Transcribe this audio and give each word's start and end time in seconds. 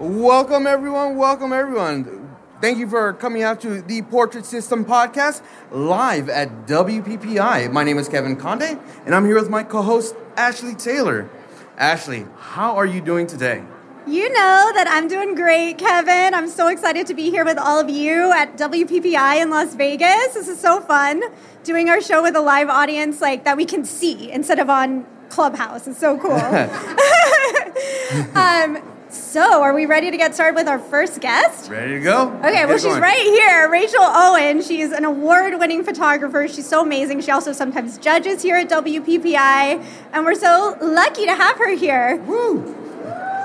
Welcome, 0.00 0.66
everyone. 0.66 1.16
Welcome, 1.16 1.52
everyone. 1.52 2.34
Thank 2.62 2.78
you 2.78 2.88
for 2.88 3.12
coming 3.12 3.42
out 3.42 3.60
to 3.60 3.82
the 3.82 4.00
Portrait 4.00 4.46
System 4.46 4.82
podcast 4.82 5.42
live 5.70 6.30
at 6.30 6.66
WPPI. 6.66 7.70
My 7.70 7.84
name 7.84 7.98
is 7.98 8.08
Kevin 8.08 8.34
Conde, 8.34 8.80
and 9.04 9.14
I'm 9.14 9.26
here 9.26 9.34
with 9.34 9.50
my 9.50 9.62
co 9.62 9.82
host, 9.82 10.14
Ashleigh 10.36 10.82
Taylor. 10.82 11.28
Ashleigh, 11.76 12.26
how 12.38 12.76
are 12.76 12.86
you 12.86 13.02
doing 13.02 13.26
today? 13.26 13.62
You 14.06 14.32
know 14.32 14.72
that 14.74 14.86
I'm 14.88 15.06
doing 15.06 15.34
great, 15.34 15.76
Kevin. 15.76 16.32
I'm 16.32 16.48
so 16.48 16.68
excited 16.68 17.06
to 17.08 17.12
be 17.12 17.28
here 17.28 17.44
with 17.44 17.58
all 17.58 17.78
of 17.78 17.90
you 17.90 18.32
at 18.32 18.56
WPPI 18.56 19.42
in 19.42 19.50
Las 19.50 19.74
Vegas. 19.74 20.32
This 20.32 20.48
is 20.48 20.58
so 20.58 20.80
fun 20.80 21.22
doing 21.62 21.90
our 21.90 22.00
show 22.00 22.22
with 22.22 22.36
a 22.36 22.40
live 22.40 22.70
audience 22.70 23.20
like 23.20 23.44
that 23.44 23.58
we 23.58 23.66
can 23.66 23.84
see 23.84 24.32
instead 24.32 24.60
of 24.60 24.70
on 24.70 25.04
Clubhouse. 25.28 25.86
It's 25.86 26.00
so 26.00 26.16
cool. 26.16 26.32
um, 28.34 28.89
so, 29.10 29.62
are 29.62 29.74
we 29.74 29.86
ready 29.86 30.10
to 30.10 30.16
get 30.16 30.34
started 30.34 30.54
with 30.54 30.68
our 30.68 30.78
first 30.78 31.20
guest? 31.20 31.70
Ready 31.70 31.94
to 31.94 32.00
go? 32.00 32.28
Okay, 32.38 32.64
well, 32.66 32.76
she's 32.76 32.84
going. 32.84 33.02
right 33.02 33.18
here. 33.18 33.68
Rachel 33.70 34.02
Owen. 34.02 34.62
She's 34.62 34.92
an 34.92 35.04
award 35.04 35.58
winning 35.58 35.82
photographer. 35.84 36.46
She's 36.48 36.68
so 36.68 36.82
amazing. 36.82 37.20
She 37.20 37.30
also 37.30 37.52
sometimes 37.52 37.98
judges 37.98 38.42
here 38.42 38.56
at 38.56 38.68
WPPI, 38.68 39.84
and 40.12 40.24
we're 40.24 40.34
so 40.34 40.76
lucky 40.80 41.26
to 41.26 41.34
have 41.34 41.56
her 41.58 41.74
here. 41.74 42.16
Woo! 42.26 42.62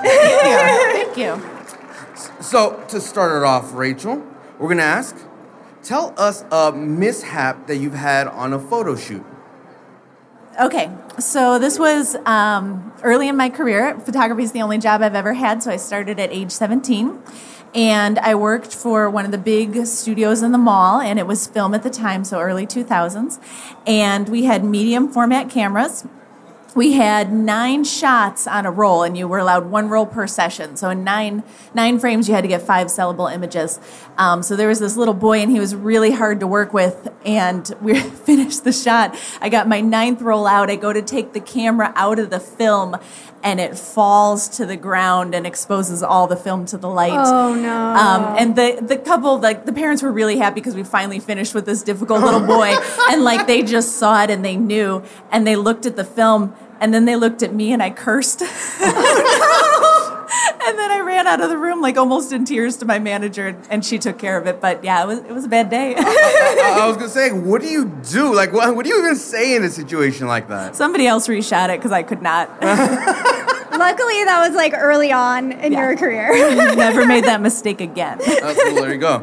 Thank 0.02 1.16
you. 1.16 1.36
Thank 1.36 2.36
you. 2.36 2.42
So, 2.42 2.82
to 2.88 3.00
start 3.00 3.36
it 3.36 3.44
off, 3.44 3.74
Rachel, 3.74 4.24
we're 4.58 4.68
going 4.68 4.78
to 4.78 4.84
ask 4.84 5.16
tell 5.82 6.12
us 6.16 6.44
a 6.50 6.72
mishap 6.72 7.66
that 7.68 7.76
you've 7.76 7.94
had 7.94 8.26
on 8.26 8.52
a 8.52 8.58
photo 8.58 8.96
shoot. 8.96 9.24
Okay, 10.58 10.90
so 11.18 11.58
this 11.58 11.78
was 11.78 12.16
um, 12.24 12.90
early 13.02 13.28
in 13.28 13.36
my 13.36 13.50
career. 13.50 14.00
Photography 14.00 14.42
is 14.42 14.52
the 14.52 14.62
only 14.62 14.78
job 14.78 15.02
I've 15.02 15.14
ever 15.14 15.34
had, 15.34 15.62
so 15.62 15.70
I 15.70 15.76
started 15.76 16.18
at 16.18 16.32
age 16.32 16.50
17. 16.50 17.22
And 17.74 18.18
I 18.20 18.36
worked 18.36 18.74
for 18.74 19.10
one 19.10 19.26
of 19.26 19.32
the 19.32 19.38
big 19.38 19.84
studios 19.84 20.42
in 20.42 20.52
the 20.52 20.58
mall, 20.58 20.98
and 20.98 21.18
it 21.18 21.26
was 21.26 21.46
film 21.46 21.74
at 21.74 21.82
the 21.82 21.90
time, 21.90 22.24
so 22.24 22.40
early 22.40 22.66
2000s. 22.66 23.38
And 23.86 24.30
we 24.30 24.44
had 24.44 24.64
medium 24.64 25.12
format 25.12 25.50
cameras, 25.50 26.06
we 26.76 26.92
had 26.92 27.32
nine 27.32 27.82
shots 27.84 28.46
on 28.46 28.66
a 28.66 28.70
roll 28.70 29.02
and 29.02 29.16
you 29.16 29.26
were 29.26 29.38
allowed 29.38 29.70
one 29.70 29.88
roll 29.88 30.04
per 30.04 30.26
session. 30.26 30.76
So 30.76 30.90
in 30.90 31.02
nine 31.02 31.42
nine 31.74 31.98
frames 31.98 32.28
you 32.28 32.34
had 32.34 32.42
to 32.42 32.48
get 32.48 32.60
five 32.60 32.88
sellable 32.88 33.32
images. 33.32 33.80
Um, 34.18 34.42
so 34.42 34.54
there 34.56 34.68
was 34.68 34.78
this 34.78 34.96
little 34.96 35.14
boy 35.14 35.40
and 35.40 35.50
he 35.50 35.58
was 35.58 35.74
really 35.74 36.12
hard 36.12 36.38
to 36.40 36.46
work 36.46 36.74
with 36.74 37.08
and 37.24 37.74
we 37.80 37.98
finished 37.98 38.64
the 38.64 38.72
shot. 38.72 39.18
I 39.40 39.48
got 39.48 39.66
my 39.66 39.80
ninth 39.80 40.20
roll 40.20 40.46
out. 40.46 40.70
I 40.70 40.76
go 40.76 40.92
to 40.92 41.02
take 41.02 41.32
the 41.32 41.40
camera 41.40 41.92
out 41.96 42.18
of 42.18 42.28
the 42.28 42.40
film 42.40 42.96
and 43.42 43.60
it 43.60 43.78
falls 43.78 44.48
to 44.48 44.66
the 44.66 44.76
ground 44.76 45.34
and 45.34 45.46
exposes 45.46 46.02
all 46.02 46.26
the 46.26 46.36
film 46.36 46.66
to 46.66 46.76
the 46.76 46.88
light. 46.88 47.12
Oh 47.12 47.54
no. 47.54 47.94
Um, 47.94 48.36
and 48.38 48.56
the 48.56 48.78
the 48.82 48.98
couple 48.98 49.38
like 49.38 49.64
the 49.64 49.72
parents 49.72 50.02
were 50.02 50.12
really 50.12 50.36
happy 50.36 50.56
because 50.56 50.74
we 50.74 50.84
finally 50.84 51.20
finished 51.20 51.54
with 51.54 51.64
this 51.64 51.82
difficult 51.82 52.22
little 52.22 52.44
boy 52.46 52.74
and 53.10 53.24
like 53.24 53.46
they 53.46 53.62
just 53.62 53.96
saw 53.96 54.22
it 54.24 54.30
and 54.30 54.44
they 54.44 54.56
knew 54.56 55.02
and 55.30 55.46
they 55.46 55.56
looked 55.56 55.86
at 55.86 55.96
the 55.96 56.04
film 56.04 56.54
and 56.80 56.92
then 56.92 57.04
they 57.04 57.16
looked 57.16 57.42
at 57.42 57.54
me 57.54 57.72
and 57.72 57.82
I 57.82 57.90
cursed. 57.90 58.42
Oh, 58.42 60.26
and 60.66 60.78
then 60.78 60.90
I 60.90 61.00
ran 61.00 61.26
out 61.26 61.40
of 61.40 61.48
the 61.48 61.58
room 61.58 61.80
like 61.80 61.96
almost 61.96 62.32
in 62.32 62.44
tears 62.44 62.76
to 62.78 62.84
my 62.84 62.98
manager, 62.98 63.56
and 63.70 63.84
she 63.84 63.98
took 63.98 64.18
care 64.18 64.36
of 64.38 64.46
it. 64.46 64.60
But 64.60 64.84
yeah, 64.84 65.02
it 65.02 65.06
was 65.06 65.18
it 65.20 65.32
was 65.32 65.44
a 65.44 65.48
bad 65.48 65.70
day. 65.70 65.94
I, 65.96 66.00
I, 66.00 66.80
I, 66.82 66.88
was 66.88 66.96
gonna 66.98 67.08
say, 67.08 67.32
what 67.32 67.62
do 67.62 67.68
you 67.68 67.86
do? 68.10 68.34
Like, 68.34 68.52
what, 68.52 68.74
what 68.74 68.84
do 68.84 68.90
you 68.90 68.98
even 68.98 69.16
say 69.16 69.56
in 69.56 69.64
a 69.64 69.70
situation 69.70 70.26
like 70.26 70.48
that? 70.48 70.76
Somebody 70.76 71.06
else 71.06 71.28
reshot 71.28 71.70
it 71.70 71.78
because 71.78 71.92
I 71.92 72.02
could 72.02 72.22
not. 72.22 72.50
Luckily, 73.76 74.24
that 74.24 74.46
was 74.46 74.56
like 74.56 74.72
early 74.74 75.12
on 75.12 75.52
in 75.52 75.72
yeah. 75.72 75.88
your 75.88 75.96
career. 75.96 76.28
Never 76.76 77.06
made 77.06 77.24
that 77.24 77.42
mistake 77.42 77.80
again. 77.80 78.18
That's 78.18 78.62
cool. 78.62 78.74
There 78.74 78.92
you 78.92 78.98
go. 78.98 79.16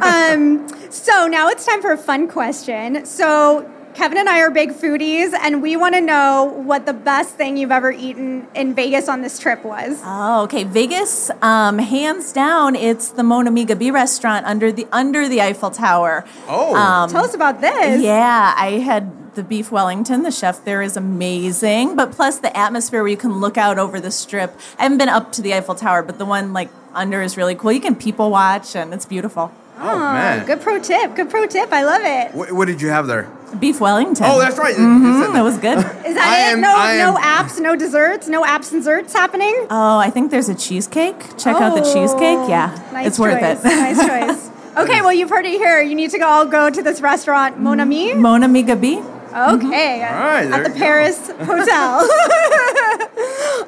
um, 0.00 0.66
so 0.90 1.26
now 1.26 1.48
it's 1.48 1.66
time 1.66 1.82
for 1.82 1.92
a 1.92 1.98
fun 1.98 2.28
question. 2.28 3.04
So 3.04 3.70
Kevin 3.94 4.18
and 4.18 4.28
I 4.28 4.40
are 4.40 4.50
big 4.50 4.70
foodies, 4.70 5.32
and 5.32 5.62
we 5.62 5.76
want 5.76 5.94
to 5.94 6.00
know 6.00 6.44
what 6.44 6.84
the 6.84 6.92
best 6.92 7.36
thing 7.36 7.56
you've 7.56 7.70
ever 7.70 7.92
eaten 7.92 8.48
in 8.54 8.74
Vegas 8.74 9.08
on 9.08 9.22
this 9.22 9.38
trip 9.38 9.64
was. 9.64 10.00
Oh, 10.04 10.42
okay. 10.42 10.64
Vegas, 10.64 11.30
um, 11.42 11.78
hands 11.78 12.32
down, 12.32 12.74
it's 12.74 13.10
the 13.10 13.22
Mon 13.22 13.46
Ami 13.46 13.64
Gabi 13.64 13.92
restaurant 13.92 14.46
under 14.46 14.72
the 14.72 14.88
under 14.90 15.28
the 15.28 15.40
Eiffel 15.40 15.70
Tower. 15.70 16.24
Oh, 16.48 16.74
um, 16.74 17.08
tell 17.08 17.24
us 17.24 17.34
about 17.34 17.60
this. 17.60 18.02
Yeah, 18.02 18.52
I 18.56 18.72
had 18.78 19.34
the 19.36 19.44
beef 19.44 19.70
Wellington. 19.70 20.22
The 20.22 20.32
chef 20.32 20.64
there 20.64 20.82
is 20.82 20.96
amazing, 20.96 21.94
but 21.94 22.10
plus 22.10 22.38
the 22.40 22.54
atmosphere 22.56 23.02
where 23.02 23.08
you 23.08 23.16
can 23.16 23.38
look 23.38 23.56
out 23.56 23.78
over 23.78 24.00
the 24.00 24.10
strip. 24.10 24.58
I 24.76 24.82
haven't 24.82 24.98
been 24.98 25.08
up 25.08 25.30
to 25.32 25.42
the 25.42 25.54
Eiffel 25.54 25.76
Tower, 25.76 26.02
but 26.02 26.18
the 26.18 26.26
one 26.26 26.52
like 26.52 26.70
under 26.94 27.22
is 27.22 27.36
really 27.36 27.54
cool. 27.54 27.70
You 27.70 27.80
can 27.80 27.94
people 27.94 28.30
watch, 28.30 28.74
and 28.74 28.92
it's 28.92 29.06
beautiful. 29.06 29.52
Oh, 29.76 29.90
oh 29.90 29.98
man! 29.98 30.46
Good 30.46 30.60
pro 30.60 30.78
tip. 30.78 31.16
Good 31.16 31.30
pro 31.30 31.46
tip. 31.46 31.72
I 31.72 31.84
love 31.84 32.02
it. 32.04 32.34
What, 32.34 32.52
what 32.52 32.66
did 32.66 32.80
you 32.80 32.88
have 32.88 33.06
there? 33.06 33.28
Beef 33.58 33.80
Wellington. 33.80 34.26
Oh, 34.28 34.38
that's 34.38 34.58
right. 34.58 34.74
Mm-hmm. 34.74 35.32
That 35.32 35.42
was 35.42 35.58
good. 35.58 35.78
Is 36.06 36.14
that 36.14 36.26
I 36.26 36.50
it? 36.50 36.52
Am, 36.54 36.60
no, 36.60 37.12
no 37.12 37.20
apps, 37.20 37.60
no 37.60 37.76
desserts, 37.76 38.28
no 38.28 38.42
apps 38.44 38.72
and 38.72 38.80
desserts 38.80 39.12
happening. 39.12 39.54
Oh, 39.70 39.98
I 39.98 40.10
think 40.10 40.30
there's 40.30 40.48
a 40.48 40.54
cheesecake. 40.54 41.18
Check 41.38 41.56
oh, 41.56 41.62
out 41.62 41.74
the 41.74 41.82
oh, 41.84 41.94
cheesecake. 41.94 42.48
Yeah, 42.48 42.76
nice 42.92 43.08
it's 43.08 43.16
choice. 43.16 43.42
worth 43.42 43.64
it. 43.64 43.68
nice 43.68 43.98
choice. 44.06 44.50
Okay, 44.76 45.00
well, 45.02 45.12
you've 45.12 45.30
heard 45.30 45.44
it 45.44 45.52
here. 45.52 45.80
You 45.80 45.94
need 45.94 46.10
to 46.10 46.18
go, 46.18 46.26
all 46.26 46.46
go 46.46 46.68
to 46.68 46.82
this 46.82 47.00
restaurant, 47.00 47.60
Mon 47.60 47.78
Ami. 47.78 48.14
Mon 48.14 48.42
Ami 48.42 48.64
Gabi. 48.64 48.98
Okay, 48.98 50.00
mm-hmm. 50.00 50.14
all 50.14 50.20
right, 50.20 50.50
at 50.52 50.64
the 50.64 50.78
Paris 50.78 51.28
go. 51.28 51.34
Hotel. 51.44 52.08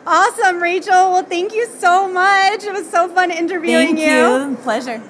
awesome, 0.07 0.63
Rachel. 0.63 1.13
Well, 1.13 1.25
thank 1.25 1.53
you 1.53 1.67
so 1.67 2.09
much. 2.09 2.65
It 2.65 2.73
was 2.73 2.89
so 2.89 3.09
fun 3.09 3.31
interviewing 3.31 3.97
thank 3.97 3.99
you. 3.99 4.51
you. 4.51 4.57
Pleasure. 4.63 5.03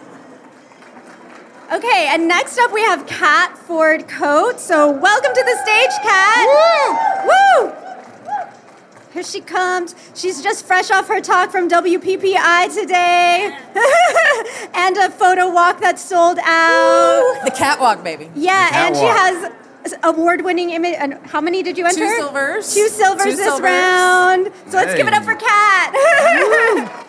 Okay, 1.73 2.07
and 2.11 2.29
next 2.29 2.59
up 2.59 2.73
we 2.73 2.81
have 2.83 3.07
Cat 3.09 3.59
Ford-Coates. 3.59 4.63
So 4.63 4.89
welcome 4.89 5.35
to 5.35 5.43
the 5.43 5.57
stage, 5.65 5.91
Cat. 6.01 6.47
Woo! 6.47 7.67
Woo! 7.67 7.73
Here 9.13 9.25
she 9.25 9.41
comes. 9.41 9.97
She's 10.15 10.43
just 10.43 10.65
fresh 10.65 10.93
off 10.93 11.09
her 11.09 11.21
talk 11.21 11.51
from 11.51 11.69
WPPI 11.69 12.73
today. 12.73 13.59
and 14.75 14.97
a 14.97 15.11
photo 15.11 15.51
walk 15.51 15.81
that 15.81 15.99
sold 15.99 16.39
out. 16.45 17.41
The 17.45 17.51
catwalk, 17.51 18.05
baby. 18.05 18.31
Yeah, 18.37 18.87
and 18.87 18.95
she 18.95 19.03
has 19.03 19.53
award-winning 20.05 20.71
image. 20.71 20.95
And 20.99 21.15
how 21.27 21.41
many 21.41 21.65
did 21.65 21.77
you 21.77 21.85
enter? 21.85 21.99
Two 21.99 22.15
silvers. 22.15 22.75
Two 22.75 22.89
silvers 22.89 23.25
Two 23.25 23.37
this 23.37 23.45
silvers. 23.47 23.65
round. 23.65 24.53
So 24.69 24.77
let's 24.77 24.95
give 24.95 25.09
it 25.09 25.15
up 25.15 25.25
for 25.25 25.35
Cat. 25.35 27.03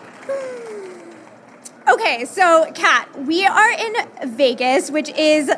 Okay, 1.89 2.25
so 2.25 2.69
Cat, 2.74 3.07
we 3.25 3.45
are 3.45 3.72
in 3.72 3.95
Vegas, 4.36 4.92
which 4.92 5.10
is 5.10 5.50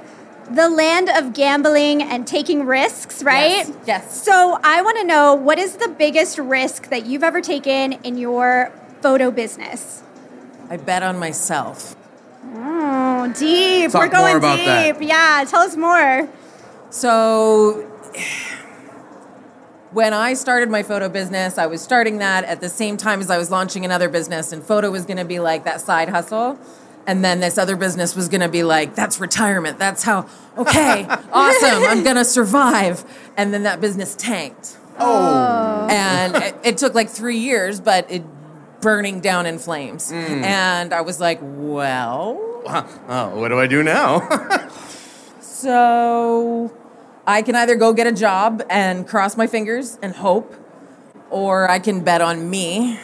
the 0.52 0.70
land 0.70 1.10
of 1.10 1.34
gambling 1.34 2.04
and 2.04 2.28
taking 2.28 2.66
risks, 2.66 3.24
right? 3.24 3.50
Yes, 3.68 3.72
yes. 3.88 4.24
So 4.26 4.60
I 4.64 4.81
want 4.81 4.98
to 4.98 5.06
know 5.06 5.34
what 5.34 5.58
is 5.58 5.78
the 5.78 5.88
biggest 5.88 6.38
risk 6.38 6.90
that 6.90 7.06
you've 7.06 7.24
ever 7.24 7.42
taken 7.42 7.94
in 7.94 8.18
your 8.18 8.72
photo 9.02 9.31
business? 9.31 10.04
I 10.70 10.78
bet 10.78 11.02
on 11.02 11.18
myself. 11.18 11.96
Oh, 12.54 13.34
deep. 13.38 13.92
Talk 13.92 14.02
We're 14.02 14.10
going 14.10 14.28
more 14.34 14.38
about 14.38 14.58
deep. 14.58 14.66
that. 14.66 15.02
Yeah, 15.02 15.46
tell 15.48 15.62
us 15.62 15.76
more. 15.76 16.30
So 16.92 17.90
when 19.91 20.13
I 20.13 20.33
started 20.33 20.69
my 20.69 20.83
photo 20.83 21.09
business, 21.09 21.57
I 21.57 21.65
was 21.65 21.81
starting 21.81 22.19
that 22.19 22.44
at 22.45 22.62
the 22.62 22.69
same 22.69 22.97
time 22.97 23.21
as 23.21 23.30
I 23.30 23.38
was 23.38 23.51
launching 23.51 23.86
another 23.86 24.09
business, 24.09 24.51
and 24.51 24.63
photo 24.63 24.91
was 24.91 25.06
going 25.06 25.18
to 25.18 25.25
be 25.25 25.39
like 25.39 25.63
that 25.65 25.81
side 25.81 26.09
hustle. 26.09 26.59
And 27.07 27.24
then 27.25 27.39
this 27.39 27.57
other 27.57 27.75
business 27.75 28.15
was 28.15 28.30
going 28.30 28.41
to 28.41 28.50
be 28.50 28.63
like, 28.63 28.94
that's 28.94 29.19
retirement. 29.19 29.80
That's 29.80 30.03
how, 30.03 30.27
okay, 30.57 31.06
awesome, 31.31 31.83
I'm 31.83 32.03
going 32.03 32.18
to 32.18 32.25
survive. 32.25 33.03
And 33.36 33.53
then 33.53 33.63
that 33.63 33.81
business 33.81 34.15
tanked. 34.15 34.77
Oh. 35.00 35.88
And 35.89 36.35
it, 36.35 36.56
it 36.63 36.77
took 36.77 36.94
like 36.94 37.09
three 37.09 37.38
years, 37.38 37.80
but 37.80 38.12
it 38.12 38.24
burning 38.81 39.21
down 39.21 39.45
in 39.45 39.57
flames. 39.57 40.12
Mm. 40.12 40.44
And 40.44 40.94
I 40.94 41.01
was 41.01 41.19
like, 41.19 41.39
well, 41.42 42.50
Oh, 42.65 43.31
what 43.35 43.50
do 43.50 43.59
I 43.59 43.68
do 43.68 43.83
now? 43.83 44.27
so 45.42 46.71
I 47.30 47.44
can 47.44 47.54
either 47.54 47.76
go 47.76 47.94
get 47.94 48.08
a 48.08 48.12
job 48.12 48.64
and 48.72 49.08
cross 49.08 49.38
my 49.38 49.46
fingers 49.46 50.00
and 50.02 50.16
hope, 50.16 50.56
or 51.30 51.70
I 51.70 51.78
can 51.78 52.04
bet 52.04 52.22
on 52.22 52.50
me 52.50 53.00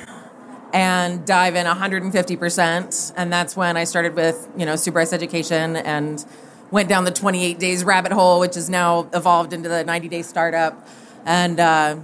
and 0.73 1.23
dive 1.27 1.53
in 1.53 1.67
150%. 1.67 3.13
And 3.15 3.31
that's 3.31 3.55
when 3.55 3.77
I 3.77 3.83
started 3.83 4.15
with, 4.15 4.49
you 4.57 4.65
know, 4.65 4.77
Sue 4.77 4.89
Bryce 4.89 5.13
Education 5.13 5.75
and 5.75 6.25
went 6.71 6.89
down 6.89 7.03
the 7.03 7.11
28 7.11 7.59
days 7.59 7.83
rabbit 7.83 8.13
hole, 8.13 8.39
which 8.39 8.55
has 8.55 8.67
now 8.67 9.07
evolved 9.13 9.53
into 9.53 9.69
the 9.69 9.83
90 9.83 10.07
day 10.07 10.23
startup. 10.23 10.87
And 11.23 11.59
uh, 11.59 11.97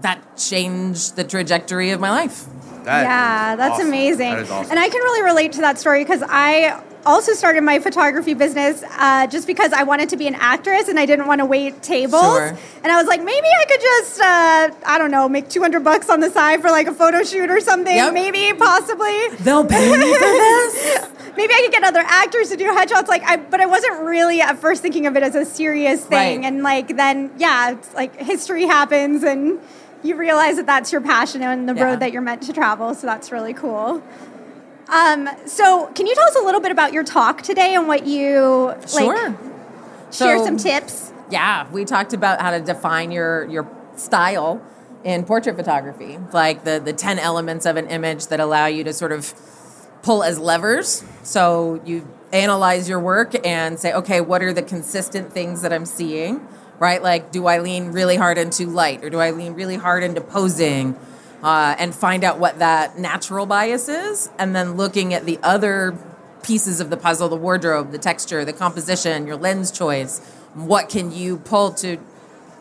that 0.00 0.36
changed 0.36 1.14
the 1.14 1.22
trajectory 1.22 1.92
of 1.92 2.00
my 2.00 2.10
life. 2.10 2.46
That 2.88 3.02
yeah, 3.02 3.56
that's 3.56 3.74
awesome. 3.74 3.88
amazing. 3.88 4.30
That 4.30 4.50
awesome. 4.50 4.70
And 4.70 4.80
I 4.80 4.88
can 4.88 5.02
really 5.02 5.22
relate 5.22 5.52
to 5.52 5.60
that 5.60 5.78
story 5.78 6.02
because 6.04 6.22
I 6.26 6.82
also 7.04 7.34
started 7.34 7.62
my 7.62 7.80
photography 7.80 8.32
business 8.32 8.82
uh, 8.96 9.26
just 9.26 9.46
because 9.46 9.74
I 9.74 9.82
wanted 9.82 10.08
to 10.08 10.16
be 10.16 10.26
an 10.26 10.34
actress 10.34 10.88
and 10.88 10.98
I 10.98 11.04
didn't 11.04 11.26
want 11.26 11.40
to 11.40 11.44
wait 11.44 11.82
tables. 11.82 12.22
Sure. 12.22 12.56
And 12.82 12.90
I 12.90 12.96
was 12.96 13.06
like, 13.06 13.22
maybe 13.22 13.46
I 13.46 13.64
could 13.66 13.80
just, 13.80 14.20
uh, 14.20 14.70
I 14.86 14.96
don't 14.96 15.10
know, 15.10 15.28
make 15.28 15.50
200 15.50 15.84
bucks 15.84 16.08
on 16.08 16.20
the 16.20 16.30
side 16.30 16.62
for 16.62 16.70
like 16.70 16.86
a 16.86 16.94
photo 16.94 17.22
shoot 17.24 17.50
or 17.50 17.60
something. 17.60 17.94
Yep. 17.94 18.14
Maybe, 18.14 18.54
possibly. 18.58 19.28
They'll 19.40 19.66
pay 19.66 19.90
me 19.90 20.14
for 20.14 20.18
this? 20.20 21.08
Maybe 21.36 21.52
I 21.52 21.60
could 21.60 21.72
get 21.72 21.84
other 21.84 22.04
actors 22.06 22.48
to 22.48 22.56
do 22.56 22.64
headshots. 22.74 23.06
Like, 23.06 23.22
I, 23.24 23.36
but 23.36 23.60
I 23.60 23.66
wasn't 23.66 24.00
really 24.00 24.40
at 24.40 24.58
first 24.58 24.80
thinking 24.80 25.06
of 25.06 25.14
it 25.14 25.22
as 25.22 25.34
a 25.34 25.44
serious 25.44 26.02
thing. 26.02 26.40
Right. 26.40 26.46
And 26.46 26.62
like, 26.62 26.96
then, 26.96 27.32
yeah, 27.36 27.72
it's 27.72 27.92
like 27.92 28.16
history 28.16 28.64
happens 28.64 29.22
and 29.22 29.60
you 30.02 30.16
realize 30.16 30.56
that 30.56 30.66
that's 30.66 30.92
your 30.92 31.00
passion 31.00 31.42
and 31.42 31.68
the 31.68 31.74
Yeah. 31.74 31.84
road 31.84 32.00
that 32.00 32.12
you're 32.12 32.22
meant 32.22 32.42
to 32.44 32.52
travel. 32.52 32.94
So 32.94 33.06
that's 33.06 33.32
really 33.32 33.52
cool. 33.54 34.02
Um, 34.88 35.28
so 35.46 35.86
can 35.94 36.06
you 36.06 36.14
tell 36.14 36.24
us 36.26 36.36
a 36.36 36.40
little 36.44 36.60
bit 36.60 36.70
about 36.72 36.92
your 36.92 37.04
talk 37.04 37.42
today 37.42 37.74
and 37.74 37.86
what 37.88 38.06
you 38.06 38.72
like 38.74 38.88
Sure. 38.88 39.34
share 40.10 40.38
So- 40.38 40.44
some 40.44 40.56
tips? 40.56 41.12
Yeah, 41.30 41.66
we 41.70 41.84
talked 41.84 42.14
about 42.14 42.40
how 42.40 42.52
to 42.52 42.60
define 42.60 43.10
your 43.10 43.44
your 43.46 43.66
style 43.96 44.60
in 45.04 45.24
portrait 45.24 45.56
photography, 45.56 46.18
like 46.32 46.64
the 46.64 46.80
the 46.82 46.92
10 46.94 47.18
elements 47.18 47.66
of 47.66 47.76
an 47.76 47.86
image 47.88 48.28
that 48.28 48.40
allow 48.40 48.64
you 48.66 48.82
to 48.84 48.92
sort 48.94 49.12
of 49.12 49.34
pull 50.02 50.22
as 50.22 50.38
levers. 50.38 51.02
So 51.22 51.80
you 51.84 52.06
analyze 52.32 52.88
your 52.88 53.00
work 53.00 53.34
and 53.46 53.78
say, 53.78 53.92
okay, 53.92 54.20
what 54.22 54.42
are 54.42 54.52
the 54.54 54.62
consistent 54.62 55.32
things 55.32 55.60
that 55.62 55.72
I'm 55.72 55.84
seeing? 55.84 56.46
Right? 56.78 57.02
Like, 57.02 57.32
do 57.32 57.46
I 57.46 57.58
lean 57.58 57.92
really 57.92 58.16
hard 58.16 58.38
into 58.38 58.66
light 58.66 59.04
or 59.04 59.10
do 59.10 59.18
I 59.18 59.30
lean 59.32 59.54
really 59.54 59.76
hard 59.76 60.02
into 60.04 60.20
posing? 60.20 60.96
Uh, 61.42 61.76
and 61.78 61.94
find 61.94 62.24
out 62.24 62.40
what 62.40 62.58
that 62.58 62.98
natural 62.98 63.46
bias 63.46 63.88
is, 63.88 64.28
and 64.40 64.56
then 64.56 64.76
looking 64.76 65.14
at 65.14 65.24
the 65.24 65.38
other 65.40 65.96
pieces 66.42 66.80
of 66.80 66.90
the 66.90 66.96
puzzle 66.96 67.28
the 67.28 67.36
wardrobe, 67.36 67.92
the 67.92 67.98
texture, 67.98 68.44
the 68.44 68.52
composition, 68.52 69.26
your 69.26 69.36
lens 69.36 69.70
choice. 69.70 70.18
What 70.54 70.88
can 70.88 71.12
you 71.12 71.36
pull 71.36 71.72
to 71.74 71.98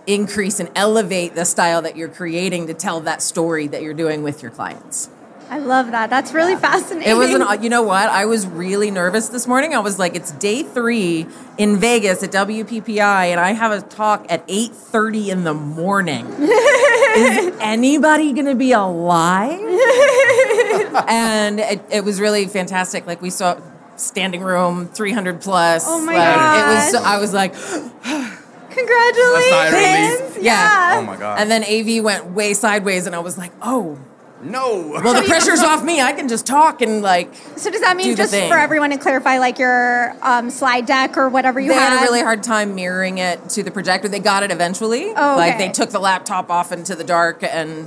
increase 0.06 0.60
and 0.60 0.70
elevate 0.76 1.36
the 1.36 1.46
style 1.46 1.82
that 1.82 1.98
you're 1.98 2.08
creating 2.10 2.68
to 2.68 2.74
tell 2.74 3.00
that 3.02 3.22
story 3.22 3.68
that 3.68 3.82
you're 3.82 3.94
doing 3.94 4.24
with 4.24 4.42
your 4.42 4.52
clients? 4.52 5.10
I 5.50 5.60
love 5.60 5.92
that. 5.92 6.10
That's 6.10 6.34
really 6.34 6.56
fascinating. 6.56 7.10
It 7.10 7.16
was 7.16 7.34
an, 7.34 7.64
you 7.64 7.70
know 7.70 7.82
what? 7.82 8.10
I 8.10 8.26
was 8.26 8.46
really 8.46 8.92
nervous 8.92 9.30
this 9.30 9.48
morning. 9.48 9.74
I 9.74 9.80
was 9.80 9.98
like, 9.98 10.16
it's 10.16 10.32
day 10.32 10.64
three 10.64 11.26
in 11.58 11.78
Vegas 11.78 12.22
at 12.22 12.32
WPPI, 12.32 13.28
and 13.28 13.40
I 13.40 13.52
have 13.52 13.72
a 13.72 13.82
talk 13.82 14.26
at 14.30 14.46
8.30 14.48 15.28
in 15.30 15.44
the 15.46 15.54
morning. 15.54 16.26
Is 16.40 17.56
anybody 17.62 18.34
going 18.34 18.46
to 18.46 18.56
be 18.56 18.74
alive? 18.74 19.60
and 21.08 21.60
it, 21.60 21.82
it 21.90 22.04
was 22.04 22.20
really 22.20 22.46
fantastic. 22.48 23.08
Like 23.08 23.22
we 23.22 23.30
saw 23.30 23.60
standing 23.96 24.42
room, 24.42 24.88
300 24.88 25.42
plus. 25.42 25.86
Oh 25.88 26.04
my 26.06 26.18
like, 26.18 26.62
It 26.62 26.76
was, 26.76 26.92
so. 26.92 27.02
I 27.04 27.18
was 27.20 27.34
like, 27.34 27.54
Congratulations. 28.70 29.46
A 29.46 29.50
sigh 29.50 29.68
of 29.68 30.22
relief. 30.30 30.44
Yeah. 30.44 30.96
Oh 30.98 31.02
my 31.02 31.18
god. 31.18 31.40
and 31.40 31.50
then 31.50 31.64
AV 31.64 32.04
went 32.04 32.32
way 32.32 32.54
sideways, 32.54 33.08
and 33.08 33.16
I 33.16 33.20
was 33.20 33.38
like, 33.38 33.52
oh, 33.62 33.98
no. 34.44 35.00
well, 35.04 35.14
the 35.22 35.22
pressure's 35.28 35.62
off 35.62 35.84
me. 35.84 36.02
I 36.02 36.14
can 36.14 36.28
just 36.28 36.46
talk 36.46 36.82
and 36.82 37.02
like 37.02 37.34
So 37.56 37.70
does 37.72 37.82
that 37.82 37.98
mean 37.98 38.16
just 38.16 38.32
thing. 38.32 38.50
for 38.50 38.58
everyone 38.58 38.92
to 38.92 38.98
clarify, 38.98 39.40
like 39.40 39.58
your 39.60 40.16
um, 40.22 40.50
slide 40.50 40.86
deck 40.86 41.18
or 41.18 41.30
whatever 41.30 41.60
you 41.60 41.70
they 41.70 41.76
had 41.76 41.94
had? 41.94 42.00
a 42.00 42.02
really 42.04 42.22
hard 42.22 42.44
time 42.44 42.76
mirroring 42.76 43.18
it 43.18 43.50
to 43.50 43.64
the 43.64 43.72
projector. 43.72 44.08
They 44.08 44.20
got 44.20 44.44
it 44.44 44.52
eventually. 44.52 45.10
Oh, 45.10 45.36
Like 45.38 45.58
they 45.58 45.70
took 45.70 45.90
the 45.90 46.00
laptop 46.00 46.50
off 46.52 46.72
into 46.72 46.96
the 46.96 47.04
dark 47.04 47.44
and 47.44 47.86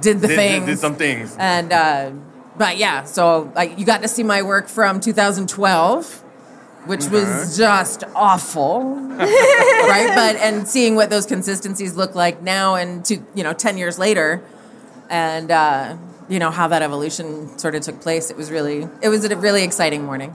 did 0.00 0.20
the 0.20 0.28
did, 0.28 0.36
things. 0.36 0.64
did, 0.64 0.66
did 0.66 0.78
some 0.78 0.94
things. 0.94 1.34
And 1.38 1.72
uh, 1.72 2.10
but 2.56 2.76
yeah, 2.76 3.04
so 3.04 3.52
like 3.54 3.78
you 3.78 3.84
got 3.84 4.02
to 4.02 4.08
see 4.08 4.22
my 4.22 4.42
work 4.42 4.68
from 4.68 5.00
2012, 5.00 6.22
which 6.86 7.06
was 7.08 7.56
just 7.56 8.04
awful, 8.14 8.80
right? 9.16 10.12
But 10.14 10.36
and 10.36 10.66
seeing 10.68 10.94
what 10.94 11.10
those 11.10 11.26
consistencies 11.26 11.96
look 11.96 12.14
like 12.14 12.40
now 12.42 12.76
and 12.76 13.04
to 13.06 13.16
you 13.34 13.42
know 13.42 13.52
10 13.52 13.76
years 13.78 13.98
later, 13.98 14.42
and 15.10 15.50
uh, 15.50 15.96
you 16.28 16.38
know 16.38 16.50
how 16.50 16.68
that 16.68 16.82
evolution 16.82 17.58
sort 17.58 17.74
of 17.74 17.82
took 17.82 18.00
place. 18.00 18.30
It 18.30 18.36
was 18.36 18.50
really 18.50 18.88
it 19.02 19.08
was 19.08 19.24
a 19.24 19.36
really 19.36 19.62
exciting 19.64 20.04
morning. 20.04 20.32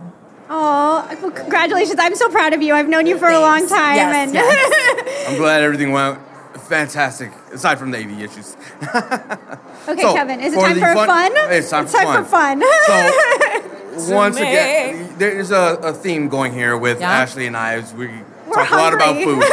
Oh, 0.54 1.08
well, 1.22 1.32
congratulations. 1.32 1.96
I'm 2.00 2.16
so 2.16 2.30
proud 2.30 2.54
of 2.54 2.62
you. 2.62 2.74
I've 2.74 2.90
known 2.90 3.06
you 3.06 3.18
for 3.18 3.30
a 3.30 3.40
long 3.40 3.68
time. 3.68 3.96
Yes, 3.96 4.16
and 4.28 4.34
yes. 4.34 5.28
I'm 5.30 5.38
glad 5.38 5.62
everything 5.64 5.92
went 5.94 6.20
fantastic, 6.64 7.32
aside 7.54 7.80
from 7.80 7.92
the 7.92 7.98
AV 8.00 8.22
issues. 8.22 8.56
okay, 8.84 10.02
So, 10.02 10.14
Kevin, 10.14 10.40
is 10.42 10.54
it 10.54 10.56
for 10.58 10.62
time 10.68 10.76
for 10.76 10.94
fun- 10.94 11.08
fun? 11.08 11.32
It's 11.54 11.70
time 11.70 11.84
it's 11.86 11.94
for 11.94 12.02
time 12.02 12.26
fun. 12.26 12.60
for 12.62 12.66
fun. 12.86 14.00
So, 14.00 14.16
once 14.16 14.36
me. 14.36 14.42
again, 14.44 15.16
there's 15.18 15.52
a, 15.52 15.80
a 15.82 15.94
theme 15.94 16.28
going 16.30 16.54
here 16.54 16.78
with 16.78 17.00
Yeah. 17.00 17.26
Ashleigh 17.26 17.48
and 17.48 17.56
I 17.58 17.76
as 17.76 17.94
we 17.94 18.08
talk 18.54 18.72
a 18.72 18.76
lot 18.76 18.94
about 18.94 19.16
food. 19.24 19.44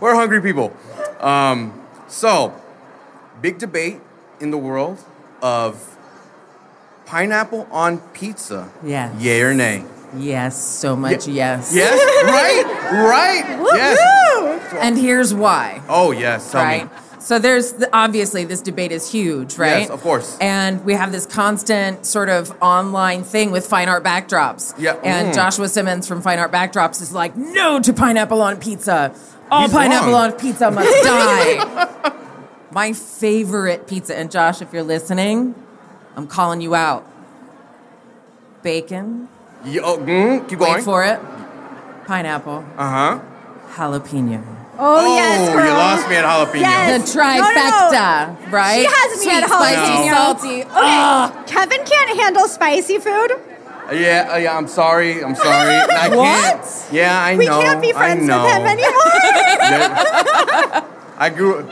We're 0.00 0.14
hungry 0.14 0.40
people. 0.40 0.76
Um, 1.20 1.80
so, 2.08 2.54
big 3.42 3.58
debate 3.58 4.00
in 4.40 4.50
the 4.50 4.58
world 4.58 5.04
of 5.42 5.96
pineapple 7.06 7.66
on 7.70 7.98
pizza. 8.12 8.70
Yes. 8.84 9.20
Yay 9.20 9.42
or 9.42 9.52
nay? 9.54 9.84
Yes, 10.16 10.62
so 10.62 10.94
much 10.94 11.26
yes. 11.26 11.72
Yes, 11.74 11.98
right, 12.24 12.64
right. 12.92 13.44
Yes. 13.74 14.74
And 14.80 14.96
here's 14.98 15.32
why. 15.34 15.82
Oh 15.88 16.10
yes. 16.12 16.54
Right? 16.54 16.84
me. 16.84 16.90
So 17.18 17.38
there's 17.38 17.72
the, 17.74 17.88
obviously 17.96 18.44
this 18.44 18.60
debate 18.60 18.90
is 18.92 19.10
huge, 19.10 19.56
right? 19.56 19.82
Yes, 19.82 19.90
of 19.90 20.02
course. 20.02 20.36
And 20.40 20.84
we 20.84 20.94
have 20.94 21.12
this 21.12 21.24
constant 21.24 22.04
sort 22.04 22.28
of 22.28 22.50
online 22.60 23.22
thing 23.22 23.52
with 23.52 23.66
fine 23.66 23.88
art 23.88 24.02
backdrops. 24.04 24.74
Yeah. 24.76 24.96
And 25.04 25.28
Mm. 25.28 25.34
Joshua 25.34 25.68
Simmons 25.68 26.06
from 26.08 26.20
Fine 26.20 26.40
Art 26.40 26.50
Backdrops 26.52 27.00
is 27.00 27.12
like, 27.14 27.36
no 27.36 27.78
to 27.80 27.92
pineapple 27.92 28.42
on 28.42 28.56
pizza. 28.58 29.14
All 29.50 29.62
He's 29.62 29.72
pineapple 29.72 30.12
wrong. 30.12 30.32
on 30.32 30.38
pizza 30.38 30.70
must 30.70 31.04
die. 31.04 32.12
My 32.72 32.92
favorite 32.94 33.86
pizza, 33.86 34.16
and 34.16 34.30
Josh, 34.30 34.62
if 34.62 34.72
you're 34.72 34.82
listening, 34.82 35.54
I'm 36.16 36.26
calling 36.26 36.60
you 36.62 36.74
out. 36.74 37.06
Bacon, 38.62 39.28
Ye- 39.64 39.80
oh, 39.80 39.98
mm, 39.98 40.48
keep 40.48 40.58
going. 40.58 40.74
wait 40.76 40.84
for 40.84 41.04
it. 41.04 41.20
Pineapple, 42.06 42.64
Uh 42.78 42.88
huh. 42.90 43.18
jalapeno. 43.74 44.42
Oh, 44.78 45.04
yes, 45.16 45.48
girl. 45.54 45.66
you 45.66 45.72
lost 45.72 46.08
me 46.08 46.16
at 46.16 46.24
jalapeno. 46.24 46.60
Yes. 46.60 47.12
The 47.12 47.18
No, 47.18 47.24
no, 47.24 47.40
no. 47.40 47.42
trifecta, 47.52 48.52
right? 48.52 48.78
She 48.80 48.84
has 48.86 49.10
me 49.18 49.24
Sweet, 49.24 49.42
at 49.42 49.48
spicy, 49.50 49.92
jalapeno. 49.92 50.14
salty. 50.14 50.62
Okay, 50.62 50.70
Ugh. 50.72 51.46
Kevin 51.46 51.84
can't 51.84 52.18
handle 52.20 52.48
spicy 52.48 52.98
food. 52.98 53.32
Yeah, 53.92 54.30
uh, 54.32 54.36
yeah. 54.38 54.56
I'm 54.56 54.68
sorry. 54.68 55.22
I'm 55.22 55.34
sorry. 55.34 55.74
I 55.76 56.08
What? 56.14 56.62
Can't. 56.62 56.92
Yeah, 56.92 57.20
I 57.22 57.36
We 57.36 57.46
know. 57.46 57.60
can't 57.60 57.82
be 57.82 57.92
friends 57.92 58.20
with 58.22 58.30
him 58.30 58.66
anymore. 58.66 59.12
I 61.18 61.28
grew. 61.34 61.68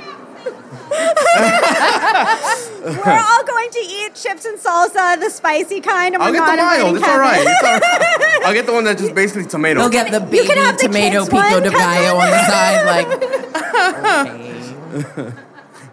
We're 2.81 3.21
all 3.21 3.45
going 3.45 3.71
to 3.71 3.79
eat 3.79 4.15
chips 4.15 4.45
and 4.45 4.59
salsa, 4.59 5.21
the 5.21 5.31
spicy 5.31 5.81
kind. 5.81 6.15
And 6.15 6.23
I'll 6.23 6.31
we're 6.31 6.39
get 6.39 6.47
the 6.47 6.57
not 6.57 6.79
mild. 6.79 6.97
It's 6.97 7.07
all 7.07 7.19
right. 7.19 7.47
It's 7.47 7.63
all 7.63 7.79
right. 7.79 8.41
I'll 8.47 8.55
get 8.55 8.67
the 8.67 8.73
one 8.73 8.85
that's 8.85 9.01
just 9.01 9.15
basically 9.15 9.45
tomato. 9.45 9.81
They'll 9.81 9.91
get 9.91 10.11
the 10.11 10.21
You 10.21 10.27
baby 10.27 10.47
can 10.49 10.57
have 10.59 10.79
the 10.79 10.85
tomato 10.89 11.19
kids 11.21 11.29
pico 11.29 11.43
one, 11.43 11.63
de 11.63 11.71
gallo 11.71 12.19
on 12.19 12.31
the 12.31 12.43
side, 12.47 12.87
like. 12.87 13.07
okay. 15.17 15.33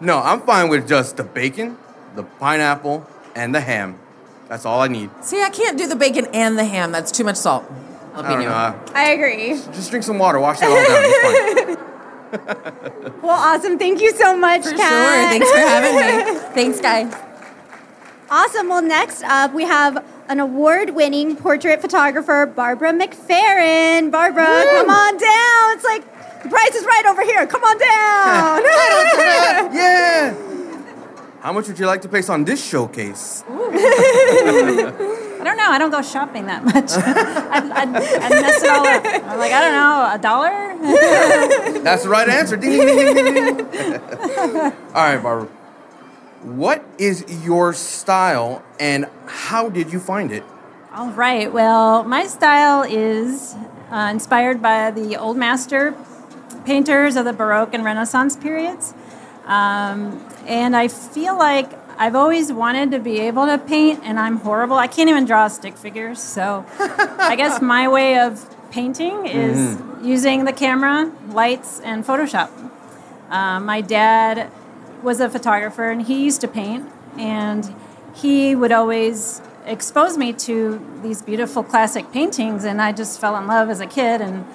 no, 0.00 0.18
I'm 0.18 0.40
fine 0.40 0.68
with 0.68 0.88
just 0.88 1.16
the 1.16 1.24
bacon, 1.24 1.76
the 2.16 2.24
pineapple, 2.24 3.06
and 3.34 3.54
the 3.54 3.60
ham. 3.60 3.98
That's 4.48 4.64
all 4.64 4.80
I 4.80 4.88
need. 4.88 5.10
See, 5.22 5.42
I 5.42 5.50
can't 5.50 5.76
do 5.78 5.86
the 5.86 5.96
bacon 5.96 6.26
and 6.32 6.58
the 6.58 6.64
ham. 6.64 6.90
That's 6.90 7.12
too 7.12 7.24
much 7.24 7.36
salt. 7.36 7.70
I 8.14 8.22
don't 8.22 8.42
know. 8.42 8.80
I 8.94 9.10
agree. 9.10 9.50
Just 9.50 9.90
drink 9.90 10.04
some 10.04 10.18
water. 10.18 10.40
Wash 10.40 10.58
it 10.60 10.64
all 10.64 11.76
down. 11.76 11.84
It's 12.32 12.44
fine. 12.44 13.12
Well, 13.22 13.30
awesome. 13.38 13.78
Thank 13.78 14.00
you 14.00 14.12
so 14.12 14.36
much, 14.36 14.62
For 14.64 14.70
Cat. 14.70 14.78
sure. 14.78 15.28
Thanks 15.30 15.50
for 15.50 15.58
having 15.58 15.94
me. 15.96 16.40
Thanks, 16.54 16.80
guys. 16.80 17.14
Awesome. 18.30 18.68
Well, 18.68 18.82
next 18.82 19.22
up, 19.24 19.52
we 19.54 19.64
have 19.64 20.04
an 20.28 20.40
award 20.40 20.90
winning 20.90 21.34
portrait 21.36 21.80
photographer, 21.80 22.44
Barbara 22.46 22.92
McFerrin. 22.92 24.10
Barbara, 24.10 24.44
come 24.46 24.90
on 24.90 25.16
down. 25.16 25.76
It's 25.76 25.84
like 25.84 26.42
the 26.42 26.48
price 26.50 26.74
is 26.74 26.84
right 26.84 27.06
over 27.06 27.22
here. 27.24 27.46
Come 27.46 27.62
on 27.64 27.78
down. 27.88 28.62
Yeah. 29.74 30.34
How 31.40 31.52
much 31.52 31.68
would 31.68 31.78
you 31.78 31.86
like 31.86 32.02
to 32.02 32.08
place 32.08 32.28
on 32.28 32.44
this 32.44 32.62
showcase? 32.64 33.44
I 35.40 35.44
don't 35.44 35.56
know. 35.56 35.70
I 35.70 35.78
don't 35.78 35.90
go 35.90 36.02
shopping 36.02 36.46
that 36.46 36.64
much. 36.64 36.90
I'd, 36.96 37.70
I'd, 37.70 37.88
I'd 37.88 38.30
mess 38.30 38.62
it 38.62 38.70
all 38.70 38.86
up. 38.86 39.04
I'm 39.04 39.38
like, 39.38 39.52
I 39.52 39.60
don't 39.60 39.72
know, 39.72 40.10
a 40.14 40.18
dollar? 40.18 40.68
That's 41.82 42.02
the 42.02 42.08
right 42.08 42.28
answer. 42.28 42.56
Ding, 42.56 42.70
ding, 42.72 43.14
ding, 43.14 43.14
ding, 43.14 43.70
ding. 43.70 43.94
All 44.94 45.04
right, 45.04 45.22
Barbara. 45.22 45.48
What 46.42 46.84
is 46.98 47.24
your 47.44 47.72
style 47.72 48.62
and 48.78 49.06
how 49.26 49.68
did 49.68 49.92
you 49.92 49.98
find 49.98 50.30
it? 50.30 50.44
All 50.92 51.10
right. 51.10 51.52
Well, 51.52 52.04
my 52.04 52.26
style 52.26 52.82
is 52.82 53.54
uh, 53.90 54.08
inspired 54.10 54.62
by 54.62 54.90
the 54.90 55.16
old 55.16 55.36
master 55.36 55.94
painters 56.64 57.16
of 57.16 57.24
the 57.24 57.32
Baroque 57.32 57.74
and 57.74 57.84
Renaissance 57.84 58.36
periods. 58.36 58.94
Um, 59.46 60.24
and 60.46 60.76
I 60.76 60.88
feel 60.88 61.36
like 61.36 61.72
I've 62.00 62.14
always 62.14 62.52
wanted 62.52 62.92
to 62.92 63.00
be 63.00 63.18
able 63.18 63.46
to 63.46 63.58
paint, 63.58 64.00
and 64.04 64.20
I'm 64.20 64.36
horrible. 64.36 64.76
I 64.76 64.86
can't 64.86 65.10
even 65.10 65.24
draw 65.24 65.48
stick 65.48 65.76
figures. 65.76 66.20
So 66.20 66.64
I 66.78 67.34
guess 67.36 67.60
my 67.76 67.88
way 67.88 68.20
of 68.20 68.48
painting 68.70 69.26
is 69.26 69.76
using 70.00 70.44
the 70.44 70.52
camera, 70.52 71.10
lights, 71.30 71.80
and 71.80 72.06
Photoshop. 72.06 72.50
Uh, 73.30 73.58
my 73.58 73.80
dad 73.80 74.50
was 75.02 75.20
a 75.20 75.28
photographer 75.28 75.90
and 75.90 76.02
he 76.02 76.24
used 76.24 76.40
to 76.42 76.48
paint, 76.48 76.88
and 77.18 77.74
he 78.14 78.54
would 78.54 78.70
always 78.70 79.42
expose 79.66 80.16
me 80.16 80.32
to 80.32 80.80
these 81.02 81.20
beautiful 81.20 81.64
classic 81.64 82.12
paintings, 82.12 82.62
and 82.62 82.80
I 82.80 82.92
just 82.92 83.20
fell 83.20 83.36
in 83.36 83.48
love 83.48 83.70
as 83.70 83.80
a 83.80 83.86
kid, 83.86 84.20
and 84.20 84.46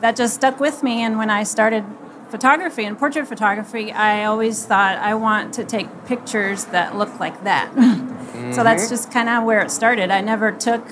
that 0.00 0.16
just 0.16 0.34
stuck 0.34 0.58
with 0.58 0.82
me. 0.82 1.02
And 1.02 1.18
when 1.18 1.30
I 1.30 1.44
started 1.44 1.84
photography 2.30 2.84
and 2.84 2.98
portrait 2.98 3.26
photography, 3.26 3.92
I 3.92 4.24
always 4.24 4.64
thought 4.64 4.98
I 4.98 5.14
want 5.14 5.54
to 5.54 5.64
take 5.64 6.06
pictures 6.06 6.66
that 6.66 6.96
look 6.96 7.20
like 7.20 7.44
that. 7.44 7.72
So 8.52 8.64
that's 8.64 8.84
mm-hmm. 8.84 8.90
just 8.90 9.12
kind 9.12 9.28
of 9.28 9.44
where 9.44 9.60
it 9.60 9.70
started. 9.70 10.10
I 10.10 10.22
never 10.22 10.50
took 10.50 10.86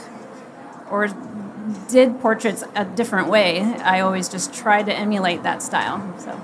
or 0.90 1.08
did 1.88 2.20
portraits 2.20 2.62
a 2.74 2.84
different 2.84 3.28
way. 3.28 3.60
I 3.60 4.00
always 4.00 4.28
just 4.28 4.52
tried 4.52 4.86
to 4.86 4.94
emulate 4.94 5.42
that 5.44 5.62
style. 5.62 6.14
So. 6.18 6.38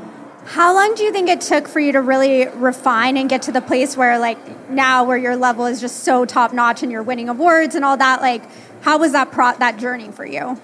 How 0.46 0.74
long 0.74 0.94
do 0.94 1.02
you 1.02 1.12
think 1.12 1.28
it 1.28 1.40
took 1.40 1.68
for 1.68 1.80
you 1.80 1.92
to 1.92 2.00
really 2.00 2.46
refine 2.48 3.16
and 3.16 3.28
get 3.28 3.42
to 3.42 3.52
the 3.52 3.62
place 3.62 3.96
where, 3.96 4.18
like, 4.18 4.70
now 4.70 5.04
where 5.04 5.16
your 5.16 5.36
level 5.36 5.66
is 5.66 5.80
just 5.80 6.04
so 6.04 6.24
top 6.24 6.52
notch 6.52 6.82
and 6.82 6.92
you're 6.92 7.02
winning 7.02 7.28
awards 7.28 7.74
and 7.74 7.84
all 7.84 7.96
that? 7.96 8.20
Like, 8.20 8.42
how 8.82 8.98
was 8.98 9.12
that 9.12 9.30
pro- 9.30 9.56
that 9.56 9.78
journey 9.78 10.10
for 10.10 10.26
you? 10.26 10.60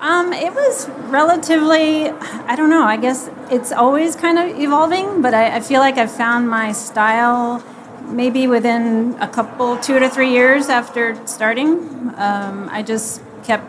Um, 0.00 0.32
it 0.32 0.54
was 0.54 0.88
relatively, 1.10 2.08
I 2.08 2.54
don't 2.54 2.70
know, 2.70 2.84
I 2.84 2.96
guess 2.96 3.28
it's 3.50 3.72
always 3.72 4.14
kind 4.14 4.38
of 4.38 4.58
evolving, 4.60 5.22
but 5.22 5.34
I, 5.34 5.56
I 5.56 5.60
feel 5.60 5.80
like 5.80 5.98
I've 5.98 6.12
found 6.12 6.48
my 6.48 6.70
style 6.70 7.64
maybe 8.06 8.46
within 8.46 9.16
a 9.20 9.26
couple, 9.26 9.76
two 9.78 9.98
to 9.98 10.08
three 10.08 10.30
years 10.30 10.68
after 10.68 11.20
starting. 11.26 12.12
Um, 12.16 12.68
I 12.70 12.84
just 12.84 13.22
kept 13.42 13.68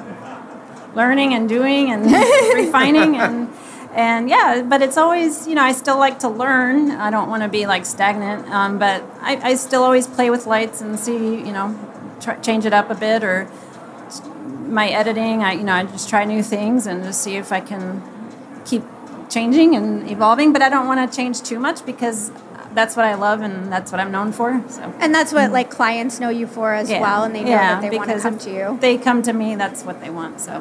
learning 0.96 1.34
and 1.34 1.50
doing 1.50 1.92
and 1.92 2.06
refining 2.54 3.16
and 3.16 3.50
and 3.94 4.30
yeah 4.30 4.62
but 4.68 4.82
it's 4.82 4.98
always 4.98 5.48
you 5.48 5.56
know 5.56 5.64
i 5.64 5.72
still 5.72 5.98
like 5.98 6.20
to 6.20 6.28
learn 6.28 6.92
i 6.92 7.10
don't 7.10 7.30
want 7.30 7.44
to 7.44 7.50
be 7.50 7.66
like 7.68 7.86
stagnant 7.86 8.48
um, 8.50 8.80
but 8.80 9.04
I, 9.22 9.52
I 9.52 9.56
still 9.56 9.84
always 9.84 10.08
play 10.08 10.30
with 10.30 10.46
lights 10.46 10.82
and 10.82 11.00
see 11.00 11.36
you 11.36 11.52
know 11.52 11.78
try, 12.20 12.36
change 12.38 12.66
it 12.66 12.74
up 12.74 12.90
a 12.90 12.96
bit 12.96 13.24
or 13.24 13.50
my 14.70 14.88
editing 14.90 15.44
i 15.44 15.54
you 15.54 15.64
know 15.64 15.74
i 15.74 15.84
just 15.84 16.10
try 16.10 16.24
new 16.26 16.44
things 16.44 16.86
and 16.88 17.04
just 17.04 17.22
see 17.22 17.36
if 17.36 17.52
i 17.52 17.60
can 17.60 18.02
keep 18.66 18.84
changing 19.30 19.76
and 19.76 20.10
evolving 20.10 20.54
but 20.54 20.62
i 20.62 20.70
don't 20.70 20.88
want 20.88 21.00
to 21.12 21.16
change 21.16 21.42
too 21.42 21.60
much 21.60 21.86
because 21.86 22.32
that's 22.74 22.96
what 22.96 23.06
i 23.06 23.16
love 23.16 23.42
and 23.42 23.72
that's 23.72 23.92
what 23.92 24.00
i'm 24.00 24.12
known 24.12 24.32
for 24.32 24.64
so 24.70 24.82
And 25.00 25.14
that's 25.14 25.34
what 25.34 25.50
mm. 25.50 25.54
like 25.54 25.70
clients 25.72 26.20
know 26.20 26.30
you 26.30 26.46
for 26.48 26.74
as 26.74 26.90
yeah. 26.90 27.02
well, 27.02 27.24
and 27.24 27.34
they 27.36 27.44
know 27.44 27.50
Yeah, 27.50 27.82
that 27.82 27.90
they 27.92 27.98
want 27.98 28.10
to 28.12 28.20
come 28.20 28.38
to 28.40 28.52
you. 28.52 28.78
They 28.80 28.98
come 28.98 29.22
to 29.24 29.34
me, 29.34 29.56
that's 29.56 29.84
what 29.84 30.02
they 30.02 30.12
want. 30.12 30.40
So 30.40 30.52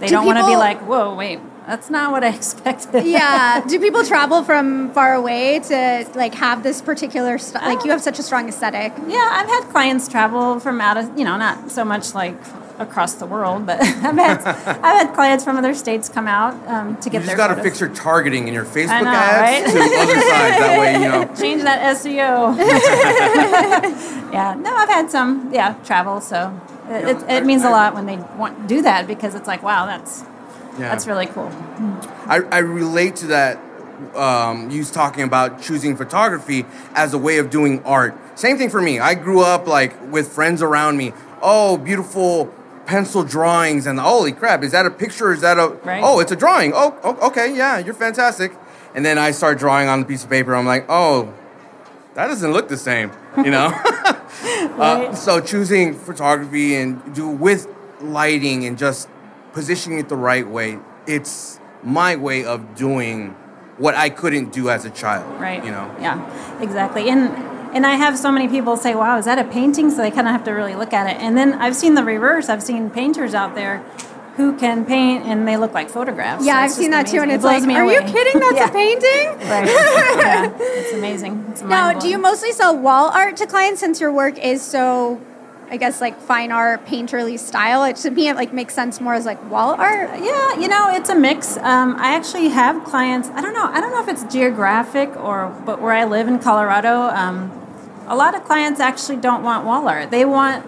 they 0.00 0.06
Do 0.06 0.12
don't 0.14 0.26
want 0.26 0.38
to 0.38 0.46
be 0.46 0.54
like, 0.56 0.78
whoa, 0.90 1.14
wait, 1.14 1.40
that's 1.66 1.90
not 1.90 2.12
what 2.12 2.22
I 2.22 2.28
expected. 2.40 3.04
yeah. 3.04 3.64
Do 3.68 3.80
people 3.80 4.04
travel 4.04 4.44
from 4.44 4.92
far 4.92 5.14
away 5.14 5.58
to 5.70 6.06
like 6.14 6.34
have 6.36 6.62
this 6.62 6.80
particular 6.82 7.36
st- 7.38 7.64
like 7.64 7.84
you 7.84 7.90
have 7.90 8.02
such 8.02 8.18
a 8.20 8.22
strong 8.22 8.48
aesthetic? 8.48 8.92
yeah, 9.08 9.28
I've 9.38 9.48
had 9.48 9.62
clients 9.74 10.06
travel 10.08 10.60
from 10.60 10.80
out 10.80 10.96
of, 10.96 11.18
you 11.18 11.24
know, 11.24 11.36
not 11.36 11.70
so 11.72 11.84
much 11.84 12.14
like 12.14 12.38
across 12.78 13.14
the 13.14 13.26
world, 13.26 13.66
but 13.66 13.80
I've 13.82 14.16
had 14.16 14.40
I've 14.42 15.06
had 15.06 15.14
clients 15.14 15.44
from 15.44 15.56
other 15.56 15.74
states 15.74 16.08
come 16.08 16.28
out 16.28 16.54
um, 16.68 16.96
to 16.96 17.04
You 17.06 17.10
get 17.12 17.18
just 17.18 17.26
their 17.26 17.36
got 17.36 17.54
to 17.54 17.62
fix 17.62 17.80
your 17.80 17.88
targeting 17.90 18.48
in 18.48 18.54
your 18.54 18.64
Facebook 18.64 19.02
know, 19.04 19.10
ads 19.10 19.72
right? 19.72 19.72
to 19.72 19.80
other 19.80 20.20
sides. 20.20 20.58
That 20.58 20.78
way, 20.78 20.92
you 20.94 21.08
know. 21.08 21.34
Change 21.40 21.62
that 21.62 21.96
SEO. 21.96 22.56
yeah, 24.32 24.54
no, 24.58 24.74
I've 24.74 24.88
had 24.88 25.10
some, 25.10 25.50
yeah, 25.52 25.74
travel. 25.84 26.20
So 26.20 26.58
it, 26.88 27.16
it, 27.16 27.30
it 27.30 27.44
means 27.46 27.62
a 27.62 27.70
lot 27.70 27.94
when 27.94 28.06
they 28.06 28.16
want 28.36 28.66
do 28.68 28.82
that 28.82 29.06
because 29.06 29.34
it's 29.34 29.46
like, 29.48 29.62
wow, 29.62 29.86
that's 29.86 30.22
Yeah. 30.78 30.90
that's 30.90 31.06
really 31.06 31.26
cool. 31.26 31.50
I, 32.26 32.40
I 32.50 32.58
relate 32.58 33.16
to 33.16 33.26
that. 33.28 33.58
Um, 34.14 34.70
you 34.70 34.84
talking 34.84 35.24
about 35.24 35.62
choosing 35.62 35.96
photography 35.96 36.66
as 36.94 37.14
a 37.14 37.18
way 37.18 37.38
of 37.38 37.48
doing 37.48 37.82
art. 37.84 38.14
Same 38.38 38.58
thing 38.58 38.68
for 38.68 38.82
me. 38.82 38.98
I 38.98 39.14
grew 39.14 39.40
up 39.40 39.66
like 39.66 40.12
with 40.12 40.28
friends 40.28 40.60
around 40.60 40.98
me. 40.98 41.14
Oh, 41.40 41.78
beautiful 41.78 42.52
pencil 42.86 43.24
drawings, 43.24 43.86
and 43.86 43.98
the 43.98 44.02
holy 44.02 44.32
crap, 44.32 44.62
is 44.62 44.72
that 44.72 44.86
a 44.86 44.90
picture? 44.90 45.32
Is 45.32 45.40
that 45.42 45.58
a? 45.58 45.68
Right. 45.84 46.02
Oh, 46.02 46.20
it's 46.20 46.32
a 46.32 46.36
drawing. 46.36 46.72
Oh, 46.74 46.98
oh, 47.02 47.28
okay, 47.28 47.54
yeah, 47.54 47.78
you're 47.78 47.94
fantastic. 47.94 48.52
And 48.94 49.04
then 49.04 49.18
I 49.18 49.32
start 49.32 49.58
drawing 49.58 49.88
on 49.88 50.00
the 50.00 50.06
piece 50.06 50.24
of 50.24 50.30
paper. 50.30 50.54
I'm 50.54 50.64
like, 50.64 50.86
oh, 50.88 51.34
that 52.14 52.28
doesn't 52.28 52.52
look 52.52 52.68
the 52.68 52.78
same, 52.78 53.10
you 53.36 53.50
know. 53.50 53.66
uh, 54.78 55.14
so 55.14 55.40
choosing 55.40 55.94
photography 55.94 56.74
and 56.76 57.14
do 57.14 57.28
with 57.28 57.68
lighting 58.00 58.64
and 58.64 58.78
just 58.78 59.08
positioning 59.52 59.98
it 59.98 60.08
the 60.08 60.16
right 60.16 60.46
way. 60.46 60.78
It's 61.06 61.60
my 61.82 62.16
way 62.16 62.44
of 62.44 62.74
doing 62.74 63.30
what 63.78 63.94
I 63.94 64.08
couldn't 64.10 64.52
do 64.52 64.70
as 64.70 64.84
a 64.84 64.90
child. 64.90 65.40
Right. 65.40 65.64
You 65.64 65.70
know. 65.70 65.94
Yeah, 66.00 66.60
exactly. 66.60 67.08
And 67.10 67.30
and 67.76 67.86
I 67.86 67.94
have 68.04 68.14
so 68.18 68.30
many 68.32 68.48
people 68.48 68.76
say, 68.76 68.94
"Wow, 68.94 69.18
is 69.18 69.26
that 69.26 69.38
a 69.38 69.44
painting?" 69.44 69.90
So 69.90 69.98
they 69.98 70.10
kind 70.10 70.26
of 70.26 70.32
have 70.32 70.44
to 70.44 70.52
really 70.52 70.74
look 70.74 70.92
at 71.00 71.04
it. 71.12 71.16
And 71.24 71.36
then 71.38 71.48
I've 71.64 71.76
seen 71.76 71.94
the 71.94 72.02
reverse. 72.04 72.48
I've 72.48 72.62
seen 72.62 72.88
painters 72.90 73.34
out 73.34 73.54
there 73.54 73.76
who 74.38 74.54
can 74.56 74.84
paint 74.84 75.24
and 75.24 75.46
they 75.48 75.56
look 75.56 75.72
like 75.72 75.88
photographs. 75.88 76.44
Yeah, 76.44 76.54
So 76.54 76.60
I've 76.64 76.70
seen 76.72 76.90
that 76.90 77.06
too, 77.06 77.20
and 77.22 77.30
amazing. 77.30 77.30
It 77.30 77.34
it's 77.36 77.44
like, 77.44 77.58
blows 77.62 77.66
me 77.66 77.76
away. 77.78 77.96
are 77.96 78.00
you 78.06 78.12
kidding? 78.12 78.40
That's 78.40 78.56
Yeah. 78.62 78.68
a 78.68 78.72
painting. 78.82 79.26
Right. 79.50 79.66
yeah, 80.24 80.58
it's 80.60 80.92
amazing. 80.94 81.46
It's 81.52 81.62
Now, 81.62 81.92
do 81.98 82.08
you 82.08 82.18
mostly 82.18 82.52
sell 82.52 82.76
wall 82.76 83.08
art 83.10 83.36
to 83.38 83.46
clients 83.46 83.80
since 83.80 83.98
your 84.00 84.12
work 84.12 84.36
is 84.38 84.60
so, 84.60 85.20
I 85.70 85.78
guess, 85.78 86.02
like 86.02 86.20
fine 86.20 86.52
art, 86.52 86.84
painterly 86.86 87.38
style? 87.38 87.84
It 87.84 87.96
to 88.04 88.10
me, 88.10 88.28
it 88.28 88.36
like 88.36 88.52
makes 88.52 88.74
sense 88.74 89.00
more 89.00 89.14
as 89.14 89.24
like 89.24 89.40
wall 89.50 89.72
art. 89.78 90.10
Yeah, 90.20 90.58
you 90.60 90.68
know, 90.68 90.90
it's 90.90 91.08
a 91.08 91.14
mix. 91.14 91.56
Um, 91.56 91.96
I 91.98 92.14
actually 92.14 92.48
have 92.50 92.84
clients. 92.84 93.30
I 93.30 93.40
don't 93.40 93.54
know. 93.54 93.64
I 93.76 93.80
don't 93.80 93.92
know 93.92 94.02
if 94.02 94.08
it's 94.08 94.24
geographic 94.32 95.16
or, 95.16 95.48
but 95.64 95.80
where 95.80 95.92
I 95.94 96.04
live 96.04 96.28
in 96.28 96.38
Colorado, 96.40 97.08
um, 97.08 97.50
a 98.06 98.16
lot 98.16 98.34
of 98.34 98.44
clients 98.44 98.80
actually 98.80 99.16
don't 99.16 99.42
want 99.42 99.64
wall 99.64 99.88
art. 99.88 100.10
They 100.10 100.24
want 100.24 100.64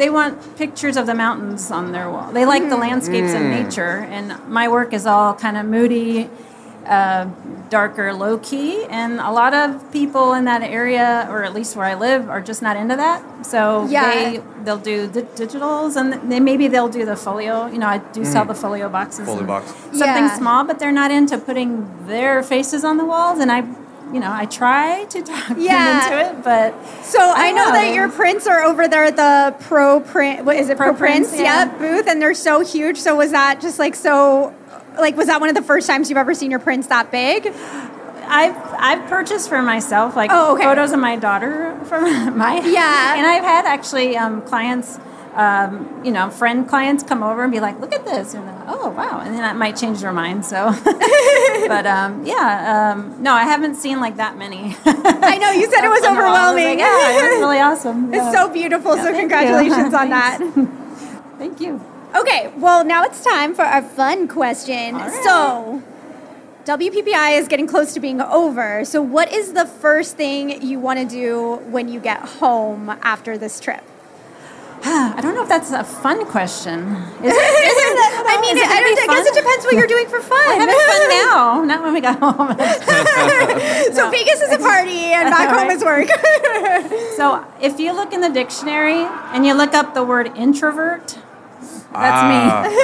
they 0.00 0.08
want 0.08 0.56
pictures 0.56 0.96
of 0.96 1.04
the 1.04 1.14
mountains 1.14 1.70
on 1.70 1.92
their 1.92 2.10
wall. 2.10 2.32
They 2.32 2.46
like 2.46 2.70
the 2.70 2.76
mm. 2.76 2.80
landscapes 2.80 3.32
and 3.32 3.52
mm. 3.52 3.64
nature. 3.64 3.98
And 4.08 4.34
my 4.48 4.66
work 4.66 4.94
is 4.94 5.04
all 5.06 5.34
kind 5.34 5.58
of 5.58 5.66
moody, 5.66 6.30
uh, 6.86 7.28
darker, 7.68 8.14
low 8.14 8.38
key. 8.38 8.86
And 8.86 9.20
a 9.20 9.30
lot 9.30 9.52
of 9.52 9.92
people 9.92 10.32
in 10.32 10.46
that 10.46 10.62
area, 10.62 11.26
or 11.30 11.44
at 11.44 11.52
least 11.52 11.76
where 11.76 11.84
I 11.84 11.96
live, 11.96 12.30
are 12.30 12.40
just 12.40 12.62
not 12.62 12.78
into 12.78 12.96
that. 12.96 13.22
So 13.44 13.86
Yeah. 13.90 14.08
they 14.10 14.42
they'll 14.64 14.78
do 14.78 15.06
the 15.06 15.22
digitals, 15.22 15.96
and 15.96 16.14
then 16.32 16.44
maybe 16.44 16.66
they'll 16.66 16.88
do 17.00 17.04
the 17.04 17.16
folio. 17.16 17.66
You 17.66 17.78
know, 17.78 17.86
I 17.86 17.98
do 17.98 18.24
sell 18.24 18.44
mm. 18.44 18.48
the 18.48 18.54
folio 18.54 18.88
boxes. 18.88 19.26
Folio 19.26 19.44
box. 19.44 19.66
Something 19.92 20.28
Yeah. 20.28 20.38
small, 20.38 20.64
but 20.64 20.78
they're 20.78 20.98
not 21.02 21.10
into 21.10 21.36
putting 21.36 21.70
their 22.06 22.42
faces 22.42 22.84
on 22.84 22.96
the 22.96 23.04
walls. 23.04 23.38
And 23.38 23.52
I 23.52 23.64
you 24.12 24.20
know, 24.20 24.30
I 24.32 24.46
try 24.46 25.04
to 25.04 25.22
talk 25.32 25.56
Yeah. 25.56 26.04
into 26.04 26.38
it, 26.38 26.44
but 26.44 26.74
So 27.04 27.18
I 27.20 27.52
know 27.52 27.66
know, 27.66 27.72
that 27.72 27.94
your 27.94 28.08
prints 28.08 28.46
are 28.46 28.62
over 28.62 28.88
there 28.88 29.04
at 29.04 29.16
the 29.16 29.54
Pro 29.64 30.00
Print. 30.00 30.44
What 30.44 30.56
is 30.56 30.68
it? 30.68 30.76
Pro, 30.76 30.88
Pro 30.90 30.96
Prints. 30.96 31.28
Prints, 31.30 31.42
yeah. 31.42 31.64
Yep, 31.66 31.78
booth, 31.78 32.06
and 32.08 32.20
they're 32.20 32.34
so 32.34 32.60
huge. 32.60 32.98
So 32.98 33.16
was 33.16 33.30
that 33.32 33.60
just 33.60 33.78
like 33.78 33.94
so? 33.94 34.54
Like, 34.98 35.16
was 35.16 35.28
that 35.28 35.40
one 35.40 35.48
of 35.48 35.54
the 35.54 35.62
first 35.62 35.86
times 35.86 36.08
you've 36.10 36.16
ever 36.18 36.34
seen 36.34 36.50
your 36.50 36.60
prints 36.60 36.88
that 36.88 37.10
big? 37.12 37.46
I've 38.32 38.56
I've 38.78 39.08
purchased 39.08 39.48
for 39.48 39.60
myself 39.62 40.14
like 40.16 40.30
Oh, 40.32 40.54
okay. 40.54 40.62
photos 40.64 40.92
of 40.92 41.00
my 41.00 41.16
daughter 41.16 41.78
from 41.84 42.04
my 42.38 42.60
Yeah. 42.64 43.14
and 43.16 43.26
I've 43.26 43.42
had 43.44 43.66
actually 43.66 44.16
um, 44.16 44.42
clients, 44.42 44.98
um, 45.34 46.02
you 46.04 46.10
know, 46.10 46.28
friend 46.28 46.68
clients 46.68 47.04
come 47.04 47.22
over 47.22 47.42
and 47.42 47.52
be 47.52 47.60
like, 47.60 47.78
"Look 47.80 47.94
at 47.94 48.04
this," 48.04 48.34
and 48.34 48.48
uh, 48.48 48.64
oh 48.66 48.88
wow, 48.90 49.20
and 49.20 49.32
then 49.32 49.42
that 49.42 49.56
might 49.56 49.76
change 49.76 50.00
their 50.00 50.12
mind. 50.12 50.44
So, 50.44 50.72
but 51.68 51.86
um, 51.86 52.26
yeah, 52.26 52.92
um, 52.92 53.22
no, 53.22 53.32
I 53.32 53.44
haven't 53.44 53.76
seen 53.76 54.00
like 54.00 54.16
that 54.16 54.36
many. 54.36 54.76
I 54.84 55.38
know 55.38 55.52
you 55.52 55.70
said 55.70 55.84
it 55.84 55.88
was 55.90 56.04
On 56.04 56.14
their 56.14 56.26
own. 56.26 56.32
I 56.32 56.52
was 56.52 56.56
overwhelming. 56.56 56.64
like, 56.64 56.78
yeah, 56.78 57.18
it 57.18 57.30
was 57.30 57.40
really 57.40 57.58
awesome. 57.60 58.12
it's 58.12 58.34
so 58.34 58.50
beautiful. 58.52 58.96
so 58.96 59.12
congratulations 59.12 59.94
on 59.94 60.10
that. 60.10 60.38
Thank 61.38 61.60
you. 61.60 61.80
Okay, 62.14 62.52
well 62.56 62.84
now 62.84 63.04
it's 63.04 63.22
time 63.22 63.54
for 63.54 63.62
our 63.62 63.82
fun 63.82 64.28
question. 64.28 64.96
Right. 64.96 65.24
So. 65.24 65.82
WPPI 66.64 67.38
is 67.38 67.48
getting 67.48 67.66
close 67.66 67.94
to 67.94 68.00
being 68.00 68.20
over. 68.20 68.84
So, 68.84 69.00
what 69.00 69.32
is 69.32 69.54
the 69.54 69.64
first 69.64 70.16
thing 70.18 70.60
you 70.62 70.78
want 70.78 71.00
to 71.00 71.06
do 71.06 71.56
when 71.70 71.88
you 71.88 71.98
get 72.00 72.20
home 72.20 72.90
after 73.02 73.38
this 73.38 73.58
trip? 73.58 73.82
I 74.82 75.20
don't 75.20 75.34
know 75.34 75.42
if 75.42 75.48
that's 75.48 75.70
a 75.72 75.84
fun 75.84 76.24
question. 76.26 76.80
Is 77.22 77.32
it? 77.34 77.36
I 77.36 78.38
mean, 78.40 78.56
Is 78.56 78.62
it 78.62 78.68
I, 78.68 79.12
I 79.12 79.16
guess 79.16 79.26
it 79.26 79.34
depends 79.34 79.64
what 79.64 79.74
you're 79.74 79.86
doing 79.86 80.06
for 80.08 80.20
fun. 80.32 80.38
We're 80.46 80.60
having 80.60 80.74
fun 80.74 81.08
now, 81.26 81.62
not 81.64 81.82
when 81.82 81.92
we 81.92 82.00
got 82.00 82.18
home. 82.18 82.56
So 83.94 84.10
Vegas 84.10 84.40
is 84.40 84.52
a 84.52 84.58
party 84.58 85.12
and 85.12 85.30
back 85.30 85.50
home 85.50 85.70
is 85.70 85.84
work. 85.84 86.08
So 87.16 87.44
if 87.60 87.78
you 87.78 87.92
look 87.92 88.12
in 88.12 88.20
the 88.20 88.30
dictionary 88.30 89.04
and 89.34 89.44
you 89.44 89.54
look 89.54 89.74
up 89.74 89.94
the 89.94 90.02
word 90.04 90.32
introvert, 90.36 91.18
that's 91.92 92.22
Ah. 92.22 92.62
me. 92.62 92.74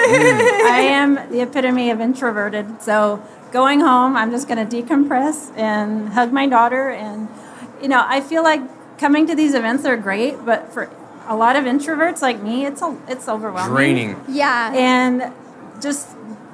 I 0.71 0.81
am 0.81 1.15
the 1.31 1.41
epitome 1.43 1.91
of 1.91 2.01
introverted. 2.01 2.83
So 2.83 3.23
going 3.53 3.81
home, 3.81 4.17
I'm 4.17 4.31
just 4.31 4.49
going 4.49 4.67
to 4.67 4.83
decompress 4.83 5.57
and 5.57 6.11
hug 6.11 6.33
my 6.33 6.47
daughter. 6.47 6.91
And, 6.91 7.29
you 7.81 7.89
know, 7.89 8.05
I 8.07 8.21
feel 8.21 8.43
like 8.43 8.61
coming 8.99 9.27
to 9.29 9.35
these 9.37 9.55
events 9.55 9.85
are 9.87 9.97
great, 9.97 10.45
but 10.45 10.73
for 10.73 10.91
a 11.29 11.37
lot 11.37 11.57
of 11.57 11.65
introverts 11.65 12.23
like 12.23 12.41
me, 12.43 12.67
it's, 12.67 12.83
a, 12.83 12.97
it's 13.09 13.29
overwhelming 13.29 13.75
Draining. 13.75 14.25
yeah. 14.29 14.73
and 14.75 15.33
just 15.83 16.09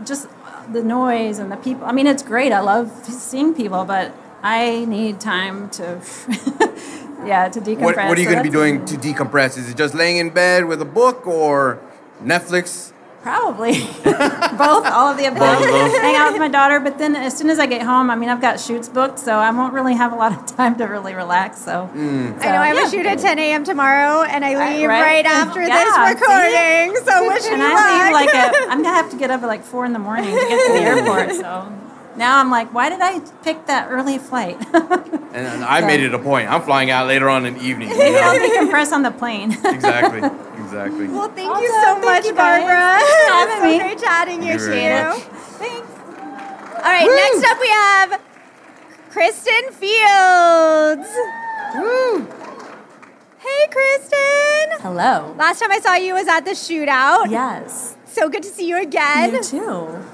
just 0.05 0.29
the 0.73 0.83
noise 0.83 1.39
and 1.39 1.51
the 1.53 1.57
people 1.57 1.85
i 1.87 1.93
mean 1.93 2.07
it's 2.07 2.23
great 2.23 2.51
i 2.53 2.61
love 2.61 2.91
seeing 3.05 3.53
people 3.55 3.85
but 3.85 4.13
i 4.43 4.85
need 4.87 5.21
time 5.21 5.69
to 5.71 5.85
yeah 7.27 7.49
to 7.49 7.61
decompress 7.61 7.81
What, 7.81 7.97
what 8.09 8.19
are 8.19 8.21
you 8.21 8.27
So 8.27 8.33
going 8.33 8.45
to 8.45 8.51
be 8.51 8.57
doing 8.61 8.85
to 8.87 8.97
decompress? 8.97 9.57
Is 9.59 9.71
it 9.71 9.77
just 9.77 9.95
laying 9.95 10.17
in 10.17 10.31
bed 10.31 10.65
with 10.67 10.81
a 10.83 10.85
book 11.01 11.27
or 11.27 11.79
Netflix? 12.23 12.93
Probably 13.23 13.73
both 14.05 14.85
all 14.87 15.09
of 15.13 15.17
the 15.17 15.27
above 15.27 15.59
Both 15.61 16.01
hang 16.01 16.17
out 16.17 16.33
with 16.33 16.41
my 16.41 16.49
daughter 16.49 16.81
but 16.81 16.99
then 16.99 17.15
as 17.15 17.37
soon 17.37 17.51
as 17.51 17.59
i 17.61 17.67
get 17.67 17.83
home 17.83 18.11
i 18.11 18.17
mean 18.17 18.29
i've 18.29 18.41
got 18.41 18.59
shoots 18.59 18.89
booked 18.89 19.19
so 19.19 19.37
i 19.37 19.51
won't 19.51 19.73
really 19.73 19.95
have 19.95 20.13
a 20.13 20.17
lot 20.17 20.33
of 20.37 20.57
time 20.57 20.75
to 20.77 20.85
really 20.87 21.15
relax 21.15 21.65
so, 21.65 21.89
Mm. 21.95 22.41
so, 22.41 22.49
I 22.49 22.53
know 22.53 22.59
I 22.63 22.67
have 22.69 22.77
yeah. 22.77 22.87
a 22.87 22.91
shoot 22.91 23.07
at 23.07 23.19
10 23.19 23.39
a.m. 23.39 23.65
tomorrow, 23.65 24.23
and 24.23 24.45
I 24.45 24.55
Right, 24.55 24.77
leave 24.79 24.89
right. 24.89 25.01
right, 25.03 25.25
after 25.27 25.61
Yeah, 25.63 25.85
this 25.85 25.95
see? 25.95 26.15
recording. 26.15 26.97
So 27.07 27.29
wish 27.29 27.47
and 27.47 27.59
me 27.61 27.67
I 27.69 27.75
luck. 27.75 27.91
leave 27.93 28.13
like 28.13 28.35
a, 28.35 28.71
I'm 28.73 28.83
gonna 28.83 28.95
have 28.97 29.11
to 29.11 29.17
get 29.17 29.31
up 29.31 29.43
at 29.43 29.47
like 29.47 29.63
four 29.65 29.85
in 29.85 29.93
the 29.93 29.99
morning 29.99 30.35
to 30.35 30.41
get 30.49 30.67
to 30.67 30.73
the 30.73 30.81
airport. 30.81 31.33
So 31.37 31.73
now 32.17 32.39
I'm 32.39 32.51
like, 32.51 32.73
why 32.75 32.89
did 32.91 33.01
I 33.01 33.21
pick 33.43 33.67
that 33.67 33.91
early 33.91 34.19
flight? 34.19 34.59
And 35.33 35.65
I 35.65 35.81
made 35.81 36.01
it 36.01 36.13
a 36.13 36.19
point. 36.19 36.51
I'm 36.51 36.61
flying 36.61 36.91
out 36.91 37.07
later 37.07 37.31
on 37.31 37.47
in 37.47 37.55
the 37.55 37.63
evening. 37.65 37.89
you 37.89 37.97
Maybe 37.99 38.19
I'll 38.19 38.39
decompress 38.39 38.93
on 38.93 39.03
the 39.03 39.11
plane. 39.11 39.53
exactly. 39.65 40.21
Exactly. 40.63 41.07
well, 41.09 41.29
thank 41.29 41.51
Awesome. 41.51 41.63
you 41.63 41.69
so 41.71 41.83
Thank 41.95 42.05
much, 42.05 42.25
you. 42.27 42.35
Barbara. 42.35 42.99
Thanks 42.99 43.11
for 43.11 43.17
It's 43.17 43.31
having 43.31 43.57
so 43.57 43.69
me. 43.69 43.79
great 43.79 43.99
chatting 43.99 44.41
Thank 44.41 44.53
with 44.61 44.69
you 44.69 44.75
you. 44.75 44.91
much. 44.91 45.19
Thanks. 45.59 45.89
All 46.77 46.93
right, 46.93 47.09
next 47.09 47.51
up 47.51 47.61
we 47.61 47.69
have 47.69 48.21
Kristen 49.11 49.73
Fields. 49.73 51.09
Woo! 51.77 52.27
Hey, 53.39 53.67
Kristen. 53.71 54.81
Hello. 54.83 55.35
Last 55.39 55.61
time 55.61 55.73
I 55.73 55.81
saw 55.81 55.95
you 55.95 56.13
was 56.15 56.29
at 56.29 56.41
the 56.45 56.53
shootout. 56.53 57.31
Yes. 57.31 57.97
So 58.07 58.29
good 58.29 58.43
to 58.45 58.49
see 58.51 58.69
you 58.69 58.81
again. 58.81 59.33
You 59.35 59.43
too. 59.43 60.05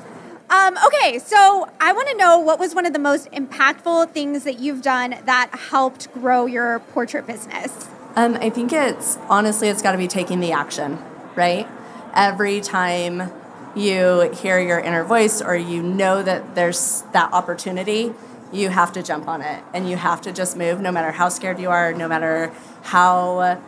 Um, 0.51 0.79
okay, 0.87 1.19
so 1.19 1.69
I 1.79 1.93
want 1.93 2.09
to 2.09 2.17
know 2.17 2.39
what 2.39 2.59
was 2.59 2.75
one 2.75 2.87
of 2.87 2.95
the 2.95 2.99
most 2.99 3.31
impactful 3.33 4.13
things 4.13 4.45
that 4.45 4.59
you've 4.59 4.81
done 4.81 5.17
that 5.27 5.51
helped 5.53 6.11
grow 6.15 6.47
your 6.47 6.79
portrait 6.79 7.27
business? 7.27 7.87
Um, 8.17 8.35
I 8.41 8.49
think 8.49 8.73
it's 8.73 9.19
honestly, 9.29 9.69
it's 9.69 9.83
got 9.83 9.93
to 9.93 9.99
be 9.99 10.09
taking 10.09 10.41
the 10.41 10.53
action, 10.53 10.99
right? 11.37 11.69
Every 12.15 12.63
time 12.63 13.31
you 13.77 14.31
hear 14.41 14.59
your 14.59 14.81
inner 14.81 15.05
voice 15.05 15.43
or 15.43 15.55
you 15.55 15.83
know 15.83 16.23
that 16.23 16.55
there's 16.55 17.03
that 17.13 17.31
opportunity, 17.35 18.15
you 18.51 18.71
have 18.71 18.91
to 18.95 19.03
jump 19.03 19.29
on 19.29 19.43
it 19.43 19.63
and 19.75 19.89
you 19.89 19.97
have 19.97 20.23
to 20.23 20.33
just 20.33 20.57
move 20.57 20.81
no 20.81 20.91
matter 20.91 21.11
how 21.11 21.29
scared 21.29 21.59
you 21.59 21.69
are, 21.69 21.93
no 21.93 22.09
matter 22.09 22.51
how 22.85 23.61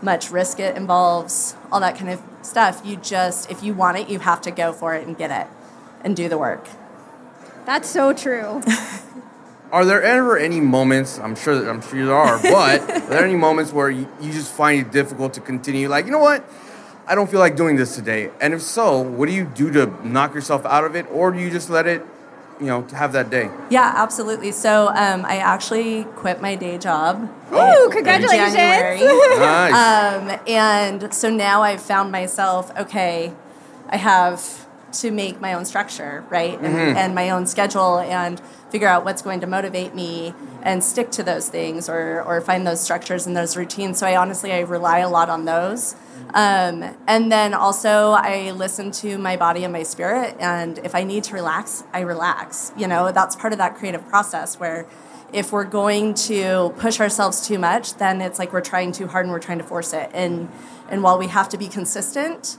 much 0.00 0.30
risk 0.30 0.60
it 0.60 0.76
involves, 0.76 1.56
all 1.72 1.80
that 1.80 1.96
kind 1.96 2.10
of 2.10 2.22
stuff. 2.42 2.80
You 2.84 2.94
just, 2.94 3.50
if 3.50 3.64
you 3.64 3.74
want 3.74 3.98
it, 3.98 4.08
you 4.08 4.20
have 4.20 4.40
to 4.42 4.52
go 4.52 4.72
for 4.72 4.94
it 4.94 5.04
and 5.04 5.18
get 5.18 5.32
it 5.32 5.48
and 6.04 6.16
do 6.16 6.28
the 6.28 6.38
work. 6.38 6.68
That's 7.66 7.88
so 7.88 8.12
true. 8.12 8.62
Are 9.70 9.84
there 9.84 10.02
ever 10.02 10.38
any 10.38 10.60
moments? 10.60 11.18
I'm 11.18 11.36
sure 11.36 11.60
that 11.60 11.68
I'm 11.68 11.82
sure 11.82 12.06
there 12.06 12.14
are, 12.14 12.40
but 12.40 12.80
are 12.80 13.00
there 13.10 13.22
any 13.24 13.36
moments 13.36 13.70
where 13.70 13.90
you, 13.90 14.08
you 14.18 14.32
just 14.32 14.50
find 14.50 14.80
it 14.80 14.90
difficult 14.90 15.34
to 15.34 15.42
continue? 15.42 15.90
Like, 15.90 16.06
you 16.06 16.10
know 16.10 16.18
what? 16.18 16.42
I 17.06 17.14
don't 17.14 17.30
feel 17.30 17.40
like 17.40 17.54
doing 17.54 17.76
this 17.76 17.94
today. 17.94 18.30
And 18.40 18.54
if 18.54 18.62
so, 18.62 18.98
what 19.00 19.28
do 19.28 19.34
you 19.34 19.44
do 19.44 19.70
to 19.72 20.08
knock 20.08 20.34
yourself 20.34 20.64
out 20.64 20.84
of 20.84 20.96
it, 20.96 21.04
or 21.12 21.32
do 21.32 21.38
you 21.38 21.50
just 21.50 21.68
let 21.68 21.86
it, 21.86 22.02
you 22.58 22.66
know, 22.66 22.80
to 22.82 22.96
have 22.96 23.12
that 23.12 23.28
day? 23.28 23.50
Yeah, 23.68 23.92
absolutely. 23.94 24.52
So 24.52 24.88
um, 24.88 25.26
I 25.26 25.36
actually 25.36 26.04
quit 26.16 26.40
my 26.40 26.54
day 26.54 26.78
job. 26.78 27.30
Ooh, 27.52 27.84
in 27.86 27.90
congratulations. 27.90 28.54
January. 28.54 29.00
Nice. 29.38 29.72
Um, 29.74 30.40
and 30.48 31.12
so 31.12 31.28
now 31.28 31.60
I've 31.60 31.82
found 31.82 32.10
myself, 32.10 32.74
okay, 32.78 33.34
I 33.90 33.98
have 33.98 34.66
to 34.92 35.10
make 35.10 35.40
my 35.40 35.52
own 35.52 35.64
structure, 35.64 36.24
right? 36.30 36.58
And, 36.58 36.96
and 36.96 37.14
my 37.14 37.30
own 37.30 37.46
schedule 37.46 37.98
and 37.98 38.40
figure 38.70 38.88
out 38.88 39.04
what's 39.04 39.22
going 39.22 39.40
to 39.40 39.46
motivate 39.46 39.94
me 39.94 40.34
and 40.62 40.82
stick 40.82 41.10
to 41.12 41.22
those 41.22 41.48
things 41.48 41.88
or, 41.88 42.22
or 42.22 42.40
find 42.40 42.66
those 42.66 42.80
structures 42.80 43.26
and 43.26 43.36
those 43.36 43.56
routines. 43.56 43.98
So 43.98 44.06
I 44.06 44.16
honestly, 44.16 44.52
I 44.52 44.60
rely 44.60 44.98
a 44.98 45.08
lot 45.08 45.28
on 45.28 45.44
those. 45.44 45.94
Um, 46.34 46.96
and 47.06 47.32
then 47.32 47.54
also 47.54 48.10
I 48.12 48.50
listen 48.50 48.90
to 48.92 49.18
my 49.18 49.36
body 49.36 49.64
and 49.64 49.72
my 49.72 49.82
spirit. 49.82 50.36
And 50.40 50.78
if 50.78 50.94
I 50.94 51.04
need 51.04 51.24
to 51.24 51.34
relax, 51.34 51.84
I 51.92 52.00
relax. 52.00 52.72
You 52.76 52.86
know, 52.86 53.12
that's 53.12 53.36
part 53.36 53.52
of 53.52 53.58
that 53.58 53.76
creative 53.76 54.06
process 54.08 54.58
where 54.58 54.86
if 55.32 55.52
we're 55.52 55.64
going 55.64 56.14
to 56.14 56.74
push 56.78 57.00
ourselves 57.00 57.46
too 57.46 57.58
much, 57.58 57.94
then 57.94 58.20
it's 58.20 58.38
like 58.38 58.52
we're 58.52 58.60
trying 58.60 58.92
too 58.92 59.06
hard 59.06 59.26
and 59.26 59.32
we're 59.32 59.40
trying 59.40 59.58
to 59.58 59.64
force 59.64 59.92
it. 59.92 60.10
And 60.12 60.48
and 60.88 61.02
while 61.02 61.18
we 61.18 61.26
have 61.28 61.50
to 61.50 61.58
be 61.58 61.68
consistent, 61.68 62.56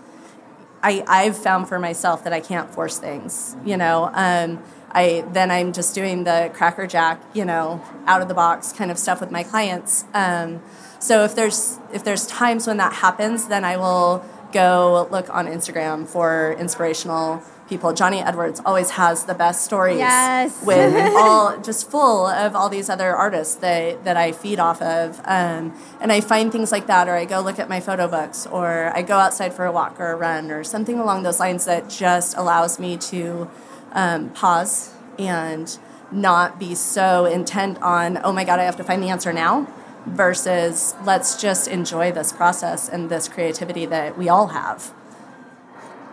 I 0.81 1.03
I've 1.07 1.37
found 1.37 1.67
for 1.67 1.79
myself 1.79 2.23
that 2.23 2.33
I 2.33 2.39
can't 2.39 2.69
force 2.69 2.97
things. 2.97 3.55
You 3.65 3.77
know, 3.77 4.09
um, 4.13 4.63
I 4.91 5.25
then 5.33 5.51
I'm 5.51 5.73
just 5.73 5.93
doing 5.93 6.23
the 6.23 6.51
cracker 6.53 6.87
jack, 6.87 7.21
you 7.33 7.45
know, 7.45 7.81
out 8.05 8.21
of 8.21 8.27
the 8.27 8.33
box 8.33 8.73
kind 8.73 8.91
of 8.91 8.97
stuff 8.97 9.21
with 9.21 9.31
my 9.31 9.43
clients. 9.43 10.05
Um, 10.13 10.61
so 10.99 11.23
if 11.23 11.35
there's 11.35 11.79
if 11.93 12.03
there's 12.03 12.27
times 12.27 12.67
when 12.67 12.77
that 12.77 12.93
happens, 12.93 13.47
then 13.47 13.63
I 13.63 13.77
will 13.77 14.25
go 14.51 15.07
look 15.11 15.33
on 15.33 15.45
Instagram 15.47 16.07
for 16.07 16.55
inspirational 16.59 17.43
people. 17.69 17.93
Johnny 17.93 18.19
Edwards 18.21 18.59
always 18.65 18.89
has 18.91 19.23
the 19.25 19.33
best 19.35 19.63
stories 19.63 19.99
Yes. 19.99 20.61
with 20.63 20.93
all 21.15 21.57
just 21.61 21.89
full 21.89 22.25
of 22.25 22.55
all 22.55 22.67
these 22.67 22.89
other 22.89 23.15
artists 23.15 23.55
that, 23.55 24.03
that 24.03 24.17
I 24.17 24.31
feed 24.31 24.59
off 24.59 24.81
of. 24.81 25.21
Um, 25.23 25.73
and 26.01 26.11
I 26.11 26.19
find 26.19 26.51
things 26.51 26.71
like 26.71 26.87
that, 26.87 27.07
or 27.07 27.15
I 27.15 27.25
go 27.25 27.39
look 27.41 27.59
at 27.59 27.69
my 27.69 27.79
photo 27.79 28.07
books, 28.07 28.47
or 28.47 28.91
I 28.95 29.03
go 29.03 29.17
outside 29.17 29.53
for 29.53 29.65
a 29.65 29.71
walk 29.71 29.99
or 29.99 30.11
a 30.11 30.15
run, 30.15 30.51
or 30.51 30.63
something 30.63 30.99
along 30.99 31.23
those 31.23 31.39
lines 31.39 31.65
that 31.65 31.89
just 31.89 32.35
allows 32.35 32.79
me 32.79 32.97
to 32.97 33.49
um, 33.93 34.29
pause 34.31 34.93
and 35.17 35.77
not 36.11 36.59
be 36.59 36.73
so 36.75 37.25
intent 37.25 37.79
on, 37.81 38.19
oh 38.23 38.33
my 38.33 38.43
God, 38.43 38.59
I 38.59 38.63
have 38.63 38.77
to 38.77 38.83
find 38.83 39.01
the 39.03 39.09
answer 39.09 39.31
now, 39.31 39.71
versus 40.05 40.95
let's 41.03 41.39
just 41.39 41.67
enjoy 41.67 42.11
this 42.11 42.31
process 42.33 42.89
and 42.89 43.09
this 43.09 43.27
creativity 43.27 43.85
that 43.85 44.17
we 44.17 44.27
all 44.27 44.47
have. 44.47 44.91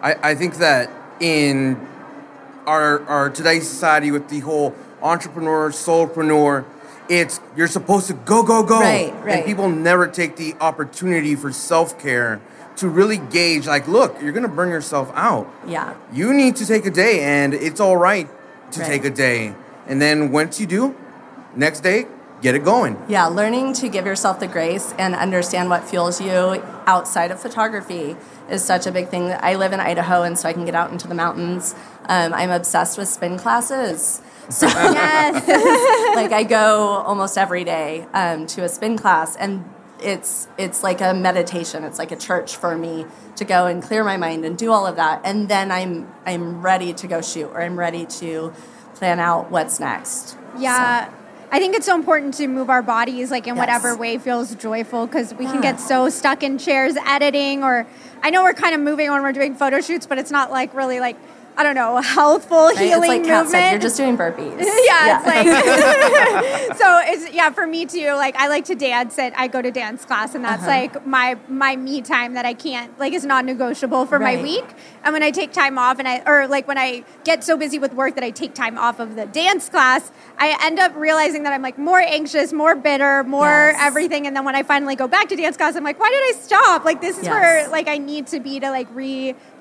I, 0.02 0.30
I 0.30 0.34
think 0.34 0.56
that 0.56 0.90
in 1.20 1.80
our 2.66 3.02
our 3.06 3.30
today's 3.30 3.68
society 3.68 4.10
with 4.10 4.28
the 4.28 4.40
whole 4.40 4.74
entrepreneur, 5.02 5.70
soulpreneur, 5.70 6.64
it's 7.08 7.40
you're 7.56 7.68
supposed 7.68 8.08
to 8.08 8.14
go, 8.14 8.42
go, 8.42 8.62
go. 8.62 8.80
Right, 8.80 9.12
And 9.28 9.44
people 9.44 9.68
never 9.68 10.06
take 10.06 10.36
the 10.36 10.54
opportunity 10.60 11.34
for 11.36 11.52
self 11.52 11.98
care 11.98 12.40
to 12.76 12.88
really 12.88 13.16
gauge, 13.16 13.66
like, 13.66 13.88
look, 13.88 14.20
you're 14.20 14.32
gonna 14.32 14.48
burn 14.48 14.68
yourself 14.68 15.10
out. 15.14 15.48
Yeah. 15.66 15.94
You 16.12 16.34
need 16.34 16.56
to 16.56 16.66
take 16.66 16.84
a 16.84 16.90
day, 16.90 17.20
and 17.20 17.54
it's 17.54 17.80
all 17.80 17.96
right 17.96 18.28
to 18.72 18.80
Right. 18.80 18.86
take 18.88 19.04
a 19.04 19.10
day. 19.10 19.54
And 19.86 20.00
then 20.02 20.30
once 20.32 20.60
you 20.60 20.66
do, 20.66 20.94
Next 21.58 21.80
day, 21.80 22.06
get 22.46 22.54
it 22.54 22.64
going. 22.64 22.96
Yeah, 23.08 23.26
learning 23.26 23.72
to 23.74 23.88
give 23.88 24.06
yourself 24.06 24.38
the 24.38 24.46
grace 24.46 24.94
and 24.98 25.16
understand 25.16 25.68
what 25.68 25.82
fuels 25.82 26.20
you 26.20 26.62
outside 26.86 27.32
of 27.32 27.40
photography 27.40 28.14
is 28.48 28.64
such 28.64 28.86
a 28.86 28.92
big 28.92 29.08
thing. 29.08 29.32
I 29.32 29.56
live 29.56 29.72
in 29.72 29.80
Idaho, 29.80 30.22
and 30.22 30.38
so 30.38 30.48
I 30.48 30.52
can 30.52 30.64
get 30.64 30.76
out 30.76 30.92
into 30.92 31.08
the 31.08 31.14
mountains. 31.16 31.74
Um, 32.08 32.32
I'm 32.32 32.50
obsessed 32.50 32.98
with 32.98 33.08
spin 33.08 33.36
classes. 33.36 34.22
So, 34.48 34.66
Yes. 34.68 36.14
like, 36.14 36.30
I 36.30 36.44
go 36.44 37.02
almost 37.04 37.36
every 37.36 37.64
day 37.64 38.06
um, 38.14 38.46
to 38.46 38.62
a 38.62 38.68
spin 38.68 38.96
class, 38.96 39.34
and 39.34 39.68
it's 40.00 40.46
it's 40.56 40.84
like 40.84 41.00
a 41.00 41.14
meditation. 41.14 41.82
It's 41.82 41.98
like 41.98 42.12
a 42.12 42.16
church 42.16 42.54
for 42.54 42.78
me 42.78 43.06
to 43.34 43.44
go 43.44 43.66
and 43.66 43.82
clear 43.82 44.04
my 44.04 44.18
mind 44.18 44.44
and 44.44 44.56
do 44.56 44.70
all 44.70 44.86
of 44.86 44.94
that, 44.96 45.22
and 45.24 45.48
then 45.48 45.72
I'm 45.72 46.14
I'm 46.24 46.62
ready 46.62 46.92
to 46.92 47.08
go 47.08 47.20
shoot, 47.22 47.48
or 47.48 47.60
I'm 47.60 47.76
ready 47.76 48.06
to 48.20 48.52
plan 48.94 49.18
out 49.18 49.50
what's 49.50 49.80
next. 49.80 50.36
Yeah. 50.56 51.10
I 51.50 51.58
think 51.58 51.76
it's 51.76 51.86
so 51.86 51.94
important 51.94 52.34
to 52.34 52.48
move 52.48 52.70
our 52.70 52.82
bodies 52.82 53.30
like 53.30 53.46
in 53.46 53.54
Yes. 53.54 53.62
whatever 53.62 53.96
way 53.96 54.18
feels 54.18 54.54
joyful 54.56 55.06
because 55.06 55.32
we 55.34 55.46
can 55.46 55.60
get 55.60 55.78
so 55.80 56.08
stuck 56.08 56.42
in 56.42 56.58
chairs 56.58 56.96
editing 57.06 57.62
or 57.62 57.86
I 58.22 58.30
know 58.30 58.42
we're 58.42 58.54
kind 58.54 58.74
of 58.74 58.80
moving 58.80 59.10
when 59.10 59.22
we're 59.22 59.32
doing 59.32 59.54
photo 59.54 59.80
shoots, 59.80 60.06
but 60.06 60.18
it's 60.18 60.30
not 60.30 60.50
like 60.50 60.74
really 60.74 60.98
like 61.00 61.16
I 61.58 61.62
don't 61.62 61.74
know, 61.74 61.96
healthful 61.98 62.66
Right? 62.66 62.78
healing 62.78 63.10
it's 63.22 63.28
like 63.28 63.44
movement. 63.44 63.48
said, 63.50 63.70
you're 63.70 63.80
just 63.80 63.96
doing 63.96 64.16
burpees. 64.16 64.58
yeah, 64.86 65.16
it's 65.18 65.26
like 65.26 66.76
so 66.76 67.00
it's 67.04 67.32
yeah 67.32 67.50
for 67.50 67.66
me 67.66 67.86
too. 67.86 68.12
Like 68.12 68.36
I 68.36 68.48
like 68.48 68.64
to 68.66 68.74
dance. 68.74 69.18
At 69.18 69.32
I 69.38 69.48
go 69.48 69.62
to 69.62 69.70
dance 69.70 70.04
class, 70.04 70.34
and 70.34 70.44
that's 70.44 70.62
Uh-huh. 70.62 70.70
like 70.70 71.06
my 71.06 71.36
my 71.48 71.76
me 71.76 72.02
time 72.02 72.34
that 72.34 72.44
I 72.44 72.54
can't 72.54 72.96
like 72.98 73.12
is 73.14 73.24
non-negotiable 73.24 74.06
for 74.06 74.18
my 74.18 74.40
week. 74.42 74.64
And 75.04 75.12
when 75.12 75.22
I 75.22 75.30
take 75.30 75.52
time 75.52 75.78
off, 75.78 75.98
and 75.98 76.06
I 76.06 76.22
or 76.26 76.46
like 76.46 76.68
when 76.68 76.76
I 76.78 77.04
get 77.24 77.42
so 77.44 77.56
busy 77.56 77.78
with 77.78 77.94
work 77.94 78.14
that 78.16 78.24
I 78.24 78.30
take 78.30 78.52
time 78.54 78.76
off 78.76 79.00
of 79.00 79.16
the 79.16 79.26
dance 79.26 79.68
class, 79.68 80.10
I 80.38 80.56
end 80.62 80.78
up 80.78 80.94
realizing 80.96 81.44
that 81.44 81.52
I'm 81.52 81.62
like 81.62 81.78
more 81.78 82.00
anxious, 82.00 82.52
more 82.52 82.74
bitter, 82.74 83.24
more 83.24 83.46
Yes. 83.46 83.76
everything. 83.80 84.26
And 84.26 84.36
then 84.36 84.44
when 84.44 84.54
I 84.54 84.62
finally 84.62 84.96
go 84.96 85.08
back 85.08 85.28
to 85.28 85.36
dance 85.36 85.56
class, 85.56 85.76
I'm 85.76 85.84
like, 85.84 85.98
why 85.98 86.10
did 86.10 86.36
I 86.36 86.38
stop? 86.40 86.84
Like 86.84 87.00
this 87.00 87.16
is 87.18 87.24
Yes. 87.24 87.32
where 87.32 87.68
like 87.68 87.88
I 87.88 87.96
need 87.98 88.26
to 88.28 88.40
be 88.40 88.60
to 88.60 88.70
like 88.70 88.88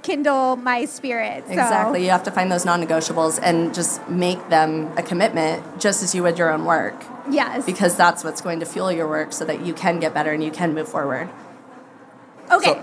rekindle 0.05 0.55
my 0.57 0.85
spirit. 0.85 1.43
So. 1.47 1.53
Exactly. 1.53 2.03
You 2.03 2.09
have 2.11 2.23
to 2.23 2.31
find 2.31 2.51
those 2.51 2.65
non 2.65 2.81
negotiables 2.85 3.39
and 3.41 3.73
just 3.73 4.07
make 4.09 4.49
them 4.49 4.91
a 4.97 5.03
commitment 5.03 5.79
just 5.79 6.03
as 6.03 6.13
you 6.13 6.23
would 6.23 6.37
your 6.37 6.51
own 6.51 6.65
work. 6.65 6.95
Yes. 7.29 7.65
Because 7.65 7.95
that's 7.95 8.23
what's 8.23 8.41
going 8.41 8.59
to 8.59 8.65
fuel 8.65 8.91
your 8.91 9.07
work 9.07 9.33
so 9.33 9.45
that 9.45 9.65
you 9.65 9.73
can 9.73 9.99
get 9.99 10.13
better 10.13 10.31
and 10.31 10.43
you 10.43 10.51
can 10.51 10.73
move 10.73 10.87
forward. 10.87 11.29
okay. 12.51 12.81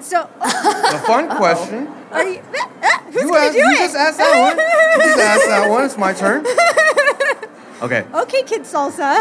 So, 0.00 0.28
A 0.42 0.98
fun 1.06 1.28
question. 1.36 1.86
are 2.10 2.22
you, 2.28 2.38
who's 3.06 3.22
you, 3.22 3.28
gonna 3.30 3.38
asked- 3.38 3.52
do 3.52 3.58
you 3.58 3.70
it? 3.70 3.78
just 3.78 3.96
asked 3.96 4.18
that 4.18 4.38
one. 4.48 4.58
You 4.58 5.14
just 5.14 5.18
asked 5.18 5.46
that 5.46 5.70
one. 5.70 5.84
It's 5.84 5.96
my 5.98 6.12
turn. 6.12 6.44
Okay. 7.82 8.06
Okay, 8.14 8.42
kid 8.44 8.62
salsa. 8.62 9.18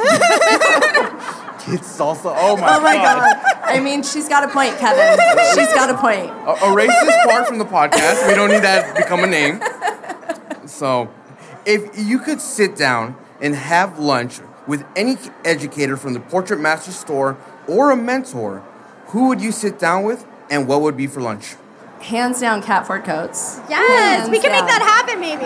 Kids 1.71 1.97
salsa. 1.97 2.33
Oh 2.37 2.57
my, 2.57 2.75
Oh 2.75 2.81
my 2.81 2.95
God. 2.95 3.39
I 3.63 3.79
mean, 3.79 4.03
she's 4.03 4.27
got 4.27 4.43
a 4.43 4.47
point, 4.49 4.77
Kevin. 4.77 5.17
She's 5.55 5.73
got 5.73 5.89
a 5.89 5.97
point. 5.97 6.29
A- 6.47 6.71
Erase 6.71 6.91
this 7.01 7.25
part 7.25 7.47
from 7.47 7.57
the 7.57 7.65
podcast. 7.65 8.27
We 8.27 8.35
don't 8.35 8.49
need 8.49 8.63
that 8.63 8.95
to 8.95 9.01
become 9.01 9.23
a 9.23 9.27
name. 9.27 9.61
So, 10.67 11.09
if 11.65 11.97
you 11.97 12.19
could 12.19 12.41
sit 12.41 12.75
down 12.75 13.15
and 13.41 13.55
have 13.55 13.99
lunch 13.99 14.39
with 14.67 14.85
any 14.95 15.17
educator 15.45 15.95
from 15.97 16.13
the 16.13 16.19
Portrait 16.19 16.59
Master 16.59 16.91
Store 16.91 17.37
or 17.67 17.91
a 17.91 17.95
mentor, 17.95 18.59
who 19.07 19.27
would 19.29 19.41
you 19.41 19.51
sit 19.51 19.79
down 19.79 20.03
with 20.03 20.25
and 20.49 20.67
what 20.67 20.81
would 20.81 20.97
be 20.97 21.07
for 21.07 21.21
lunch? 21.21 21.55
Hands 22.01 22.37
down, 22.37 22.61
Cat 22.61 22.85
Ford-Coates. 22.85 23.61
yes, 23.69 24.19
Hands 24.19 24.29
we 24.29 24.39
can 24.41 24.51
make 24.51 24.65
that 24.65 24.81
happen, 24.81 25.21
maybe. 25.21 25.45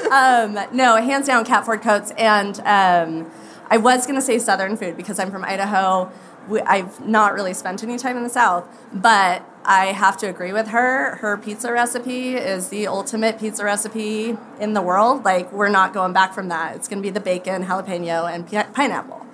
Um, 0.10 0.58
no, 0.76 0.96
hands 0.96 1.26
down, 1.28 1.44
Cat 1.44 1.64
Ford-Coates. 1.64 2.10
And 2.12 2.58
um, 2.64 3.30
I 3.70 3.76
was 3.76 4.04
going 4.06 4.16
to 4.16 4.22
say 4.22 4.38
Southern 4.38 4.76
food 4.76 4.96
because 4.96 5.18
I'm 5.18 5.30
from 5.30 5.44
Idaho. 5.44 6.10
We, 6.48 6.60
I've 6.62 7.06
not 7.06 7.34
really 7.34 7.54
spent 7.54 7.82
any 7.84 7.96
time 7.98 8.16
in 8.16 8.24
the 8.24 8.28
South, 8.30 8.66
but 8.92 9.44
I 9.64 9.86
have 9.86 10.16
to 10.18 10.28
agree 10.28 10.52
with 10.52 10.68
her. 10.68 11.16
Her 11.16 11.36
pizza 11.36 11.70
recipe 11.72 12.34
is 12.34 12.68
the 12.70 12.86
ultimate 12.88 13.38
pizza 13.38 13.62
recipe 13.64 14.36
in 14.58 14.72
the 14.72 14.82
world. 14.82 15.24
Like, 15.24 15.52
we're 15.52 15.68
not 15.68 15.92
going 15.94 16.12
back 16.12 16.34
from 16.34 16.48
that. 16.48 16.74
It's 16.76 16.88
going 16.88 17.00
to 17.00 17.06
be 17.06 17.10
the 17.10 17.20
bacon, 17.20 17.64
jalapeno, 17.66 18.28
and 18.32 18.46
pi- 18.50 18.64
pineapple. 18.64 19.24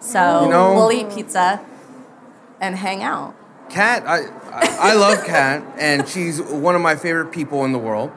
So 0.00 0.42
You 0.44 0.50
know- 0.50 0.74
we'll 0.74 0.92
eat 0.92 1.10
pizza 1.10 1.64
and 2.60 2.76
hang 2.76 3.02
out. 3.02 3.34
Cat, 3.70 4.04
I, 4.06 4.20
I 4.50 4.76
I 4.90 4.94
love 4.94 5.24
Cat, 5.24 5.62
and 5.78 6.08
she's 6.08 6.40
one 6.40 6.74
of 6.74 6.80
my 6.80 6.96
favorite 6.96 7.32
people 7.32 7.64
in 7.66 7.72
the 7.72 7.78
world. 7.78 8.10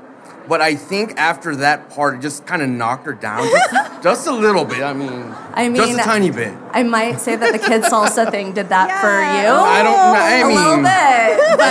But 0.48 0.60
I 0.62 0.76
think 0.76 1.18
after 1.18 1.56
that 1.58 1.90
part, 1.92 2.16
it 2.16 2.22
just 2.22 2.46
kind 2.46 2.62
of 2.62 2.70
knocked 2.70 3.06
her 3.06 3.14
down 3.14 3.48
just, 3.48 3.74
just 4.04 4.28
a 4.28 4.32
little 4.32 4.66
bit. 4.66 4.82
I 4.84 4.94
mean, 4.94 5.24
I 5.54 5.70
just 5.74 5.92
mean- 5.92 6.00
a 6.00 6.04
tiny 6.04 6.30
bit. 6.32 6.54
I 6.72 6.84
might 6.84 7.20
say 7.22 7.36
that 7.36 7.52
the 7.52 7.60
kid 7.60 7.84
salsa 7.84 8.30
thing 8.32 8.54
did 8.54 8.70
that 8.70 8.90
for 9.02 9.08
you. 9.08 9.54
I 9.54 9.84
don't. 9.84 9.98
I 9.98 10.38
a 10.40 10.48
little 10.48 10.76
mean, 10.76 10.84
bit, 10.84 11.58
but 11.58 11.68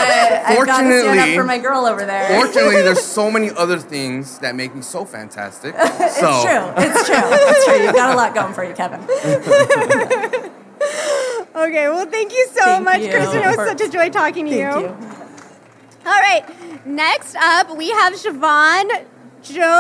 I've 0.61 0.67
got 0.67 0.81
to 0.83 0.87
stand 0.87 0.93
Fortunately- 1.05 1.33
up 1.33 1.37
for 1.37 1.45
my 1.45 1.59
girl 1.59 1.87
over 1.87 2.05
there. 2.07 2.29
fortunately, 2.41 2.83
there's 2.83 3.03
so 3.05 3.31
many 3.31 3.51
other 3.51 3.79
things 3.79 4.39
that 4.39 4.55
make 4.55 4.75
me 4.75 4.83
so 4.83 5.05
fantastic. 5.05 5.75
So, 6.21 6.29
It's 6.29 6.43
true. 6.45 6.73
It's 6.77 7.07
true. 7.07 7.17
It's 7.33 7.65
true. 7.67 7.83
You've 7.85 7.95
got 7.95 8.13
a 8.13 8.17
lot 8.17 8.35
going 8.35 8.53
for 8.53 8.65
you, 8.65 8.75
Kevin. 8.75 9.01
okay, 11.55 11.89
well, 11.89 12.07
thank 12.07 12.33
you 12.33 12.47
so 12.53 12.61
Thank 12.63 12.85
much, 12.85 13.01
you. 13.03 13.11
Kristen. 13.11 13.43
It 13.43 13.47
was 13.47 13.55
For- 13.57 13.67
such 13.69 13.81
a 13.81 13.89
joy 13.91 14.11
talking 14.11 14.47
to 14.47 14.51
Thank 14.51 14.81
you. 14.83 14.89
you. 14.89 15.20
All 16.07 16.13
right, 16.13 16.43
next 16.87 17.37
up, 17.37 17.77
we 17.77 17.91
have 17.91 18.15
Siobhan. 18.15 19.05
Is 19.43 19.55
your 19.55 19.71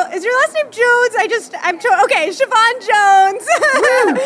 last 0.40 0.54
name 0.54 0.70
Jones? 0.70 1.14
I 1.18 1.26
just, 1.28 1.54
I'm, 1.62 1.78
to- 1.78 2.00
okay, 2.04 2.28
Siobhan 2.28 2.80
Jones. 2.86 4.16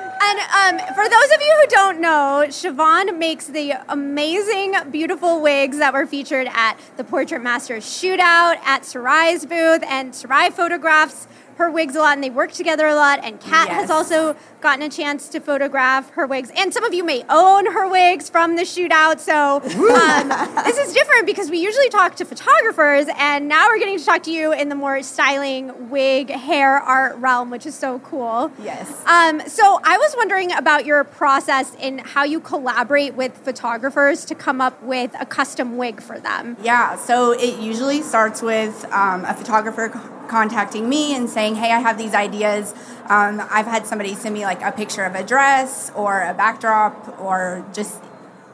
And 0.18 0.80
um, 0.80 0.94
for 0.94 1.08
those 1.08 1.30
of 1.34 1.40
you 1.40 1.56
who 1.60 1.66
don't 1.68 2.00
know, 2.00 2.46
Siobhan 2.48 3.16
makes 3.16 3.46
the 3.46 3.74
amazing, 3.88 4.74
beautiful 4.90 5.40
wigs 5.40 5.78
that 5.78 5.92
were 5.92 6.06
featured 6.06 6.48
at 6.52 6.80
the 6.96 7.04
Portrait 7.04 7.42
Masters 7.42 7.84
Shootout, 7.84 8.56
at 8.64 8.84
Sarai's 8.84 9.44
booth, 9.46 9.84
and 9.84 10.14
Sarai 10.14 10.50
photographs 10.50 11.28
her 11.56 11.70
wigs 11.70 11.96
a 11.96 12.00
lot, 12.00 12.14
and 12.14 12.24
they 12.24 12.30
work 12.30 12.52
together 12.52 12.86
a 12.86 12.94
lot. 12.94 13.20
And 13.22 13.40
Cat 13.40 13.68
has 13.68 13.90
also 13.90 14.36
gotten 14.60 14.82
a 14.82 14.88
chance 14.88 15.28
to 15.28 15.40
photograph 15.40 16.10
her 16.10 16.26
wigs, 16.26 16.50
and 16.56 16.72
some 16.72 16.84
of 16.84 16.94
you 16.94 17.04
may 17.04 17.24
own 17.28 17.72
her 17.72 17.88
wigs 17.88 18.28
from 18.28 18.56
the 18.56 18.62
shootout. 18.62 19.20
So 19.20 19.56
um, 19.56 20.64
this 20.64 20.78
is 20.78 20.92
different 20.92 21.26
because 21.26 21.50
we 21.50 21.58
usually 21.58 21.88
talk 21.88 22.16
to 22.16 22.24
photographers, 22.24 23.06
and 23.16 23.48
now 23.48 23.68
we're 23.68 23.78
getting 23.78 23.98
to 23.98 24.04
talk 24.04 24.22
to 24.24 24.32
you 24.32 24.52
in 24.52 24.68
the 24.68 24.74
more 24.74 25.02
styling, 25.02 25.90
wig, 25.90 26.30
hair, 26.30 26.78
art 26.78 27.16
realm, 27.16 27.50
which 27.50 27.66
is 27.66 27.74
so 27.74 27.98
cool. 28.00 28.50
Yes. 28.62 28.88
Um, 29.06 29.40
so 29.46 29.80
I 29.82 29.96
was 29.98 30.14
wondering 30.16 30.52
about 30.52 30.86
your 30.86 31.04
process 31.04 31.74
in 31.80 31.98
how 31.98 32.24
you 32.24 32.40
collaborate 32.40 33.14
with 33.14 33.36
photographers 33.36 34.24
to 34.26 34.34
come 34.34 34.60
up 34.60 34.82
with 34.82 35.14
a 35.18 35.26
custom 35.26 35.76
wig 35.76 36.02
for 36.02 36.18
them. 36.18 36.56
Yeah, 36.62 36.96
so 36.96 37.32
it 37.32 37.60
usually 37.60 38.02
starts 38.02 38.42
with 38.42 38.84
um, 38.92 39.24
a 39.24 39.34
photographer 39.34 39.88
contacting 40.28 40.88
me 40.88 41.14
and 41.14 41.28
saying, 41.28 41.56
"Hey, 41.56 41.72
I 41.72 41.80
have 41.80 41.98
these 41.98 42.14
ideas. 42.14 42.74
Um, 43.08 43.42
I've 43.50 43.66
had 43.66 43.86
somebody 43.86 44.14
send 44.14 44.34
me 44.34 44.44
like 44.44 44.62
a 44.62 44.72
picture 44.72 45.04
of 45.04 45.14
a 45.14 45.22
dress 45.22 45.90
or 45.94 46.22
a 46.22 46.34
backdrop 46.34 47.18
or 47.20 47.64
just 47.72 48.00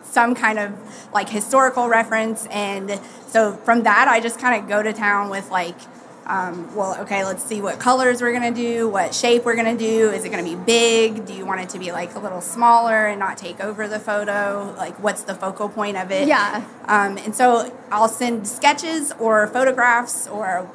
some 0.03 0.35
kind 0.35 0.59
of 0.59 0.73
like 1.13 1.29
historical 1.29 1.89
reference." 1.89 2.47
And 2.51 3.01
so 3.27 3.55
from 3.65 3.83
that, 3.85 4.09
I 4.09 4.21
just 4.21 4.39
kind 4.39 4.63
of 4.63 4.69
go 4.69 4.83
to 4.83 4.93
town 4.93 5.31
with 5.31 5.51
like. 5.51 5.77
Um, 6.25 6.73
well, 6.77 6.97
okay, 7.01 7.25
let's 7.25 7.43
see 7.43 7.61
what 7.61 7.81
colors 7.81 8.23
we're 8.23 8.33
gonna 8.33 8.53
do, 8.55 8.89
what 8.89 9.13
shape 9.13 9.45
we're 9.45 9.57
gonna 9.57 9.77
do. 9.77 10.09
Is 10.11 10.25
it 10.25 10.29
gonna 10.31 10.45
be 10.45 10.55
big? 10.55 11.27
Do 11.27 11.35
you 11.35 11.45
want 11.45 11.63
it 11.63 11.69
to 11.71 11.81
be 11.81 11.91
like 11.91 12.15
a 12.15 12.21
little 12.21 12.41
smaller 12.41 13.07
and 13.07 13.19
not 13.19 13.37
take 13.37 13.59
over 13.59 13.89
the 13.89 13.99
photo? 13.99 14.73
Like, 14.79 14.95
what's 15.03 15.23
the 15.23 15.35
focal 15.35 15.69
point 15.69 15.97
of 15.97 16.13
it? 16.13 16.29
Yeah. 16.29 16.65
Um, 16.87 17.19
and 17.19 17.35
so 17.35 17.77
I'll 17.91 18.09
send 18.09 18.47
sketches 18.47 19.13
or 19.19 19.49
photographs 19.49 20.29
or 20.29 20.71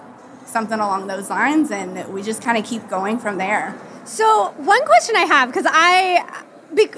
something 0.48 0.80
along 0.80 1.08
those 1.08 1.30
lines, 1.30 1.72
and 1.72 2.12
we 2.14 2.24
just 2.24 2.42
kind 2.42 2.58
of 2.58 2.66
keep 2.66 2.88
going 2.90 3.20
from 3.20 3.38
there. 3.38 3.76
So 4.06 4.54
one 4.58 4.86
question 4.86 5.16
I 5.16 5.26
have 5.26 5.50
because 5.50 5.66
I, 5.68 6.44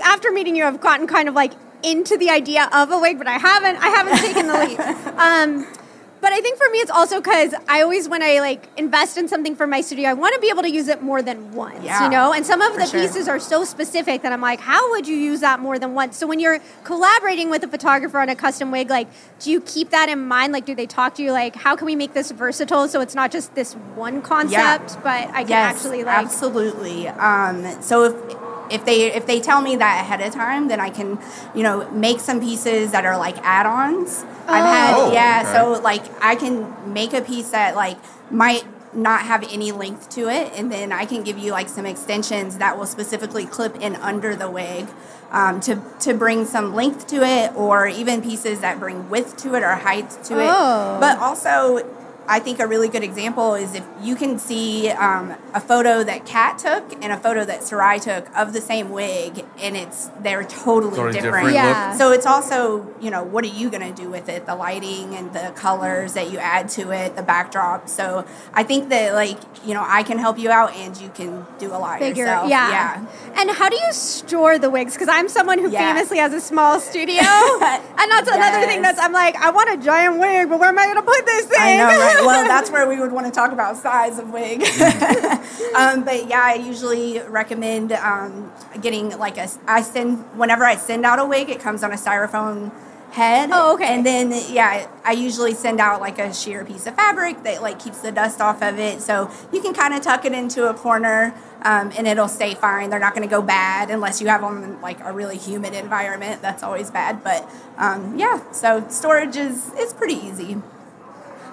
after 0.03 0.31
meeting 0.31 0.55
you, 0.55 0.65
I've 0.65 0.79
gotten 0.79 1.07
kind 1.07 1.27
of 1.27 1.35
like 1.35 1.53
into 1.83 2.17
the 2.17 2.29
idea 2.29 2.69
of 2.73 2.91
a 2.91 2.99
wig, 2.99 3.17
but 3.17 3.27
I 3.27 3.37
haven't. 3.37 3.77
I 3.77 3.87
haven't 3.89 4.17
taken 4.17 4.47
the 4.47 4.57
leap. 4.65 4.79
Um, 5.19 5.67
but 6.29 6.35
I 6.35 6.41
think 6.41 6.59
for 6.59 6.69
me, 6.69 6.77
it's 6.77 6.91
also 6.91 7.19
because 7.19 7.55
I 7.67 7.81
always, 7.81 8.07
when 8.07 8.21
I 8.21 8.39
like 8.39 8.69
invest 8.77 9.17
in 9.17 9.27
something 9.27 9.55
for 9.55 9.65
my 9.65 9.81
studio, 9.81 10.09
I 10.09 10.13
want 10.13 10.35
to 10.35 10.39
be 10.39 10.49
able 10.49 10.61
to 10.61 10.69
use 10.69 10.87
it 10.87 11.01
more 11.01 11.23
than 11.23 11.53
once. 11.53 11.83
Yeah, 11.83 12.03
you 12.03 12.09
know, 12.11 12.33
and 12.33 12.45
some 12.45 12.61
of 12.61 12.75
the 12.75 12.85
sure. 12.85 13.01
pieces 13.01 13.27
are 13.27 13.39
so 13.39 13.63
specific 13.63 14.21
that 14.21 14.31
I'm 14.31 14.39
like, 14.39 14.59
how 14.59 14.91
would 14.91 15.07
you 15.07 15.15
use 15.15 15.39
that 15.39 15.59
more 15.59 15.79
than 15.79 15.95
once? 15.95 16.17
So 16.17 16.27
when 16.27 16.39
you're 16.39 16.59
collaborating 16.83 17.49
with 17.49 17.63
a 17.63 17.67
photographer 17.67 18.19
on 18.19 18.29
a 18.29 18.35
custom 18.35 18.69
wig, 18.69 18.91
like, 18.91 19.07
do 19.39 19.49
you 19.49 19.59
keep 19.59 19.89
that 19.89 20.07
in 20.07 20.19
mind? 20.19 20.53
Like, 20.53 20.67
do 20.67 20.75
they 20.75 20.85
talk 20.85 21.15
to 21.15 21.23
you 21.23 21.31
like, 21.31 21.55
how 21.55 21.75
can 21.75 21.87
we 21.87 21.95
make 21.95 22.13
this 22.13 22.29
versatile 22.29 22.87
so 22.87 23.01
it's 23.01 23.15
not 23.15 23.31
just 23.31 23.55
this 23.55 23.73
one 23.73 24.21
concept, 24.21 24.97
but 25.03 25.29
I 25.31 25.43
can 25.43 25.53
actually 25.53 26.03
like. 26.03 26.15
absolutely. 26.15 27.07
Um, 27.07 27.81
so 27.81 28.03
if 28.03 28.13
if 28.71 28.85
they 28.85 29.13
if 29.13 29.25
they 29.25 29.39
tell 29.39 29.61
me 29.61 29.75
that 29.77 30.01
ahead 30.05 30.21
of 30.21 30.33
time, 30.33 30.67
then 30.67 30.79
I 30.79 30.89
can 30.89 31.19
you 31.55 31.63
know 31.63 31.89
make 31.91 32.19
some 32.19 32.39
pieces 32.39 32.91
that 32.91 33.05
are 33.05 33.17
like 33.17 33.37
add-ons. 33.39 34.23
I've 34.47 34.65
had 34.65 34.93
Oh, 34.95 35.13
yeah, 35.13 35.41
okay. 35.43 35.53
so 35.53 35.81
like 35.81 36.03
I 36.23 36.35
can 36.35 36.93
make 36.93 37.13
a 37.13 37.21
piece 37.21 37.49
that 37.51 37.75
like 37.75 37.97
might 38.31 38.63
not 38.93 39.21
have 39.21 39.43
any 39.51 39.71
length 39.71 40.09
to 40.09 40.29
it, 40.29 40.51
and 40.55 40.71
then 40.71 40.91
I 40.91 41.05
can 41.05 41.23
give 41.23 41.37
you 41.37 41.51
like 41.51 41.69
some 41.69 41.85
extensions 41.85 42.57
that 42.57 42.77
will 42.77 42.87
specifically 42.87 43.45
clip 43.45 43.75
in 43.79 43.95
under 43.97 44.35
the 44.35 44.49
wig 44.49 44.87
um, 45.31 45.59
to 45.61 45.79
to 45.99 46.13
bring 46.15 46.45
some 46.45 46.73
length 46.73 47.05
to 47.07 47.17
it, 47.23 47.55
or 47.55 47.87
even 47.87 48.21
pieces 48.23 48.61
that 48.61 48.79
bring 48.79 49.07
width 49.09 49.37
to 49.43 49.53
it 49.53 49.61
or 49.61 49.75
height 49.75 50.09
to 50.25 50.33
Oh. 50.35 50.95
it. 50.95 50.99
But 50.99 51.19
also, 51.19 51.85
I 52.29 52.39
think 52.39 52.59
a 52.59 52.67
really 52.67 52.89
good 52.89 53.03
example 53.03 53.55
is 53.55 53.73
if 53.73 53.83
you 54.03 54.15
can 54.15 54.37
see 54.37 54.89
um, 54.91 55.33
a 55.55 55.59
photo 55.59 56.03
that 56.03 56.25
Cat 56.27 56.59
took 56.59 56.93
and 57.03 57.11
a 57.11 57.17
photo 57.17 57.43
that 57.43 57.63
Sarai 57.63 57.99
took 57.99 58.27
of 58.37 58.53
the 58.53 58.61
same 58.61 58.91
wig, 58.91 59.43
and 59.59 59.75
it's 59.75 60.11
they're 60.21 60.43
totally 60.43 60.95
Totally 60.95 61.13
different. 61.13 61.47
different 61.47 61.53
Yeah. 61.55 61.87
look. 61.89 61.97
So 61.97 62.11
it's 62.11 62.27
also, 62.27 62.87
you 63.01 63.09
know, 63.09 63.23
what 63.23 63.43
are 63.43 63.47
you 63.47 63.71
going 63.71 63.81
to 63.93 63.99
do 64.03 64.09
with 64.09 64.29
it? 64.29 64.45
The 64.45 64.55
lighting 64.55 65.15
and 65.15 65.33
the 65.33 65.51
colors 65.55 66.13
that 66.13 66.31
you 66.31 66.37
add 66.37 66.69
to 66.69 66.91
it, 66.91 67.15
the 67.15 67.23
backdrop. 67.23 67.89
So 67.89 68.25
I 68.53 68.61
think 68.63 68.89
that, 68.89 69.13
like, 69.15 69.39
you 69.65 69.73
know, 69.73 69.83
I 69.85 70.03
can 70.03 70.19
help 70.19 70.37
you 70.37 70.51
out 70.51 70.75
and 70.75 70.95
you 71.01 71.09
can 71.09 71.47
do 71.57 71.69
a 71.73 71.79
lot 71.79 71.97
Figure, 71.99 72.25
yourself. 72.25 72.49
yeah. 72.49 72.69
yeah. 72.69 73.05
And 73.41 73.49
how 73.49 73.69
do 73.69 73.75
you 73.75 73.91
store 73.91 74.59
the 74.59 74.69
wigs? 74.69 74.93
Because 74.93 75.09
I'm 75.09 75.29
someone 75.29 75.57
who 75.57 75.69
Yeah. 75.71 75.93
famously 75.93 76.19
has 76.19 76.31
a 76.33 76.41
small 76.41 76.79
studio, 76.79 77.17
and 77.21 78.11
that's 78.11 78.29
another 78.29 78.67
thing 78.67 78.81
that's 78.83 78.99
I'm 78.99 79.13
like, 79.13 79.35
I 79.35 79.49
want 79.49 79.69
a 79.71 79.77
giant 79.83 80.19
wig, 80.19 80.47
but 80.49 80.59
where 80.59 80.69
am 80.69 80.77
I 80.77 80.85
going 80.85 80.97
to 80.97 81.01
put 81.01 81.25
this 81.25 81.45
thing? 81.45 81.79
I 82.19 82.21
know, 82.21 82.27
right? 82.27 82.35
Well, 82.37 82.47
that's 82.47 82.71
where 82.71 82.87
we 82.87 82.99
would 82.99 83.11
want 83.11 83.25
to 83.25 83.31
talk 83.31 83.51
about 83.51 83.77
size 83.77 84.19
of 84.19 84.29
wig. 84.31 84.61
um, 85.75 86.03
but 86.03 86.27
yeah, 86.27 86.41
I 86.43 86.61
usually 86.63 87.19
recommend 87.19 87.91
um, 87.93 88.51
getting 88.81 89.17
like 89.17 89.37
a. 89.37 89.47
I 89.67 89.81
send 89.81 90.19
whenever 90.37 90.63
I 90.63 90.75
send 90.75 91.05
out 91.05 91.19
a 91.19 91.25
wig, 91.25 91.49
it 91.49 91.59
comes 91.59 91.83
on 91.83 91.91
a 91.91 91.95
styrofoam 91.95 92.71
head. 93.11 93.49
Oh, 93.51 93.73
okay. 93.73 93.87
And 93.95 94.05
then 94.05 94.31
yeah, 94.49 94.87
I 95.03 95.13
usually 95.13 95.53
send 95.53 95.79
out 95.79 96.01
like 96.01 96.19
a 96.19 96.33
sheer 96.33 96.63
piece 96.65 96.85
of 96.87 96.95
fabric 96.95 97.43
that 97.43 97.61
like 97.61 97.79
keeps 97.79 97.99
the 97.99 98.11
dust 98.11 98.41
off 98.41 98.61
of 98.61 98.79
it, 98.79 99.01
so 99.01 99.31
you 99.51 99.61
can 99.61 99.73
kind 99.73 99.93
of 99.93 100.01
tuck 100.01 100.25
it 100.25 100.33
into 100.33 100.69
a 100.69 100.73
corner. 100.73 101.33
Um, 101.61 101.91
and 101.97 102.07
it'll 102.07 102.29
stay 102.29 102.55
fine. 102.55 102.89
They're 102.89 102.99
not 102.99 103.13
going 103.13 103.27
to 103.27 103.29
go 103.29 103.41
bad 103.41 103.89
unless 103.91 104.21
you 104.21 104.27
have 104.27 104.39
them 104.39 104.63
in 104.63 104.81
like 104.81 105.03
a 105.03 105.11
really 105.11 105.37
humid 105.37 105.73
environment. 105.73 106.41
That's 106.41 106.63
always 106.63 106.89
bad. 106.89 107.21
But 107.21 107.49
um, 107.77 108.17
yeah, 108.17 108.49
so 108.53 108.87
storage 108.87 109.35
is 109.35 109.73
is 109.73 109.91
pretty 109.91 110.13
easy. 110.13 110.61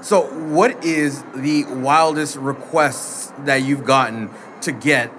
So, 0.03 0.23
what 0.53 0.85
is 0.85 1.23
the 1.35 1.65
wildest 1.65 2.37
requests 2.37 3.33
that 3.41 3.63
you've 3.63 3.85
gotten 3.85 4.31
to 4.63 4.73
get? 4.73 5.13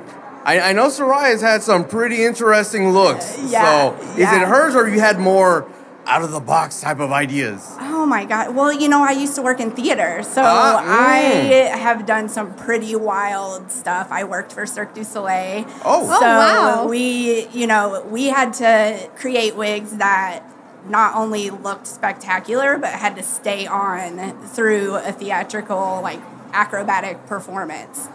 I, 0.46 0.70
I 0.70 0.74
know 0.74 0.88
Soraya's 0.88 1.42
had 1.42 1.62
some 1.62 1.86
pretty 1.86 2.24
interesting 2.24 2.92
looks. 2.92 3.38
Yeah, 3.50 3.96
so, 3.96 4.06
is 4.12 4.20
yeah. 4.20 4.42
it 4.42 4.48
hers 4.48 4.76
or 4.76 4.88
you 4.88 5.00
had 5.00 5.20
more 5.20 5.70
out 6.08 6.22
of 6.22 6.32
the 6.32 6.40
box 6.40 6.80
type 6.80 7.00
of 7.00 7.12
ideas? 7.12 7.76
Oh 7.80 8.06
my 8.06 8.24
God. 8.24 8.56
Well, 8.56 8.72
you 8.72 8.88
know, 8.88 9.04
I 9.04 9.12
used 9.12 9.36
to 9.36 9.42
work 9.42 9.60
in 9.60 9.72
theater, 9.72 10.24
so 10.24 10.42
I 10.42 11.50
mm. 11.50 11.78
have 11.78 12.06
done 12.06 12.30
some 12.30 12.56
pretty 12.56 12.96
wild 12.96 13.72
stuff. 13.72 14.08
I 14.10 14.24
worked 14.24 14.54
for 14.54 14.66
Cirque 14.66 14.94
du 14.94 15.04
Soleil. 15.04 15.66
Oh. 15.84 16.08
Oh, 16.10 16.20
so 16.20 16.26
wow. 16.26 16.88
we, 16.88 17.48
you 17.50 17.68
know, 17.68 18.06
we 18.10 18.28
had 18.28 18.54
to 18.54 19.10
create 19.16 19.56
wigs 19.56 19.98
that 19.98 20.44
not 20.90 21.16
only 21.16 21.50
looked 21.50 21.88
spectacular, 21.88 22.78
but 22.78 22.90
had 22.92 23.16
to 23.16 23.24
stay 23.24 23.68
on 23.68 24.38
through 24.48 24.96
a 24.96 25.12
theatrical, 25.12 26.00
like 26.02 26.20
acrobatic 26.54 27.26
performance. 27.28 28.08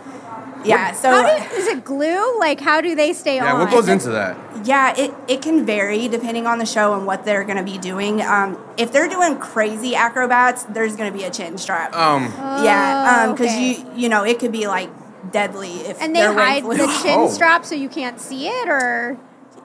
Yeah, 0.64 0.92
so 0.92 1.10
How 1.10 1.22
do, 1.50 1.56
is 1.56 1.66
it 1.66 1.84
glue? 1.84 2.38
Like, 2.38 2.60
how 2.60 2.80
do 2.80 2.94
they 2.94 3.12
stay 3.12 3.36
Yeah, 3.36 3.52
on? 3.52 3.58
Yeah, 3.58 3.64
what 3.64 3.72
goes 3.72 3.88
into 3.88 4.10
that? 4.10 4.36
Yeah, 4.64 4.94
it, 4.96 5.12
it 5.26 5.42
can 5.42 5.66
vary 5.66 6.06
depending 6.06 6.46
on 6.46 6.58
the 6.58 6.66
show 6.66 6.94
and 6.94 7.04
what 7.04 7.24
they're 7.24 7.42
going 7.42 7.56
to 7.56 7.64
be 7.64 7.78
doing. 7.78 8.22
Um, 8.22 8.56
if 8.76 8.92
they're 8.92 9.08
doing 9.08 9.38
crazy 9.38 9.96
acrobats, 9.96 10.62
there's 10.64 10.94
going 10.94 11.10
to 11.12 11.18
be 11.18 11.24
a 11.24 11.30
chin 11.30 11.58
strap. 11.58 11.94
Um, 11.96 12.32
yeah, 12.62 13.24
Um. 13.26 13.32
because 13.32 13.48
Oh, 13.52 13.54
okay. 13.56 13.70
you 13.80 13.86
you 13.96 14.08
know 14.08 14.22
it 14.24 14.38
could 14.38 14.52
be 14.52 14.68
like 14.68 14.88
deadly 15.32 15.72
if 15.80 16.00
And 16.00 16.14
they 16.14 16.20
their 16.20 16.30
wig 16.32 16.38
hide 16.38 16.64
the 16.64 16.86
chin 17.02 17.18
Oh. 17.20 17.28
strap 17.28 17.64
so 17.64 17.74
you 17.74 17.88
can't 17.88 18.20
see 18.20 18.46
it, 18.46 18.68
or 18.68 19.18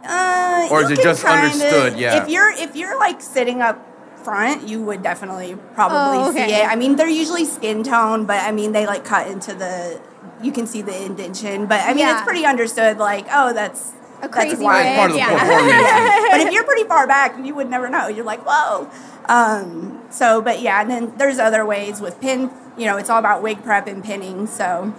Uh, 0.07 0.67
Or 0.71 0.79
you 0.81 0.85
is 0.85 0.91
it 0.91 0.95
can 0.95 1.03
just 1.03 1.23
kinda- 1.25 1.43
understood? 1.43 1.97
Yeah. 1.99 2.23
If 2.23 2.29
you're 2.29 2.49
if 2.51 2.75
you're 2.75 2.97
like 2.97 3.21
sitting 3.21 3.61
up 3.61 3.83
front, 4.23 4.67
you 4.67 4.81
would 4.81 5.03
definitely 5.03 5.55
probably 5.75 6.17
Oh, 6.19 6.29
okay. 6.29 6.47
see 6.47 6.53
it. 6.55 6.67
I 6.67 6.75
mean, 6.75 6.95
they're 6.95 7.07
usually 7.09 7.45
skin 7.45 7.83
tone, 7.83 8.25
but 8.25 8.41
I 8.43 8.51
mean 8.51 8.71
they 8.71 8.85
like 8.87 9.03
cut 9.05 9.27
into 9.27 9.53
the. 9.53 9.99
You 10.41 10.51
can 10.51 10.67
see 10.67 10.81
the 10.81 10.95
indentation, 11.05 11.65
but 11.65 11.81
I 11.81 11.89
mean 11.89 11.99
Yeah. 12.05 12.13
it's 12.17 12.23
pretty 12.25 12.45
understood. 12.45 12.97
Like, 12.99 13.25
oh, 13.33 13.53
that's 13.53 13.93
a 14.21 14.29
crazy 14.29 14.63
wild. 14.63 14.83
wig? 14.83 14.87
It's 14.87 14.97
part 14.97 15.09
of 15.09 15.13
the 15.13 15.19
yeah. 15.19 15.39
performance. 15.39 16.27
but 16.31 16.41
if 16.41 16.53
you're 16.53 16.63
pretty 16.63 16.83
far 16.83 17.07
back, 17.07 17.37
you 17.43 17.53
would 17.55 17.69
never 17.69 17.89
know. 17.89 18.07
You're 18.07 18.25
like, 18.25 18.41
whoa. 18.45 18.89
Um, 19.29 20.01
so, 20.09 20.41
but 20.41 20.61
yeah, 20.61 20.81
and 20.81 20.89
then 20.89 21.13
there's 21.17 21.37
other 21.39 21.65
ways 21.65 21.99
with 22.01 22.19
pin. 22.21 22.49
You 22.77 22.85
know, 22.85 22.97
it's 22.97 23.09
all 23.09 23.19
about 23.19 23.41
wig 23.41 23.63
prep 23.63 23.87
and 23.87 24.03
pinning. 24.03 24.47
So, 24.47 24.93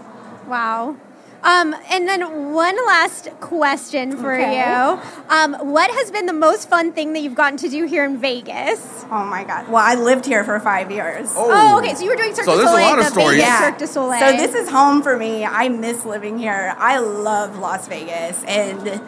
Wow. 0.46 0.96
Um, 1.42 1.74
and 1.90 2.08
then 2.08 2.52
one 2.52 2.76
last 2.86 3.28
question 3.40 4.16
for 4.16 4.34
Okay. 4.34 4.58
you. 4.58 5.00
Um, 5.28 5.54
what 5.72 5.88
has 5.90 6.10
been 6.10 6.26
the 6.26 6.32
most 6.32 6.68
fun 6.68 6.92
thing 6.92 7.12
that 7.12 7.20
you've 7.20 7.36
gotten 7.36 7.56
to 7.58 7.68
do 7.68 7.84
here 7.86 8.04
in 8.04 8.18
Vegas? 8.18 9.04
oh 9.10 9.24
my 9.24 9.44
god. 9.44 9.68
Well, 9.68 9.82
I 9.82 9.94
lived 9.94 10.26
here 10.26 10.42
for 10.44 10.58
five 10.60 10.90
years. 10.90 11.32
Oh, 11.36 11.78
okay. 11.78 11.94
So 11.94 12.02
you 12.04 12.10
were 12.10 12.16
doing 12.16 12.34
Cirque 12.34 12.44
So 12.44 12.52
du 12.52 12.58
there's 12.58 12.68
a 12.70 12.72
Soleil, 12.72 12.86
lot 12.90 12.98
of 12.98 13.04
the 13.06 13.10
stories. 13.12 13.30
Vegas 13.38 13.46
Yeah. 13.46 13.60
Cirque 13.70 13.78
du 13.78 13.86
Soleil. 13.86 14.20
So 14.20 14.32
this 14.36 14.54
is 14.54 14.68
home 14.68 15.02
for 15.02 15.16
me. 15.16 15.44
I 15.44 15.68
miss 15.68 16.04
living 16.04 16.38
here. 16.38 16.74
I 16.76 16.98
love 16.98 17.58
Las 17.58 17.86
Vegas, 17.88 18.42
and 18.44 19.00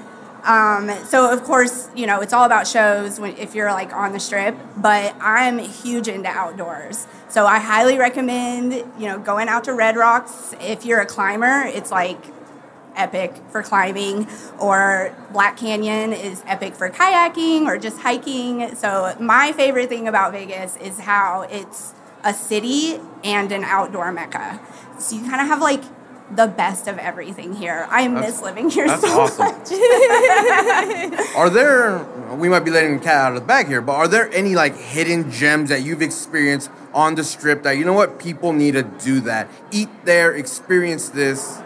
um, 0.45 0.91
so 1.05 1.33
of 1.33 1.43
course, 1.45 1.89
you 1.95 2.07
know, 2.07 2.21
it's 2.21 2.33
all 2.33 2.45
about 2.45 2.67
shows 2.67 3.21
when 3.21 3.37
if 3.37 3.55
you're 3.55 3.73
like 3.73 3.93
on 3.93 4.13
the 4.13 4.21
strip. 4.21 4.57
But 4.77 5.15
I'm 5.21 5.59
huge 5.59 6.09
into 6.09 6.29
outdoors, 6.29 7.07
so 7.29 7.47
I 7.47 7.59
highly 7.59 7.99
recommend 7.99 8.73
you 8.73 9.07
know 9.07 9.19
going 9.19 9.49
out 9.49 9.65
to 9.65 9.75
Red 9.75 9.97
Rocks 9.97 10.55
if 10.61 10.85
you're 10.85 11.01
a 11.01 11.07
climber. 11.07 11.63
It's 11.67 11.91
like 11.91 12.19
epic 12.97 13.35
for 13.51 13.63
climbing 13.63 14.29
or 14.59 15.15
black 15.33 15.57
canyon 15.57 16.13
is 16.13 16.43
epic 16.47 16.75
for 16.75 16.91
kayaking 16.91 17.67
or 17.67 17.79
just 17.79 18.01
hiking 18.01 18.75
so 18.75 19.15
my 19.21 19.53
favorite 19.53 19.89
thing 19.89 20.09
about 20.09 20.33
vegas 20.33 20.77
is 20.77 20.99
how 20.99 21.43
it's 21.51 21.95
a 22.25 22.35
city 22.35 22.99
and 23.23 23.53
an 23.53 23.63
outdoor 23.63 24.11
mecca 24.11 24.61
so 24.99 25.15
you 25.15 25.23
kind 25.23 25.41
of 25.41 25.47
have 25.47 25.61
like 25.61 25.83
the 26.35 26.47
best 26.47 26.87
of 26.87 26.99
everything 26.99 27.55
here 27.55 27.87
i 27.91 28.07
miss 28.09 28.41
living 28.41 28.71
here 28.71 28.87
That's 28.87 29.03
so 29.03 29.21
awesome. 29.21 29.47
much 29.47 29.71
Are 31.37 31.49
there, 31.49 32.05
we 32.35 32.49
might 32.49 32.61
be 32.61 32.71
letting 32.71 32.99
the 32.99 33.05
cat 33.05 33.17
out 33.17 33.37
of 33.37 33.41
the 33.43 33.47
bag 33.47 33.69
here, 33.69 33.81
but 33.81 33.93
are 33.95 34.09
there 34.09 34.33
any 34.33 34.55
like 34.55 34.77
hidden 34.77 35.31
gems 35.31 35.69
that 35.69 35.83
you've 35.83 36.03
experienced 36.03 36.71
on 36.93 37.15
the 37.15 37.25
strip 37.25 37.63
that, 37.63 37.73
you 37.73 37.85
know 37.85 37.93
what, 37.93 38.19
people 38.19 38.53
need 38.53 38.73
to 38.73 38.83
do 38.83 39.21
that? 39.23 39.49
Eat 39.71 39.89
there, 40.05 40.35
experience 40.35 41.09
this. 41.09 41.61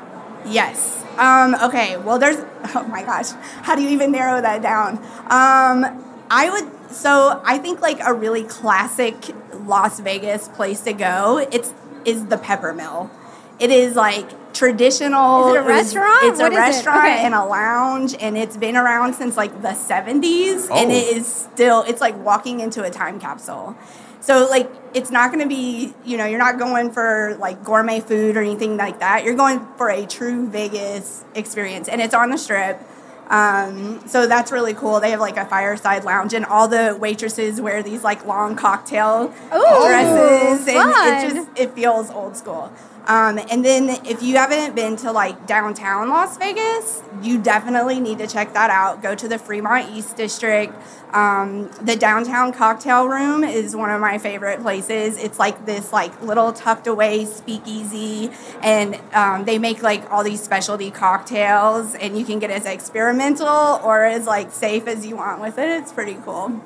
Yes. 0.46 1.04
Um, 1.18 1.54
okay. 1.62 1.96
Well, 1.96 2.18
there's. 2.18 2.36
Oh 2.76 2.82
my 2.88 3.02
gosh. 3.02 3.30
How 3.62 3.76
do 3.76 3.82
you 3.82 3.90
even 3.90 4.10
narrow 4.10 4.40
that 4.40 4.62
down? 4.62 4.96
Um, 5.28 6.02
I 6.30 6.48
would. 6.50 6.90
So 6.90 7.40
I 7.44 7.58
think 7.58 7.80
like 7.82 8.00
a 8.04 8.12
really 8.12 8.42
classic 8.44 9.14
Las 9.52 10.00
Vegas 10.00 10.48
place 10.48 10.80
to 10.82 10.92
go. 10.92 11.46
It's 11.52 11.72
is 12.04 12.26
the 12.26 12.36
Peppermill. 12.36 13.10
It 13.58 13.70
is 13.70 13.96
like 13.96 14.30
traditional. 14.54 15.48
Is 15.50 15.54
it 15.56 15.58
a 15.58 15.62
restaurant? 15.62 16.24
It's 16.24 16.38
What 16.40 16.52
a 16.52 16.54
is 16.54 16.58
it? 16.58 16.60
restaurant 16.60 16.98
Okay. 17.04 17.24
and 17.24 17.34
a 17.34 17.44
lounge, 17.44 18.14
and 18.20 18.38
it's 18.38 18.56
been 18.56 18.76
around 18.76 19.14
since 19.14 19.36
like 19.36 19.60
the 19.62 19.74
'70s, 19.74 20.70
and 20.70 20.90
Oh. 20.90 20.94
it 20.94 21.16
is 21.16 21.26
still. 21.26 21.82
It's 21.86 22.00
like 22.00 22.16
walking 22.24 22.60
into 22.60 22.82
a 22.82 22.90
time 22.90 23.20
capsule. 23.20 23.76
So 24.20 24.46
like 24.48 24.70
it's 24.94 25.10
not 25.10 25.30
going 25.32 25.42
to 25.42 25.48
be, 25.48 25.92
you 26.04 26.16
know, 26.16 26.24
you're 26.24 26.38
not 26.38 26.58
going 26.58 26.90
for 26.92 27.36
like 27.38 27.62
gourmet 27.62 28.00
food 28.00 28.38
or 28.38 28.40
anything 28.40 28.78
like 28.78 29.00
that. 29.00 29.22
You're 29.24 29.34
going 29.34 29.66
for 29.76 29.90
a 29.90 30.06
true 30.06 30.48
Vegas 30.48 31.24
experience 31.34 31.88
and 31.88 32.00
it's 32.00 32.14
on 32.14 32.30
the 32.30 32.38
strip. 32.38 32.80
Um, 33.28 34.00
so 34.06 34.26
that's 34.26 34.50
really 34.52 34.72
cool. 34.72 35.00
They 35.00 35.10
have 35.10 35.20
like 35.20 35.36
a 35.36 35.44
fireside 35.44 36.04
lounge 36.04 36.32
and 36.32 36.44
all 36.46 36.68
the 36.68 36.96
waitresses 36.98 37.60
wear 37.60 37.82
these 37.82 38.02
like 38.02 38.24
long 38.24 38.54
cocktail 38.56 39.32
Ooh, 39.54 39.86
dresses 39.86 40.68
and 40.68 40.92
fun. 40.92 41.14
it 41.14 41.34
just 41.34 41.48
it 41.56 41.74
feels 41.74 42.10
old 42.10 42.34
school. 42.36 42.72
Um, 43.06 43.38
and 43.50 43.64
then 43.64 43.90
if 44.06 44.22
you 44.22 44.36
haven't 44.36 44.74
been 44.74 44.96
to 44.96 45.12
like 45.12 45.46
downtown 45.46 46.08
Las 46.08 46.38
Vegas, 46.38 47.02
you 47.22 47.40
definitely 47.40 48.00
need 48.00 48.18
to 48.18 48.26
check 48.26 48.54
that 48.54 48.70
out. 48.70 49.02
Go 49.02 49.14
to 49.14 49.28
the 49.28 49.38
Fremont 49.38 49.90
East 49.90 50.16
District. 50.16 50.74
Um, 51.12 51.70
the 51.82 51.96
downtown 51.96 52.52
cocktail 52.52 53.06
room 53.06 53.44
is 53.44 53.76
one 53.76 53.90
of 53.90 54.00
my 54.00 54.18
favorite 54.18 54.62
places. 54.62 55.16
It's 55.18 55.38
like 55.38 55.64
this 55.66 55.92
like 55.92 56.22
little 56.22 56.52
tucked 56.52 56.86
away 56.86 57.24
speakeasy, 57.26 58.30
and 58.62 58.98
um, 59.12 59.44
they 59.44 59.58
make 59.58 59.82
like 59.82 60.10
all 60.10 60.24
these 60.24 60.42
specialty 60.42 60.90
cocktails, 60.90 61.94
and 61.94 62.18
you 62.18 62.24
can 62.24 62.38
get 62.38 62.50
as 62.50 62.66
experimental 62.66 63.46
or 63.84 64.04
as 64.04 64.26
like 64.26 64.50
safe 64.50 64.88
as 64.88 65.06
you 65.06 65.16
want 65.16 65.40
with 65.40 65.58
it. 65.58 65.68
It's 65.68 65.92
pretty 65.92 66.16
cool. 66.24 66.60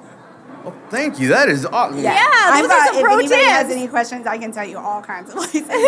Oh, 0.68 0.74
thank 0.90 1.18
you. 1.20 1.28
That 1.28 1.48
is 1.48 1.64
awesome. 1.66 1.98
Yeah, 1.98 2.24
I've 2.26 2.62
those 2.62 2.70
are 2.70 2.74
got- 2.76 2.86
some 2.88 2.96
if 2.96 3.02
pro 3.02 3.14
anybody 3.18 3.42
has 3.44 3.70
any 3.70 3.86
questions, 3.88 4.26
I 4.26 4.38
can 4.38 4.52
tell 4.52 4.66
you 4.66 4.78
all 4.78 5.02
kinds 5.02 5.30
of 5.30 5.36
places. 5.36 5.66
That's 5.68 5.80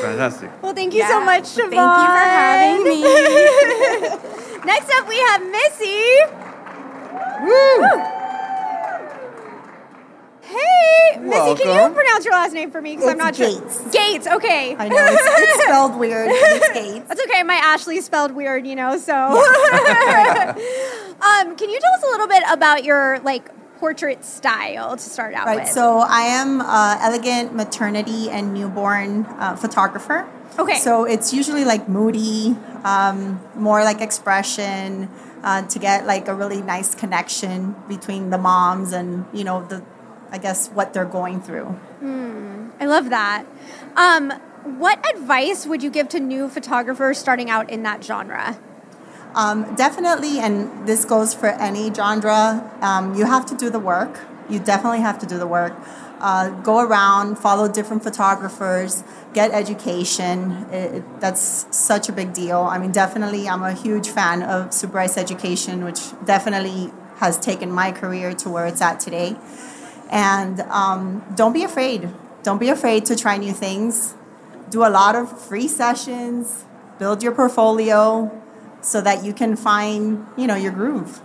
fantastic. 0.00 0.50
well, 0.62 0.74
thank 0.74 0.94
you 0.94 1.02
so 1.06 1.20
much, 1.24 1.44
Siobhan. 1.44 1.70
Thank 1.70 1.72
you 1.72 2.06
for 2.06 2.28
having 2.28 2.84
me. 2.84 3.02
Next 4.64 4.90
up, 4.96 5.08
we 5.08 5.18
have 5.18 5.42
Missy. 5.42 6.18
Hey, 10.48 11.18
Missy, 11.20 11.62
can 11.62 11.90
you 11.90 11.94
pronounce 11.94 12.24
your 12.24 12.32
last 12.34 12.52
name 12.54 12.70
for 12.70 12.80
me? 12.80 12.96
Because 12.96 13.10
I'm 13.10 13.18
not 13.18 13.36
sure. 13.36 13.46
Gates. 13.48 13.90
Gates. 13.90 14.26
Okay. 14.26 14.74
I 14.76 14.88
know 14.88 14.96
it's, 14.98 15.22
it's 15.22 15.62
spelled 15.64 15.96
weird. 15.98 16.28
It's 16.32 16.68
Gates. 16.72 17.06
That's 17.08 17.20
okay. 17.22 17.42
My 17.42 17.56
Ashleigh 17.56 18.00
spelled 18.02 18.32
weird, 18.32 18.66
you 18.66 18.74
know. 18.74 18.96
So, 18.96 19.14
um, 19.14 19.36
can 21.56 21.68
you 21.70 21.78
tell 21.80 21.92
us 21.92 22.02
a 22.02 22.06
little 22.10 22.26
bit 22.28 22.42
about 22.50 22.84
your 22.84 23.18
like 23.20 23.50
portrait 23.78 24.24
style 24.24 24.96
to 24.96 25.02
start 25.02 25.34
out 25.34 25.46
Right. 25.46 25.60
with? 25.60 25.68
So 25.68 25.98
I 25.98 26.22
am 26.22 26.60
uh, 26.60 26.98
elegant 27.00 27.54
maternity 27.54 28.30
and 28.30 28.54
newborn 28.54 29.26
uh, 29.26 29.54
photographer. 29.56 30.26
Okay. 30.58 30.78
So 30.78 31.04
it's 31.04 31.32
usually 31.32 31.64
like 31.64 31.88
moody, 31.88 32.56
um, 32.84 33.40
more 33.54 33.84
like 33.84 34.00
expression 34.00 35.08
uh, 35.44 35.62
to 35.68 35.78
get 35.78 36.06
like 36.06 36.26
a 36.26 36.34
really 36.34 36.62
nice 36.62 36.94
connection 36.94 37.76
between 37.86 38.30
the 38.30 38.38
moms 38.38 38.92
and 38.92 39.26
you 39.32 39.44
know 39.44 39.64
the, 39.66 39.82
I 40.30 40.38
guess 40.38 40.68
what 40.68 40.92
they're 40.92 41.04
going 41.04 41.40
through. 41.40 41.78
I 42.80 42.86
love 42.86 43.10
that. 43.10 43.44
Um, 43.96 44.30
what 44.78 45.04
advice 45.14 45.66
would 45.66 45.82
you 45.82 45.90
give 45.90 46.08
to 46.10 46.20
new 46.20 46.48
photographers 46.48 47.18
starting 47.18 47.50
out 47.50 47.70
in 47.70 47.82
that 47.82 48.04
genre? 48.04 48.58
Um, 49.34 49.74
definitely, 49.74 50.38
and 50.38 50.86
this 50.86 51.04
goes 51.04 51.34
for 51.34 51.46
any 51.48 51.92
genre, 51.92 52.70
um, 52.80 53.14
you 53.14 53.24
have 53.26 53.44
to 53.46 53.54
do 53.56 53.68
the 53.70 53.78
work. 53.78 54.20
You 54.48 54.58
definitely 54.58 55.00
have 55.00 55.18
to 55.20 55.26
do 55.26 55.38
the 55.38 55.46
work. 55.46 55.74
Uh, 56.20 56.48
go 56.62 56.80
around, 56.80 57.36
follow 57.38 57.68
different 57.68 58.02
photographers, 58.02 59.04
get 59.34 59.52
education. 59.52 60.66
It, 60.72 60.94
it- 60.96 61.20
that's 61.20 61.66
such 61.70 62.08
a 62.08 62.12
big 62.12 62.32
deal. 62.32 62.60
I 62.60 62.78
mean, 62.78 62.90
definitely, 62.92 63.48
I'm 63.48 63.62
a 63.62 63.72
huge 63.72 64.08
fan 64.08 64.42
of 64.42 64.72
Sue 64.72 64.86
Bryce 64.88 65.16
Education, 65.16 65.84
which 65.84 66.00
definitely 66.24 66.92
has 67.18 67.38
taken 67.38 67.70
my 67.70 67.92
career 67.92 68.32
to 68.32 68.48
where 68.48 68.66
it's 68.66 68.80
at 68.80 68.98
today. 69.00 69.36
And 70.10 70.60
um, 70.60 71.24
don't 71.34 71.52
be 71.52 71.64
afraid. 71.64 72.08
Don't 72.42 72.58
be 72.58 72.68
afraid 72.68 73.04
to 73.06 73.16
try 73.16 73.36
new 73.36 73.52
things. 73.52 74.14
Do 74.70 74.84
a 74.84 74.90
lot 74.90 75.16
of 75.16 75.40
free 75.40 75.68
sessions, 75.68 76.64
build 76.98 77.22
your 77.22 77.32
portfolio 77.32 78.30
so 78.80 79.00
that 79.00 79.24
you 79.24 79.32
can 79.32 79.56
find, 79.56 80.26
you 80.36 80.46
know, 80.46 80.54
your 80.54 80.72
groove. 80.72 81.20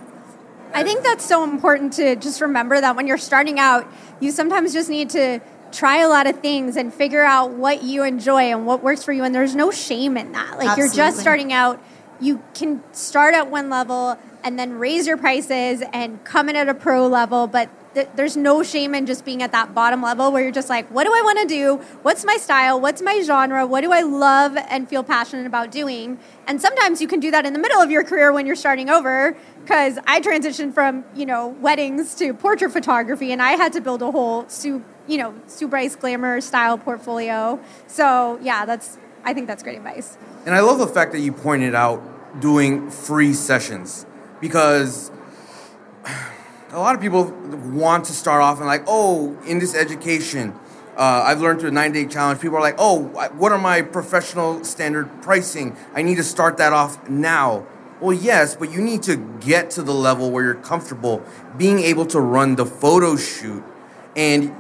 I 0.74 0.84
think 0.84 1.04
that's 1.04 1.24
so 1.24 1.44
important 1.44 1.94
to 1.94 2.16
just 2.16 2.42
remember 2.42 2.80
that 2.80 2.96
when 2.96 3.06
you're 3.06 3.18
starting 3.18 3.60
out, 3.60 3.88
you 4.20 4.32
sometimes 4.32 4.74
just 4.74 4.90
need 4.90 5.12
to 5.12 5.40
try 5.72 5.98
a 5.98 6.08
lot 6.08 6.28
of 6.28 6.40
things 6.40 6.78
and 6.78 6.94
figure 6.94 7.24
out 7.24 7.52
what 7.52 7.84
you 7.84 8.04
enjoy 8.04 8.52
and 8.52 8.66
what 8.66 8.84
works 8.84 9.04
for 9.04 9.12
you. 9.12 9.24
And 9.24 9.34
there's 9.34 9.56
no 9.56 9.72
shame 9.72 10.18
in 10.18 10.32
that. 10.32 10.58
Like 10.58 10.78
you're 10.78 10.90
just 10.90 11.20
starting 11.20 11.52
out, 11.52 11.84
you 12.20 12.42
can 12.54 12.84
start 12.94 13.36
at 13.36 13.50
one 13.50 13.70
level 13.70 14.18
and 14.44 14.58
then 14.58 14.74
raise 14.74 15.08
your 15.08 15.18
prices 15.18 15.84
and 15.94 16.24
come 16.24 16.50
in 16.50 16.56
at 16.56 16.70
a 16.70 16.74
pro 16.74 17.08
level, 17.08 17.48
but 17.48 17.70
th- 17.94 18.10
there's 18.16 18.36
no 18.36 18.64
shame 18.64 18.96
in 18.96 19.06
just 19.06 19.26
being 19.26 19.42
at 19.42 19.52
that 19.52 19.74
bottom 19.74 20.02
level 20.02 20.32
where 20.32 20.44
you're 20.44 20.52
just 20.52 20.70
like, 20.70 20.90
what 20.90 21.04
do 21.04 21.12
I 21.14 21.22
want 21.22 21.40
to 21.40 21.46
do? 21.48 21.76
What's 22.02 22.26
my 22.26 22.38
style? 22.38 22.80
What's 22.80 23.02
my 23.02 23.22
genre? 23.22 23.66
What 23.66 23.82
do 23.82 23.92
I 23.92 24.02
love 24.02 24.58
and 24.70 24.88
feel 24.88 25.04
passionate 25.04 25.46
about 25.46 25.72
doing? 25.72 26.20
And 26.48 26.62
sometimes 26.62 27.02
you 27.02 27.08
can 27.08 27.20
do 27.20 27.32
that 27.32 27.46
in 27.46 27.54
the 27.54 27.60
middle 27.60 27.82
of 27.82 27.92
your 27.92 28.04
career 28.04 28.32
when 28.32 28.46
you're 28.46 28.56
starting 28.56 28.90
over. 28.90 29.38
Because 29.62 29.98
I 30.06 30.20
transitioned 30.20 30.74
from 30.74 31.06
you 31.16 31.26
know 31.26 31.48
weddings 31.48 32.16
to 32.16 32.34
portrait 32.34 32.72
photography, 32.72 33.32
and 33.32 33.42
I 33.42 33.52
had 33.52 33.72
to 33.74 33.82
build 33.82 34.02
a 34.02 34.12
whole 34.12 34.48
Sue 34.50 34.84
you 35.08 35.18
know 35.18 35.34
Sue 35.48 35.70
Bryce 35.70 35.96
glamour 35.96 36.42
style 36.42 36.78
portfolio. 36.78 37.60
So 37.88 38.40
yeah, 38.42 38.66
that's 38.66 38.98
I 39.24 39.34
think 39.34 39.48
that's 39.48 39.64
great 39.64 39.78
advice. 39.78 40.18
And 40.46 40.54
I 40.54 40.60
love 40.60 40.80
the 40.80 40.88
fact 40.88 41.14
that 41.14 41.20
you 41.20 41.32
pointed 41.32 41.76
out 41.76 42.42
doing 42.42 42.90
free 42.90 43.34
sessions 43.34 44.06
because 44.42 45.12
a 46.74 46.80
lot 46.80 46.96
of 46.96 47.02
people 47.02 47.26
want 47.72 48.06
to 48.06 48.14
start 48.14 48.42
off 48.42 48.58
and 48.58 48.66
like, 48.66 48.84
oh, 48.88 49.38
in 49.46 49.60
this 49.60 49.76
education, 49.76 50.54
uh, 50.98 51.24
I've 51.26 51.40
learned 51.40 51.60
through 51.60 51.70
the 51.70 51.76
nine 51.76 51.92
day 51.92 52.06
challenge. 52.06 52.42
People 52.42 52.58
are 52.58 52.62
like, 52.62 52.76
oh, 52.80 53.04
what 53.38 53.52
are 53.52 53.60
my 53.60 53.84
professional 53.84 54.64
standard 54.64 55.22
pricing? 55.22 55.78
I 55.94 56.02
need 56.02 56.16
to 56.16 56.24
start 56.24 56.58
that 56.58 56.74
off 56.74 57.08
now. 57.08 57.68
Well, 58.02 58.14
yes, 58.14 58.56
but 58.56 58.72
you 58.72 58.82
need 58.82 59.04
to 59.04 59.16
get 59.40 59.70
to 59.72 59.84
the 59.84 59.94
level 59.94 60.32
where 60.32 60.44
you're 60.44 60.56
comfortable 60.56 61.24
being 61.58 61.80
able 61.80 62.08
to 62.08 62.20
run 62.20 62.56
the 62.56 62.66
photo 62.66 63.16
shoot. 63.16 63.64
And 64.16 64.54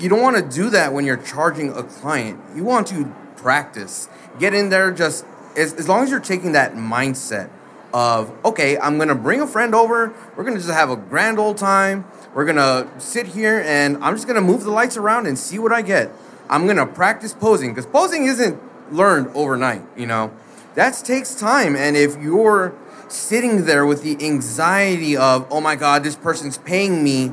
you 0.00 0.08
don't 0.08 0.20
want 0.20 0.36
to 0.36 0.56
do 0.56 0.70
that 0.70 0.92
when 0.92 1.04
you're 1.04 1.16
charging 1.16 1.70
a 1.70 1.84
client. 1.84 2.40
You 2.54 2.64
want 2.64 2.88
to 2.88 3.14
practice. 3.36 4.08
Get 4.38 4.54
in 4.54 4.70
there 4.70 4.90
just 4.90 5.24
as, 5.56 5.72
as 5.74 5.88
long 5.88 6.02
as 6.02 6.10
you're 6.10 6.20
taking 6.20 6.52
that 6.52 6.74
mindset 6.74 7.50
of, 7.92 8.32
okay, 8.44 8.78
I'm 8.78 8.96
to 9.08 9.14
bring 9.14 9.40
a 9.40 9.46
friend 9.46 9.74
over. 9.74 10.14
We're 10.36 10.44
to 10.56 10.62
just 10.62 10.72
have 10.72 10.90
a 10.90 10.96
grand 10.96 11.38
old 11.38 11.58
time. 11.58 12.04
We're 12.34 12.44
to 12.56 12.88
sit 12.98 13.28
here 13.28 13.60
and 13.66 14.02
I'm 14.02 14.14
just 14.14 14.26
to 14.36 14.40
move 14.46 14.64
the 14.64 14.70
lights 14.70 14.96
around 14.96 15.26
and 15.26 15.38
see 15.38 15.58
what 15.58 15.72
I 15.72 15.82
get. 15.82 16.10
I'm 16.48 16.66
to 16.76 16.86
practice 16.86 17.32
posing 17.32 17.70
because 17.70 17.86
posing 17.86 18.26
isn't 18.26 18.60
learned 18.92 19.28
overnight, 19.34 19.82
you 19.96 20.06
know. 20.06 20.32
That 20.74 20.94
takes 21.04 21.34
time. 21.34 21.74
And 21.76 21.96
if 21.96 22.16
you're 22.20 22.74
sitting 23.08 23.64
there 23.64 23.84
with 23.84 24.02
the 24.02 24.24
anxiety 24.24 25.16
of, 25.16 25.46
oh 25.50 25.60
my 25.60 25.74
God, 25.76 26.04
this 26.04 26.16
person's 26.16 26.58
paying 26.58 27.02
me, 27.02 27.32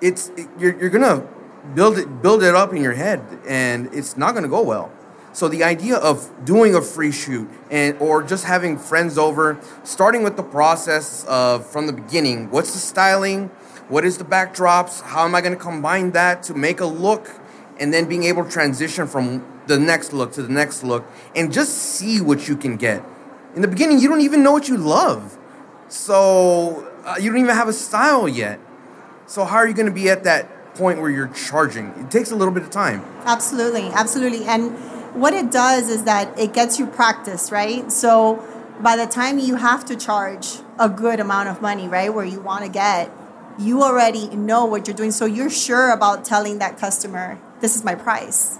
it's 0.00 0.28
it- 0.36 0.48
you're, 0.58 0.78
you're 0.78 0.90
gonna 0.90 1.26
build 1.74 1.98
it 1.98 2.22
build 2.22 2.42
it 2.42 2.54
up 2.54 2.74
in 2.74 2.82
your 2.82 2.92
head 2.92 3.22
and 3.48 3.88
it's 3.94 4.16
not 4.16 4.34
gonna 4.34 4.48
go 4.48 4.62
well 4.62 4.90
so 5.34 5.48
the 5.48 5.64
idea 5.64 5.96
of 5.96 6.30
doing 6.44 6.74
a 6.74 6.80
free 6.80 7.12
shoot 7.12 7.50
and 7.70 7.98
or 7.98 8.22
just 8.22 8.44
having 8.44 8.78
friends 8.78 9.18
over 9.18 9.60
starting 9.82 10.22
with 10.22 10.36
the 10.36 10.42
process 10.42 11.24
of 11.24 11.66
from 11.66 11.86
the 11.86 11.92
beginning 11.92 12.50
what's 12.50 12.72
the 12.72 12.78
styling 12.78 13.48
what 13.88 14.04
is 14.04 14.16
the 14.16 14.24
backdrops 14.24 15.02
how 15.02 15.24
am 15.24 15.34
i 15.34 15.40
going 15.40 15.52
to 15.52 15.60
combine 15.60 16.12
that 16.12 16.42
to 16.42 16.54
make 16.54 16.80
a 16.80 16.86
look 16.86 17.28
and 17.78 17.92
then 17.92 18.08
being 18.08 18.22
able 18.22 18.44
to 18.44 18.50
transition 18.50 19.06
from 19.06 19.44
the 19.66 19.78
next 19.78 20.12
look 20.12 20.32
to 20.32 20.42
the 20.42 20.52
next 20.52 20.84
look 20.84 21.04
and 21.34 21.52
just 21.52 21.76
see 21.76 22.20
what 22.20 22.48
you 22.48 22.56
can 22.56 22.76
get 22.76 23.04
in 23.54 23.60
the 23.60 23.68
beginning 23.68 23.98
you 23.98 24.08
don't 24.08 24.22
even 24.22 24.42
know 24.42 24.52
what 24.52 24.68
you 24.68 24.76
love 24.76 25.36
so 25.88 26.88
uh, 27.04 27.16
you 27.20 27.30
don't 27.30 27.40
even 27.40 27.54
have 27.54 27.68
a 27.68 27.72
style 27.72 28.28
yet 28.28 28.60
so 29.26 29.44
how 29.44 29.56
are 29.56 29.66
you 29.66 29.74
going 29.74 29.86
to 29.86 29.92
be 29.92 30.08
at 30.08 30.24
that 30.24 30.50
point 30.74 31.00
where 31.00 31.10
you're 31.10 31.28
charging? 31.28 31.86
It 31.98 32.10
takes 32.10 32.30
a 32.30 32.36
little 32.36 32.52
bit 32.52 32.62
of 32.62 32.70
time. 32.70 33.02
Absolutely, 33.24 33.88
absolutely. 33.88 34.44
And 34.44 34.76
what 35.14 35.32
it 35.32 35.50
does 35.50 35.88
is 35.88 36.04
that 36.04 36.38
it 36.38 36.52
gets 36.52 36.78
you 36.78 36.86
practice, 36.86 37.50
right? 37.52 37.90
So 37.90 38.44
by 38.80 38.96
the 38.96 39.06
time 39.06 39.38
you 39.38 39.56
have 39.56 39.84
to 39.86 39.96
charge 39.96 40.58
a 40.78 40.88
good 40.88 41.20
amount 41.20 41.48
of 41.48 41.62
money, 41.62 41.88
right, 41.88 42.12
where 42.12 42.24
you 42.24 42.40
want 42.40 42.64
to 42.64 42.70
get, 42.70 43.10
you 43.58 43.82
already 43.82 44.28
know 44.34 44.64
what 44.64 44.86
you're 44.86 44.96
doing. 44.96 45.12
So 45.12 45.26
you're 45.26 45.50
sure 45.50 45.90
about 45.90 46.24
telling 46.24 46.58
that 46.58 46.78
customer, 46.78 47.38
this 47.60 47.76
is 47.76 47.84
my 47.84 47.94
price. 47.94 48.58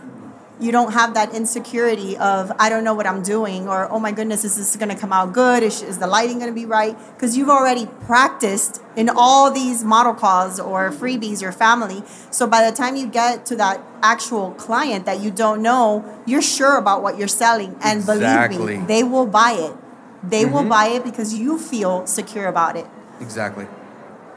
You 0.61 0.71
don't 0.71 0.93
have 0.93 1.15
that 1.15 1.35
insecurity 1.35 2.17
of, 2.17 2.53
I 2.61 2.69
don't 2.69 2.85
know 2.85 2.95
what 2.95 3.09
I'm 3.09 3.23
doing, 3.23 3.67
or, 3.69 3.91
oh 3.91 3.99
my 3.99 4.13
goodness, 4.13 4.45
is 4.45 4.57
this 4.57 4.77
going 4.77 4.89
to 4.89 4.95
come 4.95 5.13
out 5.13 5.33
good? 5.33 5.65
Is, 5.65 5.83
is 5.83 5.99
the 5.99 6.07
lighting 6.07 6.39
going 6.39 6.49
to 6.49 6.55
be 6.55 6.65
right? 6.65 6.97
Because 7.15 7.37
you've 7.37 7.49
already 7.49 7.87
practiced 8.07 8.81
in 8.95 9.09
all 9.09 9.51
these 9.51 9.83
model 9.83 10.15
calls 10.15 10.61
or 10.61 10.91
freebies, 10.93 11.43
your 11.43 11.51
family. 11.51 12.05
So 12.31 12.47
by 12.47 12.69
the 12.69 12.77
time 12.77 12.95
you 12.95 13.09
get 13.09 13.45
to 13.47 13.57
that 13.57 13.81
actual 14.03 14.53
client 14.53 15.07
that 15.07 15.21
you 15.21 15.33
don't 15.33 15.61
know, 15.61 16.05
you're 16.25 16.43
sure 16.43 16.79
about 16.79 17.03
what 17.03 17.19
you're 17.19 17.27
selling. 17.27 17.77
And 17.83 18.07
believe 18.07 18.51
me, 18.51 18.87
they 18.87 19.03
will 19.03 19.27
buy 19.27 19.53
it. 19.53 19.77
They 20.23 20.45
will 20.45 20.61
mm-hmm. 20.61 20.69
buy 20.69 20.87
it 20.87 21.05
because 21.05 21.35
you 21.35 21.59
feel 21.59 22.07
secure 22.07 22.47
about 22.47 22.77
it. 22.77 22.87
Exactly. 23.21 23.67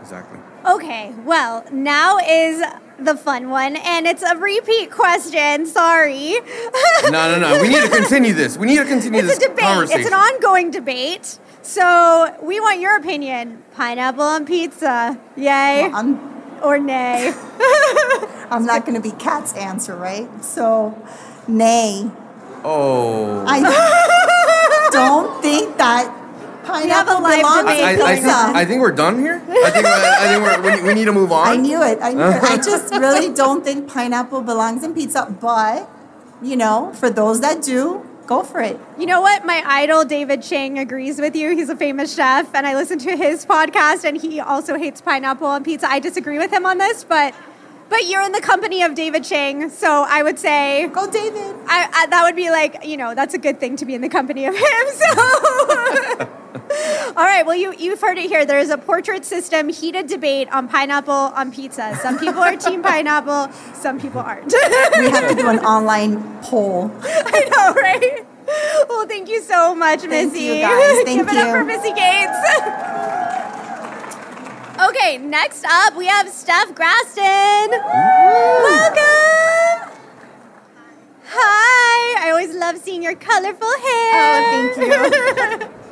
Exactly. 0.01 0.39
Okay, 0.65 1.13
well, 1.23 1.63
now 1.71 2.17
is 2.17 2.63
the 2.99 3.15
fun 3.15 3.49
one, 3.49 3.75
and 3.77 4.05
it's 4.07 4.23
a 4.23 4.35
repeat 4.37 4.91
question. 4.91 5.65
Sorry. 5.65 6.35
No, 7.03 7.11
no, 7.11 7.39
no. 7.39 7.61
We 7.61 7.69
need 7.69 7.81
to 7.81 7.89
continue 7.89 8.33
this. 8.33 8.57
We 8.57 8.67
need 8.67 8.77
to 8.77 8.85
continue 8.85 9.19
it's 9.19 9.27
this 9.27 9.37
a 9.37 9.49
debate. 9.49 9.59
conversation. 9.59 10.01
It's 10.01 10.09
an 10.09 10.13
ongoing 10.15 10.71
debate. 10.71 11.39
So 11.61 12.35
we 12.41 12.59
want 12.59 12.79
your 12.79 12.97
opinion. 12.97 13.63
Pineapple 13.75 14.23
on 14.23 14.45
pizza. 14.45 15.19
Yay 15.35 15.89
I'm, 15.93 16.19
or 16.63 16.79
nay? 16.79 17.33
I'm 18.49 18.65
not 18.65 18.85
going 18.85 18.95
to 18.95 19.01
be 19.01 19.11
Cat's 19.17 19.53
answer, 19.53 19.95
right? 19.95 20.27
So, 20.43 20.97
nay. 21.47 22.09
oh. 22.63 23.45
I 23.47 24.89
don't 24.91 25.41
think 25.41 25.77
that 25.77 26.07
have 26.07 26.25
a 26.25 26.26
pineapple 26.67 27.21
live 27.21 27.39
belongs 27.39 27.59
debate 27.61 27.83
I, 27.83 27.89
I, 27.89 27.93
in 27.93 28.01
I, 28.01 28.15
pizza. 28.15 28.27
think, 28.27 28.55
I 28.57 28.65
think 28.65 28.81
we're 28.81 28.91
done 28.91 29.19
here. 29.19 29.41
I 29.47 29.71
think, 29.71 29.85
uh, 29.85 30.17
I 30.19 30.27
think 30.27 30.43
we're, 30.43 30.61
we, 30.81 30.87
we 30.87 30.93
need 30.93 31.05
to 31.05 31.13
move 31.13 31.31
on. 31.31 31.47
I 31.47 31.55
knew 31.55 31.81
it. 31.81 31.99
I 32.01 32.13
knew 32.13 32.21
it. 32.23 32.43
I 32.43 32.57
just 32.71 32.93
really 32.93 33.33
don't 33.33 33.63
think 33.63 33.87
pineapple 33.87 34.41
belongs 34.41 34.83
in 34.83 34.93
pizza. 34.93 35.25
But, 35.39 35.89
you 36.41 36.55
know, 36.55 36.91
for 36.93 37.09
those 37.09 37.41
that 37.41 37.61
do, 37.61 38.05
go 38.27 38.43
for 38.43 38.59
it. 38.59 38.77
You 38.99 39.05
know 39.05 39.21
what? 39.21 39.45
My 39.45 39.63
idol 39.65 40.03
David 40.03 40.41
Chang 40.43 40.77
agrees 40.77 41.19
with 41.19 41.35
you. 41.35 41.55
He's 41.55 41.69
a 41.69 41.75
famous 41.77 42.13
chef, 42.13 42.53
and 42.53 42.67
I 42.67 42.75
listen 42.75 42.99
to 42.99 43.15
his 43.15 43.45
podcast, 43.45 44.03
and 44.03 44.19
he 44.19 44.39
also 44.41 44.77
hates 44.77 44.99
pineapple 45.01 45.47
on 45.47 45.63
pizza. 45.63 45.89
I 45.89 45.99
disagree 45.99 46.37
with 46.37 46.51
him 46.51 46.65
on 46.65 46.77
this, 46.77 47.03
but 47.05 47.33
But 47.89 48.05
you're 48.09 48.21
in 48.21 48.33
the 48.33 48.41
company 48.41 48.83
of 48.83 48.95
David 48.95 49.23
Chang, 49.23 49.69
so 49.69 50.05
I 50.05 50.21
would 50.21 50.37
say 50.37 50.89
Go, 50.91 51.09
David. 51.09 51.55
I, 51.67 51.87
I, 51.93 52.07
that 52.07 52.23
would 52.25 52.35
be 52.35 52.49
like, 52.49 52.85
you 52.85 52.97
know, 52.97 53.15
that's 53.15 53.33
a 53.33 53.37
good 53.37 53.61
thing 53.61 53.77
to 53.77 53.85
be 53.85 53.93
in 53.95 54.01
the 54.01 54.09
company 54.09 54.45
of 54.45 54.53
him. 54.55 54.63
So, 54.97 56.27
all 57.15 57.23
right. 57.25 57.45
Well, 57.45 57.55
you 57.55 57.73
you've 57.77 58.01
heard 58.01 58.17
it 58.17 58.29
here. 58.29 58.45
There 58.45 58.59
is 58.59 58.69
a 58.69 58.77
portrait 58.77 59.25
system 59.25 59.69
heated 59.69 60.07
debate 60.07 60.49
on 60.51 60.67
pineapple 60.67 61.13
on 61.13 61.51
pizza. 61.51 61.97
Some 62.01 62.17
people 62.19 62.41
are 62.41 62.55
team 62.55 62.81
pineapple. 62.83 63.51
Some 63.73 63.99
people 63.99 64.21
aren't. 64.21 64.51
We 64.97 65.09
have 65.09 65.27
to 65.29 65.35
do 65.35 65.47
an 65.47 65.59
online 65.59 66.21
poll. 66.41 66.91
I 67.03 67.45
know, 67.51 67.73
right? 67.81 68.25
Well, 68.89 69.05
thank 69.07 69.27
you 69.29 69.41
so 69.41 69.75
much, 69.75 70.03
Missy. 70.03 70.09
Thank 70.09 70.33
Missy. 70.33 70.45
you, 70.45 70.61
guys. 70.61 71.03
Thank 71.05 71.19
Give 71.19 71.27
it 71.27 71.37
up 71.37 71.47
you. 71.47 71.53
for 71.53 71.63
Missy 71.65 71.91
Gates. 71.91 72.39
okay, 74.89 75.17
next 75.17 75.65
up 75.65 75.95
we 75.97 76.05
have 76.07 76.29
Steph 76.29 76.73
Graston. 76.73 77.69
Welcome. 78.63 79.93
Hi. 81.29 82.25
I 82.25 82.29
always 82.31 82.55
love 82.55 82.77
seeing 82.77 83.03
your 83.03 83.15
colorful 83.15 83.67
hair. 83.67 84.13
Oh, 84.15 84.73
thank 84.75 85.61
you. 85.61 85.69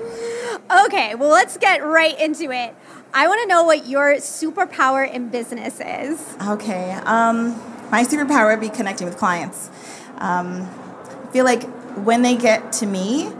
okay, 0.85 1.15
well, 1.15 1.29
let's 1.29 1.57
get 1.57 1.83
right 1.83 2.19
into 2.19 2.51
it. 2.51 2.75
I 3.13 3.27
want 3.27 3.41
to 3.41 3.47
know 3.47 3.63
what 3.63 3.87
your 3.87 4.15
superpower 4.15 5.09
in 5.09 5.29
business 5.29 5.79
is. 5.79 6.35
Okay. 6.41 6.91
Um, 6.91 7.51
my 7.91 8.03
superpower 8.03 8.51
would 8.51 8.59
be 8.59 8.75
connecting 8.75 9.07
with 9.07 9.17
clients. 9.17 9.69
Um, 10.17 10.63
I 10.63 11.31
feel 11.31 11.45
like 11.45 11.63
when 11.95 12.23
they 12.23 12.35
get 12.35 12.73
to 12.73 12.85
me, 12.85 13.31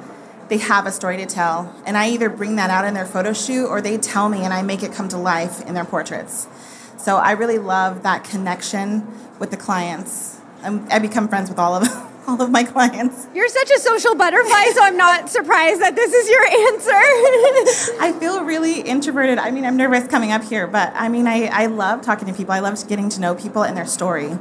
they 0.47 0.57
have 0.59 0.85
a 0.85 0.91
story 0.91 1.17
to 1.17 1.25
tell, 1.25 1.75
and 1.85 1.97
I 1.97 2.09
either 2.09 2.29
bring 2.29 2.55
that 2.57 2.69
out 2.69 2.85
in 2.85 2.93
their 2.93 3.05
photo 3.05 3.33
shoot 3.33 3.67
or 3.67 3.81
they 3.81 3.97
tell 3.97 4.29
me, 4.29 4.43
and 4.43 4.53
I 4.53 4.61
make 4.61 4.83
it 4.83 4.93
come 4.93 5.09
to 5.09 5.17
life 5.17 5.65
in 5.65 5.73
their 5.73 5.85
portraits. 5.85 6.47
So 6.97 7.17
I 7.17 7.31
really 7.31 7.57
love 7.57 8.03
that 8.03 8.23
connection 8.23 9.07
with 9.39 9.51
the 9.51 9.57
clients. 9.57 10.39
I'm, 10.61 10.87
I 10.91 10.99
become 10.99 11.27
friends 11.27 11.49
with 11.49 11.59
all 11.59 11.75
of 11.75 11.83
all 12.27 12.41
of 12.41 12.49
my 12.49 12.63
clients. 12.63 13.27
You're 13.33 13.49
such 13.49 13.71
a 13.71 13.79
social 13.79 14.15
butterfly, 14.15 14.65
so 14.73 14.83
I'm 14.83 14.97
not 14.97 15.29
surprised 15.29 15.81
that 15.81 15.95
this 15.95 16.13
is 16.13 16.29
your 16.29 16.43
answer. 16.43 17.99
I 18.01 18.15
feel 18.19 18.43
really 18.43 18.81
introverted. 18.81 19.37
I 19.37 19.51
mean, 19.51 19.65
I'm 19.65 19.77
nervous 19.77 20.07
coming 20.07 20.31
up 20.31 20.43
here, 20.43 20.67
but 20.67 20.91
I 20.95 21.09
mean, 21.09 21.27
I, 21.27 21.45
I 21.45 21.65
love 21.67 22.01
talking 22.01 22.27
to 22.27 22.33
people. 22.33 22.53
I 22.53 22.59
love 22.59 22.87
getting 22.87 23.09
to 23.09 23.21
know 23.21 23.35
people 23.35 23.63
and 23.63 23.77
their 23.77 23.85
story. 23.85 24.37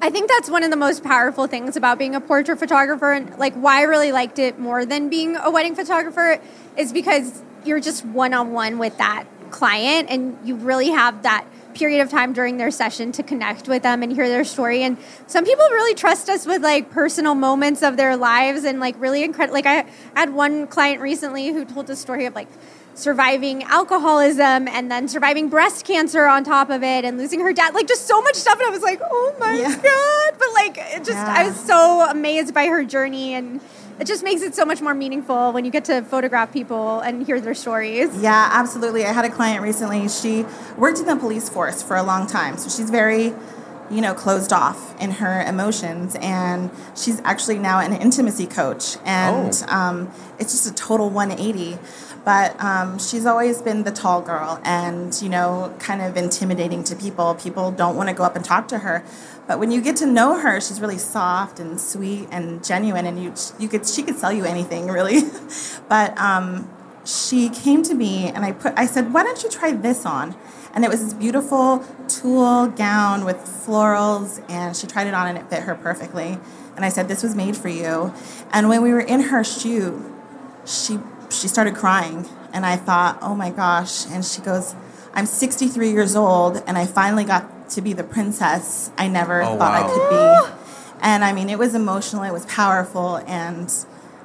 I 0.00 0.10
think 0.10 0.28
that's 0.28 0.50
one 0.50 0.62
of 0.62 0.70
the 0.70 0.76
most 0.76 1.02
powerful 1.02 1.46
things 1.46 1.76
about 1.76 1.98
being 1.98 2.14
a 2.14 2.20
portrait 2.20 2.58
photographer 2.58 3.12
and 3.12 3.38
like 3.38 3.54
why 3.54 3.78
I 3.78 3.82
really 3.84 4.12
liked 4.12 4.38
it 4.38 4.58
more 4.58 4.84
than 4.84 5.08
being 5.08 5.36
a 5.36 5.50
wedding 5.50 5.74
photographer 5.74 6.40
is 6.76 6.92
because 6.92 7.42
you're 7.64 7.80
just 7.80 8.04
one 8.04 8.34
on 8.34 8.52
one 8.52 8.78
with 8.78 8.98
that 8.98 9.24
client 9.50 10.10
and 10.10 10.36
you 10.44 10.56
really 10.56 10.90
have 10.90 11.22
that 11.22 11.46
period 11.74 12.00
of 12.00 12.10
time 12.10 12.32
during 12.32 12.56
their 12.56 12.70
session 12.70 13.12
to 13.12 13.22
connect 13.22 13.68
with 13.68 13.82
them 13.82 14.02
and 14.02 14.12
hear 14.12 14.28
their 14.28 14.44
story. 14.44 14.82
And 14.82 14.96
some 15.26 15.44
people 15.44 15.64
really 15.70 15.94
trust 15.94 16.28
us 16.28 16.46
with 16.46 16.62
like 16.62 16.90
personal 16.90 17.34
moments 17.34 17.82
of 17.82 17.96
their 17.96 18.16
lives 18.16 18.64
and 18.64 18.80
like 18.80 18.94
really 19.00 19.22
incredible 19.22 19.54
like 19.54 19.66
I 19.66 19.84
had 20.14 20.32
one 20.34 20.66
client 20.66 21.00
recently 21.00 21.48
who 21.48 21.64
told 21.64 21.86
the 21.86 21.96
story 21.96 22.26
of 22.26 22.34
like 22.34 22.48
surviving 22.94 23.64
alcoholism 23.64 24.68
and 24.68 24.90
then 24.90 25.08
surviving 25.08 25.48
breast 25.48 25.84
cancer 25.84 26.26
on 26.26 26.44
top 26.44 26.70
of 26.70 26.82
it 26.82 27.04
and 27.04 27.18
losing 27.18 27.40
her 27.40 27.52
dad 27.52 27.74
like 27.74 27.88
just 27.88 28.06
so 28.06 28.20
much 28.22 28.36
stuff. 28.36 28.58
And 28.58 28.68
i 28.68 28.70
was 28.70 28.82
like 28.82 29.00
oh 29.02 29.34
my 29.40 29.52
Yeah. 29.54 29.74
god. 29.74 30.38
But 30.38 30.52
like 30.54 30.78
it 30.78 31.04
just 31.04 31.18
i 31.18 31.48
was 31.48 31.58
so 31.58 32.08
amazed 32.08 32.54
by 32.54 32.66
her 32.66 32.84
journey 32.84 33.34
and 33.34 33.60
it 34.00 34.06
just 34.06 34.24
makes 34.24 34.42
it 34.42 34.54
so 34.54 34.64
much 34.64 34.80
more 34.80 34.94
meaningful 34.94 35.52
when 35.52 35.64
you 35.64 35.70
get 35.70 35.84
to 35.86 36.02
photograph 36.02 36.52
people 36.52 37.00
and 37.00 37.24
hear 37.26 37.40
their 37.40 37.54
stories 37.54 38.10
Yeah, 38.20 38.48
absolutely. 38.52 39.04
I 39.04 39.12
had 39.12 39.24
a 39.24 39.30
client 39.30 39.62
recently. 39.62 40.08
She 40.08 40.44
worked 40.76 40.98
in 40.98 41.06
the 41.06 41.16
police 41.16 41.48
force 41.48 41.82
for 41.82 41.96
a 41.96 42.02
long 42.02 42.26
time, 42.26 42.56
so 42.58 42.68
she's 42.68 42.90
very, 42.90 43.32
you 43.90 44.00
know, 44.00 44.14
closed 44.14 44.52
off 44.52 44.98
in 45.00 45.12
her 45.12 45.42
emotions. 45.42 46.16
And 46.20 46.70
she's 46.96 47.20
actually 47.24 47.58
now 47.58 47.78
an 47.80 47.92
intimacy 47.92 48.46
coach, 48.46 48.96
and 49.04 49.64
Oh. 49.68 49.72
um, 49.76 50.10
it's 50.38 50.52
just 50.52 50.66
a 50.66 50.74
total 50.74 51.10
180. 51.10 51.78
But 52.24 52.58
um, 52.64 52.98
she's 52.98 53.26
always 53.26 53.60
been 53.60 53.84
the 53.84 53.90
tall 53.92 54.22
girl, 54.22 54.58
and 54.64 55.12
you 55.20 55.28
know, 55.28 55.74
kind 55.78 56.00
of 56.00 56.16
intimidating 56.16 56.82
to 56.84 56.96
people. 56.96 57.34
People 57.34 57.70
don't 57.70 57.96
want 57.96 58.08
to 58.08 58.14
go 58.14 58.24
up 58.24 58.34
and 58.34 58.42
talk 58.42 58.66
to 58.68 58.78
her. 58.78 59.04
But 59.46 59.58
when 59.58 59.70
you 59.70 59.82
get 59.82 59.96
to 59.96 60.06
know 60.06 60.38
her, 60.38 60.60
she's 60.60 60.80
really 60.80 60.98
soft 60.98 61.60
and 61.60 61.80
sweet 61.80 62.28
and 62.30 62.64
genuine, 62.64 63.06
and 63.06 63.22
you 63.22 63.34
you 63.58 63.68
could 63.68 63.86
she 63.86 64.02
could 64.02 64.16
sell 64.16 64.32
you 64.32 64.44
anything 64.44 64.86
really. 64.88 65.20
but 65.88 66.16
um, 66.18 66.70
she 67.04 67.50
came 67.50 67.82
to 67.82 67.94
me 67.94 68.30
and 68.30 68.44
I 68.44 68.52
put 68.52 68.72
I 68.76 68.86
said, 68.86 69.12
"Why 69.12 69.22
don't 69.22 69.42
you 69.42 69.50
try 69.50 69.72
this 69.72 70.06
on?" 70.06 70.34
And 70.74 70.84
it 70.84 70.90
was 70.90 71.04
this 71.04 71.14
beautiful 71.14 71.84
tulle 72.08 72.68
gown 72.68 73.24
with 73.24 73.36
florals 73.36 74.42
and 74.50 74.76
she 74.76 74.86
tried 74.86 75.06
it 75.06 75.14
on 75.14 75.28
and 75.28 75.38
it 75.38 75.48
fit 75.48 75.62
her 75.64 75.74
perfectly. 75.74 76.38
And 76.76 76.84
I 76.84 76.88
said, 76.88 77.08
"This 77.08 77.22
was 77.22 77.34
made 77.34 77.56
for 77.56 77.68
you." 77.68 78.14
And 78.50 78.68
when 78.68 78.82
we 78.82 78.92
were 78.92 79.00
in 79.00 79.20
her 79.24 79.44
shoot, 79.44 80.02
she 80.64 80.98
she 81.28 81.48
started 81.48 81.74
crying 81.74 82.26
and 82.54 82.64
I 82.64 82.76
thought, 82.76 83.18
"Oh 83.20 83.34
my 83.34 83.50
gosh." 83.50 84.06
And 84.06 84.24
she 84.24 84.40
goes, 84.40 84.74
"I'm 85.12 85.26
63 85.26 85.90
years 85.90 86.16
old 86.16 86.62
and 86.66 86.78
I 86.78 86.86
finally 86.86 87.24
got 87.24 87.63
to 87.74 87.80
be 87.82 87.92
the 87.92 88.04
princess 88.04 88.90
I 88.96 89.08
never 89.08 89.42
Oh, 89.42 89.58
thought 89.58 89.74
I 89.74 89.92
could 89.92 90.08
be." 90.08 90.50
And 91.02 91.22
I 91.24 91.32
mean, 91.32 91.50
it 91.50 91.58
was 91.58 91.74
emotional, 91.74 92.22
it 92.24 92.32
was 92.32 92.46
powerful 92.46 93.16
and 93.26 93.70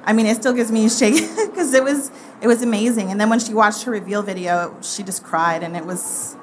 I 0.04 0.12
mean, 0.14 0.26
it 0.26 0.36
still 0.36 0.54
gives 0.54 0.72
me 0.72 0.86
a 0.86 0.90
shake 0.98 1.20
because 1.36 1.74
it 1.74 1.84
was 1.84 2.10
it 2.40 2.46
was 2.46 2.62
amazing. 2.62 3.10
And 3.10 3.20
then 3.20 3.28
when 3.28 3.38
she 3.38 3.52
watched 3.52 3.82
her 3.84 3.92
reveal 3.92 4.22
video, 4.22 4.74
she 4.82 5.02
just 5.02 5.22
cried, 5.22 5.62
and 5.62 5.76
it 5.76 5.84
was 5.84 6.36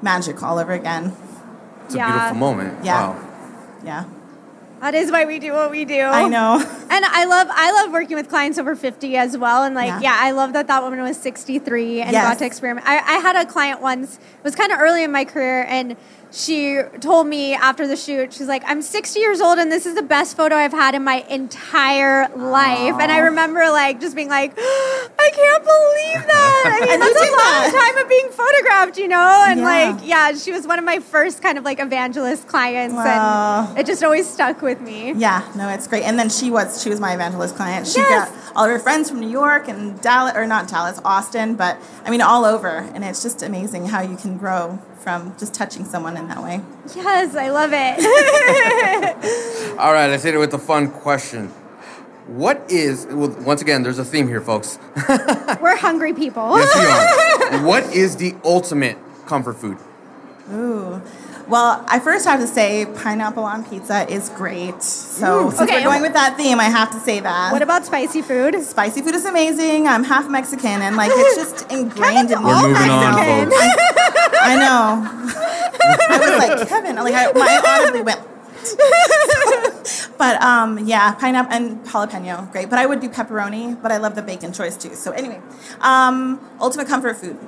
magic 0.00 0.42
all 0.42 0.58
over 0.58 0.72
again. 0.72 1.12
It's 1.86 1.94
a 1.96 1.98
beautiful 2.04 2.36
moment. 2.36 2.84
Yeah. 2.84 3.08
Wow. 3.08 3.26
Yeah, 3.84 4.04
that 4.80 4.94
is 4.94 5.10
why 5.10 5.24
we 5.24 5.38
do 5.38 5.52
what 5.52 5.70
we 5.70 5.84
do 5.86 6.00
I 6.00 6.28
know. 6.28 6.56
and 6.90 7.04
I 7.04 7.24
love 7.24 7.48
I 7.50 7.72
love 7.72 7.92
working 7.92 8.16
with 8.16 8.28
clients 8.28 8.58
over 8.58 8.76
50 8.76 9.16
as 9.16 9.36
well. 9.36 9.64
And 9.64 9.74
like, 9.74 9.88
Yeah. 9.88 10.00
yeah, 10.00 10.16
I 10.20 10.30
love 10.32 10.52
that 10.52 10.66
that 10.68 10.82
woman 10.82 11.00
was 11.02 11.16
63 11.16 12.02
and 12.02 12.12
Yes. 12.12 12.22
got 12.22 12.38
to 12.38 12.46
experiment. 12.46 12.86
I, 12.86 12.98
I 12.98 13.18
had 13.18 13.36
a 13.36 13.46
client 13.46 13.80
once, 13.80 14.16
it 14.16 14.44
was 14.44 14.54
kind 14.54 14.70
of 14.70 14.78
early 14.78 15.02
in 15.02 15.10
my 15.10 15.24
career, 15.24 15.64
and 15.68 15.96
she 16.32 16.80
told 17.00 17.26
me 17.26 17.54
after 17.54 17.86
the 17.86 17.96
shoot, 17.96 18.32
she's 18.32 18.46
like, 18.46 18.62
I'm 18.66 18.82
60 18.82 19.18
years 19.18 19.40
old 19.40 19.58
and 19.58 19.70
this 19.70 19.86
is 19.86 19.94
the 19.94 20.02
best 20.02 20.36
photo 20.36 20.54
I've 20.56 20.72
had 20.72 20.94
in 20.94 21.04
my 21.04 21.24
entire 21.28 22.28
life. 22.36 22.94
And 23.00 23.10
I 23.10 23.18
remember 23.18 23.60
like 23.70 24.00
just 24.00 24.14
being 24.14 24.28
like, 24.28 24.52
I 24.56 25.08
oh 25.18 25.19
can't 25.34 25.64
believe 25.64 26.26
that. 26.26 26.62
I 26.66 26.80
mean, 26.80 26.90
And 26.92 27.02
that's 27.02 27.10
a 27.10 27.24
did 27.24 27.30
long 27.30 27.38
that. 27.38 27.92
time 27.94 28.02
of 28.02 28.08
being 28.08 28.28
photographed, 28.30 28.98
you 28.98 29.08
know? 29.08 29.44
And 29.48 29.60
Yeah. 29.60 29.66
like, 29.66 29.98
yeah, 30.06 30.32
she 30.32 30.52
was 30.52 30.66
one 30.66 30.78
of 30.78 30.84
my 30.84 30.98
first 31.00 31.42
kind 31.42 31.58
of 31.58 31.64
like 31.64 31.80
evangelist 31.80 32.46
clients. 32.48 32.94
Wow. 32.94 33.66
And 33.70 33.78
it 33.78 33.86
just 33.86 34.02
always 34.02 34.28
stuck 34.28 34.62
with 34.62 34.80
me. 34.80 35.12
Yeah, 35.16 35.42
no, 35.56 35.68
it's 35.68 35.86
great. 35.86 36.04
And 36.04 36.18
then 36.18 36.28
she 36.30 36.50
was 36.50 36.82
she 36.82 36.88
was 36.90 37.00
my 37.00 37.12
evangelist 37.14 37.56
client. 37.56 37.86
She 37.86 38.00
Yes. 38.00 38.30
got 38.30 38.56
all 38.56 38.64
of 38.64 38.70
her 38.70 38.78
friends 38.78 39.10
from 39.10 39.20
New 39.20 39.28
York 39.30 39.68
and 39.68 40.00
Dallas, 40.00 40.32
or 40.36 40.46
not 40.46 40.66
Dallas, 40.68 41.00
Austin, 41.04 41.54
but 41.54 41.76
I 42.04 42.10
mean 42.10 42.20
all 42.22 42.44
over. 42.44 42.88
And 42.94 43.04
it's 43.04 43.22
just 43.22 43.42
amazing 43.42 43.86
how 43.86 44.00
you 44.02 44.16
can 44.16 44.38
grow 44.38 44.78
from 45.00 45.34
just 45.38 45.54
touching 45.54 45.84
someone 45.84 46.16
in 46.16 46.28
that 46.28 46.42
way. 46.42 46.60
Yes, 46.94 47.34
I 47.34 47.48
love 47.50 47.70
it. 47.72 47.96
All 49.78 49.92
right, 49.94 50.08
let's 50.08 50.22
hit 50.24 50.34
it 50.34 50.38
with 50.38 50.52
a 50.52 50.58
fun 50.58 50.90
question. 50.90 51.50
What 52.26 52.64
is, 52.70 53.06
well, 53.06 53.30
once 53.40 53.60
again, 53.62 53.82
there's 53.82 53.98
a 53.98 54.04
theme 54.04 54.28
here, 54.28 54.40
folks. 54.40 54.78
We're 55.60 55.76
hungry 55.76 56.12
people. 56.14 56.56
Yes, 56.58 57.48
we 57.50 57.56
are. 57.58 57.62
what 57.66 57.84
is 57.92 58.16
the 58.16 58.34
ultimate 58.44 58.96
comfort 59.26 59.54
food? 59.54 59.78
Ooh. 60.52 61.02
Well, 61.48 61.84
I 61.88 61.98
first 61.98 62.26
have 62.26 62.38
to 62.38 62.46
say 62.46 62.86
pineapple 62.86 63.42
on 63.42 63.64
pizza 63.64 64.08
is 64.08 64.28
great. 64.28 64.80
So 64.84 65.50
since 65.50 65.62
Okay, 65.62 65.78
we're 65.78 65.82
going 65.90 66.02
with 66.02 66.12
that 66.12 66.36
theme, 66.36 66.60
I 66.60 66.64
have 66.64 66.92
to 66.92 67.00
say 67.00 67.18
that. 67.18 67.50
What 67.50 67.60
about 67.60 67.84
spicy 67.84 68.22
food? 68.22 68.62
Spicy 68.62 69.02
food 69.02 69.16
is 69.16 69.24
amazing. 69.24 69.88
I'm 69.88 70.04
half 70.04 70.30
Mexican, 70.30 70.80
and 70.80 70.94
like 70.94 71.10
it's 71.12 71.34
just 71.34 71.72
ingrained 71.72 72.30
in 72.30 72.38
me. 72.38 72.44
We're 72.44 72.68
moving 72.68 72.90
on, 72.90 73.50
folks. 73.50 73.56
I 74.42 74.54
know. 74.60 75.02
I 76.08 76.18
was 76.20 76.48
like 76.48 76.68
Kevin. 76.68 76.94
Like 76.94 77.14
I, 77.14 77.32
my 77.32 77.60
audibly 77.66 78.02
went. 78.02 78.20
but 80.18 80.40
um, 80.42 80.78
yeah, 80.86 81.14
pineapple 81.14 81.52
and 81.52 81.84
jalapeno, 81.84 82.50
great. 82.52 82.70
But 82.70 82.78
I 82.78 82.86
would 82.86 83.00
do 83.00 83.08
pepperoni. 83.08 83.80
But 83.80 83.92
I 83.92 83.98
love 83.98 84.14
the 84.14 84.22
bacon 84.22 84.52
choice 84.52 84.76
too. 84.76 84.94
So 84.94 85.12
anyway, 85.12 85.40
um, 85.80 86.40
ultimate 86.60 86.86
comfort 86.88 87.16
food, 87.16 87.38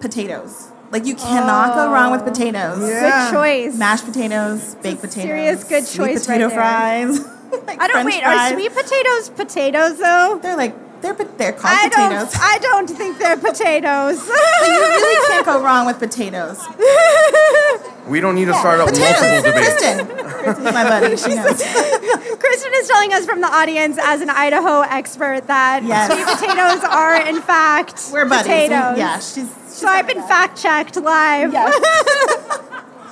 potatoes. 0.00 0.68
Like 0.90 1.06
you 1.06 1.14
cannot 1.14 1.74
go 1.74 1.90
wrong 1.90 2.12
with 2.12 2.22
potatoes. 2.24 2.80
Yeah. 2.80 3.30
Good 3.30 3.36
choice. 3.36 3.78
Mashed 3.78 4.04
potatoes, 4.04 4.74
baked 4.76 4.98
a 4.98 5.08
potatoes, 5.08 5.22
serious 5.22 5.64
good 5.64 5.84
sweet 5.84 6.06
choice 6.06 6.28
right 6.28 6.36
potato 6.36 6.48
there. 6.48 6.58
fries. 6.58 7.20
like 7.66 7.80
I 7.80 7.88
don't 7.88 8.02
French 8.02 8.06
wait. 8.06 8.22
fries. 8.22 8.52
Are 8.52 8.54
sweet 8.54 8.72
potatoes 8.72 9.28
potatoes 9.30 9.98
though? 9.98 10.38
They're 10.42 10.56
like 10.56 10.74
they're 11.02 11.14
pot- 11.14 11.36
they're 11.38 11.52
called 11.52 11.74
I 11.78 11.88
potatoes. 11.88 12.32
don't. 12.32 12.42
I 12.42 12.58
don't 12.62 12.88
think 12.90 13.18
they're 13.18 13.36
potatoes. 13.36 14.26
you 14.28 14.32
really 14.32 15.28
can't 15.28 15.44
go 15.46 15.62
wrong 15.62 15.86
with 15.86 15.98
potatoes. 15.98 16.58
We 18.08 18.20
don't 18.20 18.34
need 18.34 18.46
to 18.46 18.54
start 18.54 18.80
up 18.80 18.86
multiple 18.86 19.42
debates. 19.42 19.74
Kristen, 19.78 20.06
Kristen's 20.08 20.64
my 20.74 20.82
buddy. 20.88 21.16
She 21.16 21.28
knows. 21.36 21.62
Kristen 22.40 22.72
is 22.74 22.88
telling 22.88 23.12
us 23.14 23.24
from 23.24 23.40
the 23.40 23.46
audience, 23.46 23.96
as 24.02 24.20
an 24.20 24.28
Idaho 24.28 24.80
expert, 24.80 25.46
that 25.46 25.84
Yes. 25.84 26.10
sweet 26.12 26.26
potatoes 26.26 26.82
are 26.90 27.14
in 27.28 27.40
fact 27.40 28.10
We're 28.12 28.28
buddies. 28.28 28.42
potatoes. 28.42 28.98
Yeah, 28.98 29.20
she's. 29.20 29.48
So 29.68 29.86
I've 29.86 30.08
been 30.08 30.20
fact 30.26 30.60
checked 30.60 30.96
live. 30.96 31.52
Yes. 31.52 31.72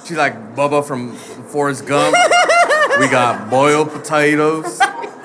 She's 0.07 0.17
like 0.17 0.57
Bubba 0.57 0.85
from 0.85 1.15
Forrest 1.15 1.87
Gump. 1.87 2.17
we 2.99 3.07
got 3.09 3.49
boiled 3.49 3.93
potatoes. 3.93 4.81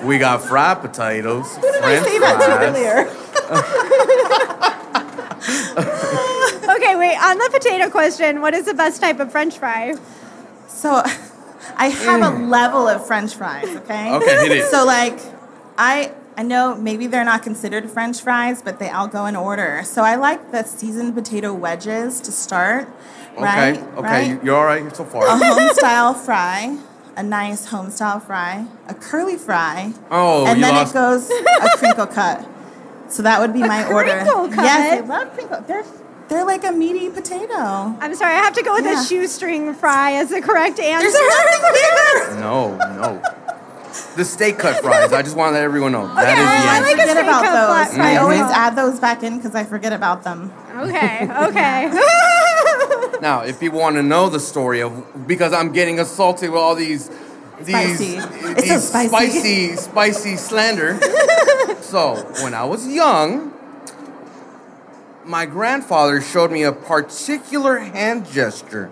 We 0.06 0.18
got 0.18 0.42
fried 0.42 0.80
potatoes. 0.80 1.54
Who 1.56 1.62
did 1.62 1.74
I 1.82 2.00
French 2.00 2.06
say 2.06 2.18
that 2.20 2.40
to 2.40 2.66
earlier? 2.66 3.10
Okay, 6.76 6.96
wait. 6.96 7.16
On 7.16 7.38
the 7.38 7.48
potato 7.52 7.88
question, 7.90 8.40
what 8.42 8.52
is 8.54 8.66
the 8.66 8.74
best 8.74 9.00
type 9.00 9.18
of 9.20 9.30
French 9.32 9.58
fry? 9.58 9.94
So 10.68 10.90
I 11.76 11.88
have 11.88 12.22
a 12.22 12.30
level 12.44 12.86
of 12.88 13.06
French 13.06 13.34
fries, 13.34 13.64
okay? 13.64 14.08
Mm. 14.10 14.20
Okay, 14.22 14.48
hit 14.48 14.52
it. 14.58 14.70
So 14.70 14.84
like 14.84 15.18
I 15.78 16.12
I 16.36 16.42
know 16.42 16.74
maybe 16.74 17.06
they're 17.06 17.24
not 17.24 17.42
considered 17.42 17.88
French 17.90 18.20
fries, 18.20 18.60
but 18.62 18.78
they 18.78 18.90
all 18.90 19.08
go 19.08 19.26
in 19.26 19.36
order. 19.36 19.82
So 19.84 20.02
I 20.02 20.16
like 20.16 20.52
the 20.52 20.64
seasoned 20.64 21.14
potato 21.14 21.54
wedges 21.54 22.20
to 22.22 22.32
start. 22.32 22.88
Right? 23.38 23.76
Okay, 23.78 23.86
okay, 23.98 24.02
Right? 24.02 24.26
you- 24.28 24.40
you're 24.42 24.56
all 24.56 24.64
right 24.64 24.94
so 24.96 25.04
far. 25.04 25.26
a 25.26 25.36
home 25.36 25.68
style 25.74 26.14
fry, 26.14 26.76
a 27.16 27.22
nice 27.22 27.66
home 27.66 27.90
style 27.90 28.20
fry, 28.20 28.66
a 28.88 28.94
curly 28.94 29.36
fry, 29.36 29.92
Oh, 30.10 30.46
and 30.46 30.62
then 30.62 30.74
lost. 30.74 30.92
it 30.92 30.94
goes 30.94 31.30
a 31.62 31.76
crinkle 31.78 32.06
cut. 32.06 32.46
So 33.08 33.22
that 33.22 33.40
would 33.40 33.52
be 33.52 33.60
my 33.60 33.90
order. 33.92 34.22
cut? 34.24 34.50
Yes, 34.64 35.02
I 35.02 35.06
love 35.06 35.32
crinkle. 35.32 35.60
They're 35.62 35.84
they're 36.28 36.44
like 36.44 36.64
a 36.64 36.72
meaty 36.72 37.08
potato. 37.08 37.54
I'm 38.00 38.14
sorry, 38.16 38.34
I 38.34 38.38
have 38.38 38.54
to 38.54 38.62
go 38.62 38.74
with 38.74 38.84
Yeah. 38.84 39.00
a 39.00 39.04
shoestring 39.04 39.72
fry 39.74 40.14
as 40.14 40.30
the 40.30 40.42
correct 40.42 40.80
answer. 40.80 41.08
There's 41.08 41.14
nothing 41.14 41.62
there. 41.72 42.40
No, 42.40 42.76
no. 42.76 43.22
The 44.16 44.24
steak 44.24 44.58
cut 44.58 44.82
fries. 44.82 45.12
I 45.12 45.22
just 45.22 45.36
want 45.36 45.50
to 45.50 45.54
let 45.54 45.62
everyone 45.62 45.92
know. 45.92 46.06
that 46.08 46.18
Okay, 46.18 46.32
is 46.32 46.36
the 46.36 46.44
I 46.44 46.76
answer. 46.76 46.82
like 46.82 46.98
a 46.98 47.00
forget 47.08 47.16
about 47.24 47.44
cut 47.44 47.52
those. 47.52 47.94
flat 47.96 48.00
I 48.00 48.16
always 48.16 48.40
mm-hmm. 48.40 48.52
add 48.52 48.76
those 48.76 49.00
back 49.00 49.22
in 49.22 49.36
because 49.36 49.54
I 49.54 49.64
forget 49.64 49.92
about 49.92 50.22
them. 50.24 50.52
Okay, 50.76 51.22
okay. 51.22 51.90
Now, 53.20 53.40
if 53.40 53.58
people 53.60 53.78
want 53.78 53.96
to 53.96 54.02
know 54.02 54.28
the 54.28 54.40
story 54.40 54.80
of 54.82 55.26
because 55.26 55.52
I'm 55.52 55.72
getting 55.72 55.98
assaulted 55.98 56.50
with 56.50 56.60
all 56.60 56.74
these 56.74 57.10
these 57.60 57.96
Spicy. 57.96 58.20
These 58.60 58.68
so 58.68 58.78
spicy. 58.78 59.08
spicy 59.08 59.76
spicy 59.76 60.36
slander. 60.36 61.00
so, 61.80 62.16
when 62.42 62.52
I 62.52 62.64
was 62.64 62.86
young, 62.86 63.54
my 65.24 65.46
grandfather 65.46 66.20
showed 66.20 66.50
me 66.50 66.62
a 66.64 66.72
particular 66.72 67.78
hand 67.78 68.30
gesture 68.30 68.90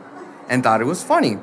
and 0.48 0.62
thought 0.62 0.80
it 0.80 0.84
was 0.84 1.02
funny. 1.02 1.32
And 1.32 1.42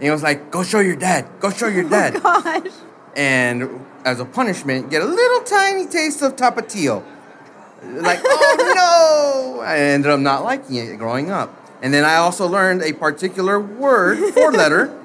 he 0.00 0.10
was 0.10 0.22
like, 0.22 0.50
"Go 0.50 0.62
show 0.62 0.80
your 0.80 0.96
dad. 0.96 1.26
Go 1.40 1.50
show 1.50 1.66
your 1.66 1.84
oh, 1.86 1.90
dad." 1.90 2.16
Oh 2.16 2.42
Gosh. 2.42 2.72
and 3.16 3.84
as 4.04 4.20
a 4.20 4.24
punishment, 4.24 4.90
get 4.90 5.02
a 5.02 5.06
little 5.06 5.40
tiny 5.40 5.86
taste 5.86 6.22
of 6.22 6.36
tapatio. 6.36 7.04
Like, 7.82 8.20
oh 8.22 9.54
no! 9.56 9.62
I 9.62 9.78
ended 9.78 10.10
up 10.10 10.20
not 10.20 10.44
liking 10.44 10.76
it 10.76 10.96
growing 10.98 11.30
up. 11.30 11.59
And 11.82 11.94
then 11.94 12.04
I 12.04 12.16
also 12.16 12.46
learned 12.46 12.82
a 12.82 12.92
particular 12.92 13.58
word, 13.60 14.18
four 14.34 14.52
letter. 14.62 14.96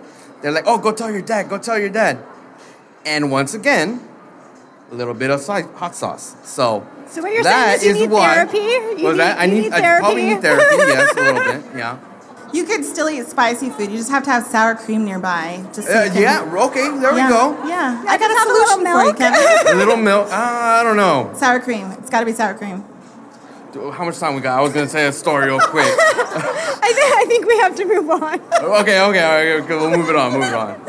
They're 0.42 0.52
like, 0.52 0.66
oh, 0.68 0.78
go 0.78 0.92
tell 0.92 1.12
your 1.12 1.22
dad, 1.22 1.50
go 1.50 1.58
tell 1.58 1.80
your 1.80 1.90
dad. 1.90 2.20
And 3.06 3.32
once 3.32 3.54
again, 3.54 4.02
a 4.92 4.96
little 4.96 5.14
bit 5.14 5.30
of 5.30 5.42
si- 5.42 5.64
hot 5.76 5.96
sauce. 5.96 6.36
So, 6.44 6.86
So 7.08 7.22
what 7.22 7.32
you're 7.32 7.44
that 7.44 7.80
saying 7.80 7.92
is 7.96 8.02
you 8.02 8.08
need 8.08 8.12
why- 8.14 8.34
therapy? 8.36 8.58
You 8.58 9.08
was 9.08 9.14
need- 9.14 9.20
that? 9.20 9.40
I 9.40 9.46
you 9.46 9.52
need, 9.54 9.62
need 9.64 9.74
I 9.74 10.00
probably 10.00 10.22
therapy? 10.22 10.34
need 10.36 10.42
therapy, 10.42 10.76
yes, 10.78 11.12
a 11.16 11.22
little 11.22 11.44
bit, 11.44 11.78
yeah. 11.78 11.98
You 12.54 12.64
could 12.64 12.86
still 12.86 13.10
eat 13.10 13.26
spicy 13.28 13.70
food. 13.70 13.90
You 13.92 13.98
just 13.98 14.12
have 14.12 14.24
to 14.24 14.30
have 14.32 14.46
sour 14.46 14.76
cream 14.76 15.04
nearby. 15.04 15.66
Just 15.74 15.88
so 15.88 16.00
Uh, 16.00 16.04
you 16.04 16.12
can- 16.12 16.22
yeah, 16.22 16.64
okay, 16.66 16.88
there 17.00 17.16
yeah, 17.18 17.28
we 17.28 17.34
go. 17.34 17.68
Yeah, 17.68 18.04
Yeah, 18.04 18.12
I 18.12 18.18
got 18.18 18.32
a 18.32 18.38
have 18.38 18.48
a 18.48 18.52
little 18.52 18.68
solution 18.68 18.94
for 18.94 19.06
you. 19.06 19.14
Kevin. 19.14 19.68
A 19.74 19.78
little 19.78 19.98
milk, 19.98 20.28
uh, 20.28 20.36
I 20.36 20.84
don't 20.84 20.96
know. 20.98 21.32
sour 21.36 21.60
cream. 21.60 21.92
It's 22.00 22.10
got 22.10 22.20
to 22.22 22.26
be 22.26 22.34
sour 22.34 22.54
cream. 22.54 22.84
How 23.76 24.06
much 24.06 24.18
time 24.20 24.36
we 24.36 24.42
got? 24.42 24.58
I 24.58 24.62
was 24.62 24.72
gonna 24.72 24.88
say 24.88 25.06
a 25.06 25.12
story 25.12 25.48
real 25.48 25.60
quick. 25.60 25.86
I, 25.86 26.94
think, 26.94 27.16
I 27.16 27.26
think 27.28 27.46
we 27.46 27.58
have 27.60 27.76
to 27.76 27.86
move 27.86 28.10
on. 28.10 28.40
okay, 28.42 28.62
okay, 28.62 29.00
all 29.02 29.10
right, 29.10 29.48
okay, 29.64 29.76
we'll 29.76 29.90
move 29.98 30.10
it 30.10 30.16
on, 30.16 30.32
move 30.34 30.44
it 30.44 30.54
on. 30.54 30.82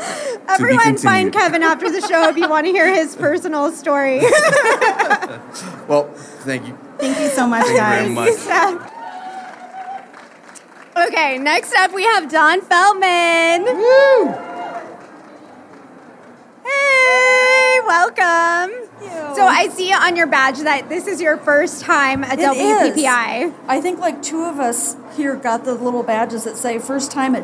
Everyone 0.47 0.97
find 0.97 1.33
Kevin 1.33 1.63
after 1.63 1.91
the 1.91 1.99
show 2.01 2.29
if 2.29 2.37
you 2.37 2.49
want 2.49 2.65
to 2.65 2.71
hear 2.71 2.93
his 2.93 3.15
personal 3.15 3.71
story. 3.71 4.21
Well, 5.87 6.09
thank 6.43 6.67
you. 6.67 6.77
Thank 6.97 7.19
you 7.19 7.29
so 7.29 7.47
much, 7.47 7.65
Thank 7.65 8.09
you 8.09 8.15
guys. 8.15 8.45
very 8.45 8.75
much. 8.75 8.91
Okay, 11.07 11.37
next 11.37 11.73
up 11.75 11.93
we 11.93 12.03
have 12.03 12.29
Dawn 12.29 12.59
Feldman. 12.61 13.65
Hey, 16.65 17.56
welcome. 17.87 18.75
So 19.35 19.45
I 19.45 19.69
see 19.71 19.93
on 19.93 20.15
your 20.15 20.27
badge 20.27 20.59
that 20.59 20.89
this 20.89 21.07
is 21.07 21.21
your 21.21 21.37
first 21.37 21.81
time 21.81 22.23
at 22.23 22.37
It 22.39 22.57
is. 22.57 22.95
WPPI. 22.97 23.53
I 23.67 23.81
think 23.81 23.99
like 23.99 24.21
two 24.21 24.43
of 24.43 24.59
us 24.59 24.97
here 25.15 25.35
got 25.35 25.63
the 25.63 25.73
little 25.73 26.03
badges 26.03 26.43
that 26.43 26.57
say 26.57 26.79
first 26.79 27.11
time 27.11 27.35
at 27.35 27.43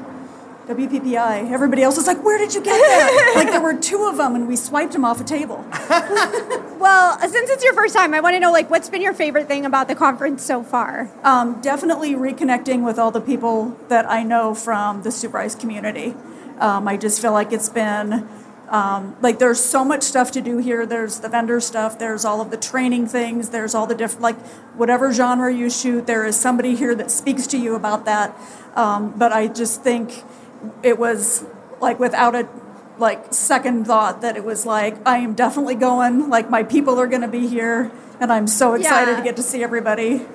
WPPI. 0.67 1.51
Everybody 1.51 1.83
else 1.83 1.97
is 1.97 2.07
like, 2.07 2.23
where 2.23 2.37
did 2.37 2.53
you 2.53 2.61
get 2.61 2.77
that? 2.77 3.33
like 3.35 3.47
there 3.47 3.61
were 3.61 3.73
two 3.75 4.03
of 4.03 4.17
them 4.17 4.35
and 4.35 4.47
we 4.47 4.55
swiped 4.55 4.93
them 4.93 5.05
off 5.05 5.21
a 5.21 5.23
table. 5.23 5.65
Well, 6.83 7.17
since 7.17 7.49
it's 7.49 7.63
your 7.63 7.73
first 7.73 7.95
time, 7.95 8.13
I 8.13 8.19
want 8.19 8.33
to 8.35 8.41
know 8.41 8.51
like 8.51 8.69
what's 8.69 8.89
been 8.89 9.01
your 9.01 9.13
favorite 9.13 9.47
thing 9.47 9.65
about 9.65 9.87
the 9.87 9.95
conference 9.95 10.43
so 10.43 10.63
far? 10.63 11.09
Um, 11.23 11.61
definitely 11.61 12.13
reconnecting 12.13 12.83
with 12.83 12.99
all 12.99 13.09
the 13.09 13.21
people 13.21 13.77
that 13.87 14.05
I 14.11 14.23
know 14.23 14.53
from 14.53 15.01
the 15.03 15.09
Sue 15.09 15.29
Bryce 15.29 15.55
community. 15.55 16.13
Um, 16.59 16.85
I 16.89 16.97
just 16.97 17.21
feel 17.21 17.31
like 17.31 17.53
it's 17.53 17.69
been 17.69 18.27
um, 18.69 19.15
like 19.21 19.39
there's 19.39 19.59
so 19.59 19.83
much 19.85 20.03
stuff 20.03 20.31
to 20.31 20.41
do 20.41 20.57
here. 20.57 20.85
There's 20.85 21.19
the 21.19 21.29
vendor 21.29 21.59
stuff. 21.59 21.99
There's 21.99 22.25
all 22.25 22.41
of 22.41 22.49
the 22.49 22.57
training 22.57 23.07
things. 23.07 23.49
There's 23.49 23.75
all 23.75 23.85
the 23.85 23.95
different 23.95 24.21
like 24.21 24.39
whatever 24.75 25.11
genre 25.13 25.53
you 25.53 25.69
shoot. 25.69 26.07
There 26.07 26.25
is 26.25 26.39
somebody 26.39 26.75
here 26.75 26.95
that 26.95 27.11
speaks 27.11 27.45
to 27.47 27.57
you 27.57 27.75
about 27.75 28.05
that. 28.05 28.35
Um, 28.75 29.13
but 29.17 29.31
I 29.31 29.47
just 29.47 29.83
think 29.83 30.23
it 30.81 30.97
was 30.97 31.45
like 31.81 31.99
without 31.99 32.35
a 32.35 32.47
like 32.97 33.33
second 33.33 33.85
thought 33.85 34.21
that 34.21 34.37
it 34.37 34.43
was 34.43 34.65
like 34.65 34.95
I 35.05 35.17
am 35.17 35.33
definitely 35.33 35.75
going. 35.75 36.29
Like 36.29 36.49
my 36.49 36.63
people 36.63 36.99
are 36.99 37.07
going 37.07 37.21
to 37.21 37.27
be 37.27 37.47
here, 37.47 37.91
and 38.19 38.31
I'm 38.31 38.47
so 38.47 38.73
excited 38.75 39.11
Yeah. 39.11 39.17
to 39.17 39.23
get 39.23 39.35
to 39.35 39.43
see 39.43 39.63
everybody. 39.63 40.25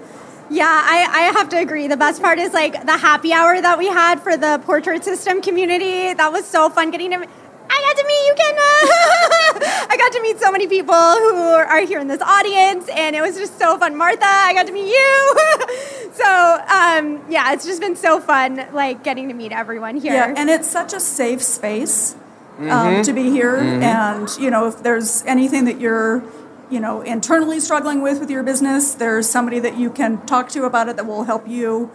Yeah, 0.51 0.64
I, 0.66 1.07
I 1.11 1.20
have 1.39 1.51
to 1.51 1.59
agree. 1.59 1.89
The 1.89 1.97
best 1.97 2.22
part 2.22 2.39
is 2.39 2.55
like 2.55 2.87
the 2.87 2.97
happy 2.97 3.33
hour 3.35 3.61
that 3.61 3.76
we 3.79 3.87
had 3.89 4.22
for 4.22 4.35
the 4.37 4.61
portrait 4.64 5.05
system 5.05 5.43
community. 5.43 6.14
That 6.14 6.33
was 6.33 6.47
so 6.47 6.70
fun 6.70 6.91
getting 6.91 7.11
to. 7.11 7.29
I 7.71 7.79
got 7.83 7.97
to 7.97 8.07
meet 8.07 8.27
you, 8.27 8.35
Kenna. 8.37 9.89
I 9.91 9.97
got 9.97 10.12
to 10.12 10.23
meet 10.23 10.39
so 10.39 10.51
many 10.51 10.66
people 10.66 10.95
who 10.95 11.41
are 11.41 11.85
here 11.85 11.99
in 11.99 12.09
this 12.09 12.23
audience, 12.23 12.89
and 12.89 13.14
it 13.14 13.21
was 13.21 13.37
just 13.37 13.59
so 13.59 13.79
fun. 13.79 13.97
Martha, 13.97 14.25
I 14.25 14.53
got 14.55 14.66
to 14.66 14.73
meet 14.73 14.89
you. 14.89 16.12
so 16.12 16.25
um, 16.25 17.25
yeah, 17.31 17.53
it's 17.53 17.64
just 17.66 17.81
been 17.81 17.97
so 17.97 18.21
fun, 18.21 18.66
like 18.73 19.05
getting 19.05 19.29
to 19.29 19.35
meet 19.35 19.53
everyone 19.53 19.97
here. 19.97 20.14
Yeah, 20.14 20.35
and 20.37 20.49
it's 20.51 20.69
such 20.69 20.93
a 20.93 21.01
safe 21.01 21.43
space 21.43 22.16
um, 22.59 23.03
to 23.03 23.12
be 23.12 23.31
here. 23.31 23.57
And 23.57 24.29
you 24.39 24.51
know, 24.51 24.66
if 24.69 24.83
there's 24.83 25.23
anything 25.25 25.64
that 25.66 25.81
you're, 25.81 26.23
you 26.71 26.81
know, 26.81 27.03
internally 27.03 27.61
struggling 27.61 28.03
with 28.03 28.19
with 28.21 28.31
your 28.31 28.43
business, 28.43 28.95
there's 28.95 29.29
somebody 29.29 29.59
that 29.61 29.79
you 29.79 29.91
can 29.91 30.25
talk 30.27 30.49
to 30.51 30.64
about 30.64 30.89
it 30.89 30.97
that 30.97 31.07
will 31.07 31.25
help 31.25 31.47
you, 31.49 31.91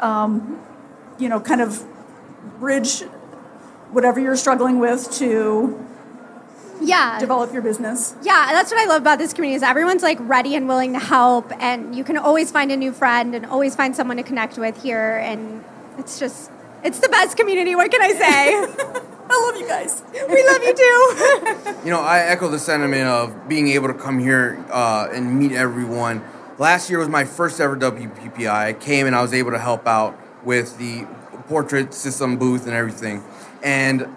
um, 0.00 0.60
you 1.18 1.28
know, 1.28 1.40
kind 1.40 1.60
of 1.60 1.84
bridge 2.58 3.02
whatever 3.92 4.18
you're 4.20 4.36
struggling 4.36 4.78
with 4.78 5.10
to 5.18 5.78
yeah. 6.80 7.18
develop 7.18 7.52
your 7.52 7.62
business. 7.62 8.14
Yeah, 8.22 8.48
that's 8.50 8.70
what 8.70 8.80
I 8.80 8.86
love 8.86 9.02
about 9.02 9.18
this 9.18 9.32
community 9.32 9.56
is 9.56 9.62
everyone's 9.62 10.02
like 10.02 10.18
ready 10.20 10.54
and 10.54 10.66
willing 10.66 10.92
to 10.94 10.98
help, 10.98 11.52
and 11.62 11.94
you 11.94 12.04
can 12.04 12.16
always 12.16 12.50
find 12.50 12.72
a 12.72 12.76
new 12.76 12.92
friend 12.92 13.34
and 13.34 13.46
always 13.46 13.76
find 13.76 13.94
someone 13.94 14.16
to 14.16 14.22
connect 14.22 14.58
with 14.58 14.82
here, 14.82 15.18
and 15.18 15.64
it's 15.98 16.18
just 16.18 16.50
it's 16.82 16.98
the 16.98 17.08
best 17.08 17.36
community. 17.36 17.74
What 17.74 17.90
can 17.90 18.02
I 18.02 18.12
say? 18.12 19.02
I 19.30 19.50
love 19.50 19.60
you 19.60 19.66
guys. 19.66 20.02
we 20.12 20.46
love 20.46 20.62
you 20.62 20.74
too. 20.74 21.86
You 21.86 21.90
know, 21.90 22.00
I 22.00 22.20
echo 22.20 22.48
the 22.48 22.58
sentiment 22.58 23.08
of 23.08 23.48
being 23.48 23.68
able 23.68 23.88
to 23.88 23.94
come 23.94 24.18
here 24.18 24.62
uh, 24.70 25.08
and 25.12 25.38
meet 25.38 25.52
everyone. 25.52 26.22
Last 26.58 26.90
year 26.90 26.98
was 26.98 27.08
my 27.08 27.24
first 27.24 27.60
ever 27.60 27.76
WPPI. 27.76 28.48
I 28.48 28.72
came 28.74 29.06
and 29.06 29.16
I 29.16 29.22
was 29.22 29.32
able 29.32 29.52
to 29.52 29.58
help 29.58 29.86
out 29.86 30.18
with 30.44 30.76
the 30.78 31.06
portrait 31.48 31.94
system 31.94 32.36
booth 32.36 32.66
and 32.66 32.74
everything. 32.74 33.22
And 33.62 34.08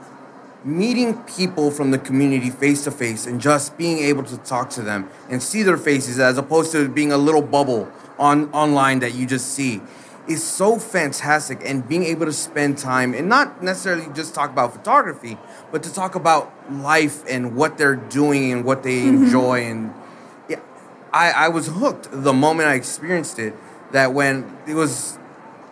meeting 0.65 1.21
people 1.23 1.69
from 1.69 1.91
the 1.91 1.99
community 1.99 2.49
face 2.49 2.83
to 2.83 2.91
face 2.91 3.27
and 3.27 3.39
just 3.39 3.77
being 3.77 3.99
able 3.99 4.23
to 4.23 4.35
talk 4.39 4.71
to 4.71 4.81
them 4.81 5.07
and 5.29 5.41
see 5.41 5.61
their 5.61 5.77
faces 5.77 6.19
as 6.19 6.39
opposed 6.39 6.71
to 6.71 6.89
being 6.89 7.11
a 7.11 7.17
little 7.17 7.41
bubble 7.41 7.87
on 8.17 8.51
online 8.51 8.99
that 8.99 9.13
you 9.13 9.27
just 9.27 9.53
see 9.53 9.79
is 10.27 10.43
so 10.43 10.79
fantastic. 10.79 11.61
And 11.63 11.87
being 11.87 12.03
able 12.03 12.25
to 12.25 12.33
spend 12.33 12.79
time 12.79 13.13
and 13.13 13.29
not 13.29 13.61
necessarily 13.61 14.11
just 14.15 14.33
talk 14.33 14.49
about 14.49 14.73
photography 14.73 15.37
but 15.71 15.83
to 15.83 15.93
talk 15.93 16.15
about 16.15 16.51
life 16.71 17.23
and 17.29 17.55
what 17.55 17.77
they're 17.77 17.95
doing 17.95 18.51
and 18.51 18.65
what 18.65 18.81
they 18.81 19.01
mm-hmm. 19.01 19.25
enjoy. 19.25 19.65
And 19.65 19.93
yeah, 20.49 20.61
I, 21.13 21.31
I 21.31 21.47
was 21.49 21.67
hooked 21.67 22.07
the 22.11 22.33
moment 22.33 22.69
I 22.69 22.73
experienced 22.73 23.37
it 23.37 23.53
that 23.91 24.13
when 24.13 24.57
it 24.67 24.73
was 24.73 25.19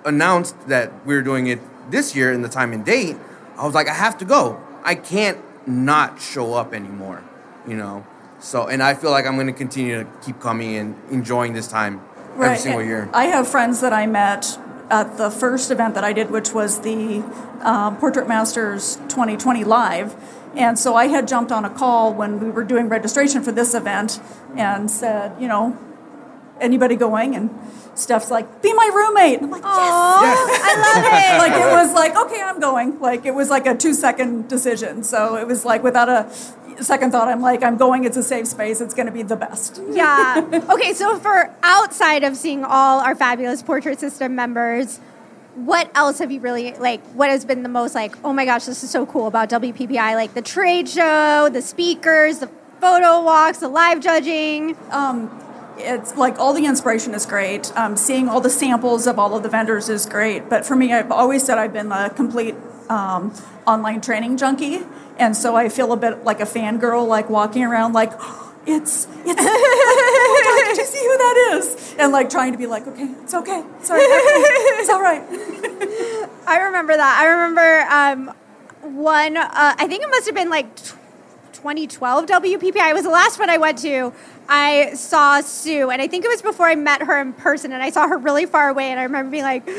announced 0.05 0.67
that 0.67 1.05
we 1.05 1.15
were 1.15 1.23
doing 1.23 1.47
it 1.47 1.59
this 1.89 2.15
year 2.15 2.31
in 2.31 2.43
the 2.43 2.49
time 2.49 2.73
and 2.73 2.85
date, 2.85 3.17
I 3.57 3.65
was 3.65 3.73
like, 3.73 3.87
I 3.87 3.93
have 3.93 4.17
to 4.19 4.25
go. 4.25 4.61
I 4.83 4.95
can't 4.95 5.37
not 5.67 6.21
show 6.21 6.53
up 6.53 6.73
anymore, 6.73 7.23
you 7.67 7.75
know? 7.75 8.05
So, 8.39 8.67
and 8.67 8.83
I 8.83 8.93
feel 8.93 9.11
like 9.11 9.25
I'm 9.25 9.35
going 9.35 9.47
to 9.47 9.53
continue 9.53 10.03
to 10.03 10.09
keep 10.21 10.39
coming 10.39 10.75
and 10.75 10.95
enjoying 11.09 11.53
this 11.53 11.67
time 11.67 12.01
every 12.35 12.57
single 12.57 12.83
year. 12.83 13.09
I 13.13 13.25
have 13.25 13.47
friends 13.47 13.79
that 13.81 13.93
I 13.93 14.05
met 14.05 14.59
at 14.89 15.17
the 15.17 15.31
first 15.31 15.71
event 15.71 15.95
that 15.95 16.03
I 16.03 16.11
did, 16.11 16.29
which 16.29 16.53
was 16.53 16.81
the 16.81 17.23
um, 17.61 17.97
Portrait 17.97 18.27
Masters 18.27 18.97
2020 19.07 19.63
Live. 19.63 20.15
And 20.55 20.77
so 20.77 20.95
I 20.95 21.07
had 21.07 21.27
jumped 21.27 21.51
on 21.51 21.65
a 21.65 21.69
call 21.69 22.13
when 22.13 22.39
we 22.39 22.49
were 22.49 22.63
doing 22.63 22.89
registration 22.89 23.41
for 23.41 23.51
this 23.51 23.73
event 23.73 24.19
and 24.55 24.91
said, 24.91 25.41
you 25.41 25.47
know, 25.47 25.77
anybody 26.59 26.95
going? 26.95 27.35
And 27.35 27.49
Steph's 27.95 28.31
like, 28.31 28.61
be 28.61 28.73
my 28.73 28.89
roommate. 28.93 29.35
And 29.35 29.45
I'm 29.45 29.51
like, 29.51 29.63
yes, 29.63 29.71
I 29.71 30.75
love 30.81 31.05
it. 31.05 31.37
like 31.37 31.61
it 31.61 31.71
was 31.71 31.93
like, 31.93 32.15
okay, 32.15 32.41
I'm 32.41 32.59
going. 32.59 32.99
Like 32.99 33.25
it 33.25 33.35
was 33.35 33.49
like 33.49 33.67
a 33.67 33.75
two 33.75 33.93
second 33.93 34.47
decision. 34.47 35.03
So 35.03 35.35
it 35.35 35.47
was 35.47 35.65
like 35.65 35.83
without 35.83 36.09
a 36.09 36.29
second 36.83 37.11
thought, 37.11 37.27
I'm 37.27 37.41
like, 37.41 37.63
I'm 37.63 37.77
going. 37.77 38.03
It's 38.03 38.17
a 38.17 38.23
safe 38.23 38.47
space. 38.47 38.81
It's 38.81 38.93
going 38.93 39.05
to 39.05 39.11
be 39.11 39.23
the 39.23 39.35
best. 39.35 39.81
Yeah. 39.91 40.41
Okay, 40.69 40.93
so 40.93 41.19
for 41.19 41.53
outside 41.61 42.23
of 42.23 42.35
seeing 42.35 42.63
all 42.63 42.99
our 42.99 43.15
fabulous 43.15 43.61
portrait 43.61 43.99
system 43.99 44.35
members, 44.35 44.99
what 45.55 45.89
else 45.93 46.17
have 46.19 46.31
you 46.31 46.39
really 46.39 46.73
like 46.73 46.99
what 47.11 47.29
has 47.29 47.45
been 47.45 47.61
the 47.61 47.69
most 47.69 47.93
like 47.93 48.15
oh 48.23 48.33
my 48.33 48.43
gosh 48.43 48.65
this 48.65 48.83
is 48.83 48.89
so 48.89 49.05
cool 49.05 49.27
about 49.27 49.49
wppi 49.51 50.15
like 50.15 50.33
the 50.33 50.41
trade 50.41 50.89
show 50.89 51.47
the 51.53 51.61
speakers 51.61 52.39
the 52.39 52.47
photo 52.81 53.21
walks 53.21 53.59
the 53.59 53.67
live 53.67 53.99
judging 53.99 54.75
um, 54.89 55.29
it's 55.77 56.15
like 56.17 56.39
all 56.39 56.53
the 56.53 56.65
inspiration 56.65 57.13
is 57.13 57.25
great. 57.25 57.75
Um, 57.77 57.95
seeing 57.97 58.29
all 58.29 58.41
the 58.41 58.49
samples 58.49 59.07
of 59.07 59.19
all 59.19 59.35
of 59.35 59.43
the 59.43 59.49
vendors 59.49 59.89
is 59.89 60.05
great. 60.05 60.49
But 60.49 60.65
for 60.65 60.75
me 60.75 60.93
i've 60.93 61.11
always 61.11 61.43
said 61.43 61.57
i've 61.57 61.73
been 61.73 61.91
a 61.91 62.09
complete 62.09 62.55
um, 62.89 63.33
online 63.65 64.01
training 64.01 64.37
junkie. 64.37 64.81
And 65.17 65.35
so 65.35 65.55
i 65.55 65.69
feel 65.69 65.91
a 65.91 65.97
bit 65.97 66.23
like 66.23 66.39
a 66.39 66.45
fangirl 66.45 67.07
like 67.07 67.29
walking 67.29 67.63
around 67.63 67.93
like 67.93 68.11
it's 68.65 69.07
it's 69.25 69.41
oh 69.45 70.73
you 70.77 70.85
see 70.85 70.99
who 70.99 71.17
that 71.17 71.51
is? 71.55 71.95
And 71.99 72.11
like 72.11 72.29
trying 72.29 72.51
to 72.53 72.57
be 72.57 72.67
like 72.67 72.87
okay 72.87 73.09
it's 73.23 73.33
okay 73.33 73.61
right 73.61 74.79
it's 74.79 74.89
all 74.89 75.01
right. 75.01 75.21
I 76.47 76.57
remember 76.65 76.95
that. 76.95 77.19
I 77.21 77.25
remember 77.25 78.29
um, 78.29 78.35
one 78.83 79.37
uh, 79.37 79.47
i 79.51 79.87
think 79.87 80.03
it 80.03 80.09
must 80.09 80.25
have 80.25 80.35
been 80.35 80.49
like 80.49 80.75
2012 81.53 82.25
wppi 82.25 82.93
was 82.93 83.03
the 83.03 83.09
last 83.09 83.39
one 83.39 83.49
i 83.49 83.57
went 83.57 83.77
to 83.77 84.13
I 84.49 84.93
saw 84.93 85.41
Sue, 85.41 85.89
and 85.89 86.01
I 86.01 86.07
think 86.07 86.25
it 86.25 86.27
was 86.27 86.41
before 86.41 86.67
I 86.67 86.75
met 86.75 87.01
her 87.03 87.19
in 87.19 87.33
person, 87.33 87.71
and 87.71 87.81
I 87.81 87.89
saw 87.89 88.07
her 88.07 88.17
really 88.17 88.45
far 88.45 88.69
away, 88.69 88.91
and 88.91 88.99
I 88.99 89.03
remember 89.03 89.31
being 89.31 89.43
like, 89.43 89.65
and 89.67 89.77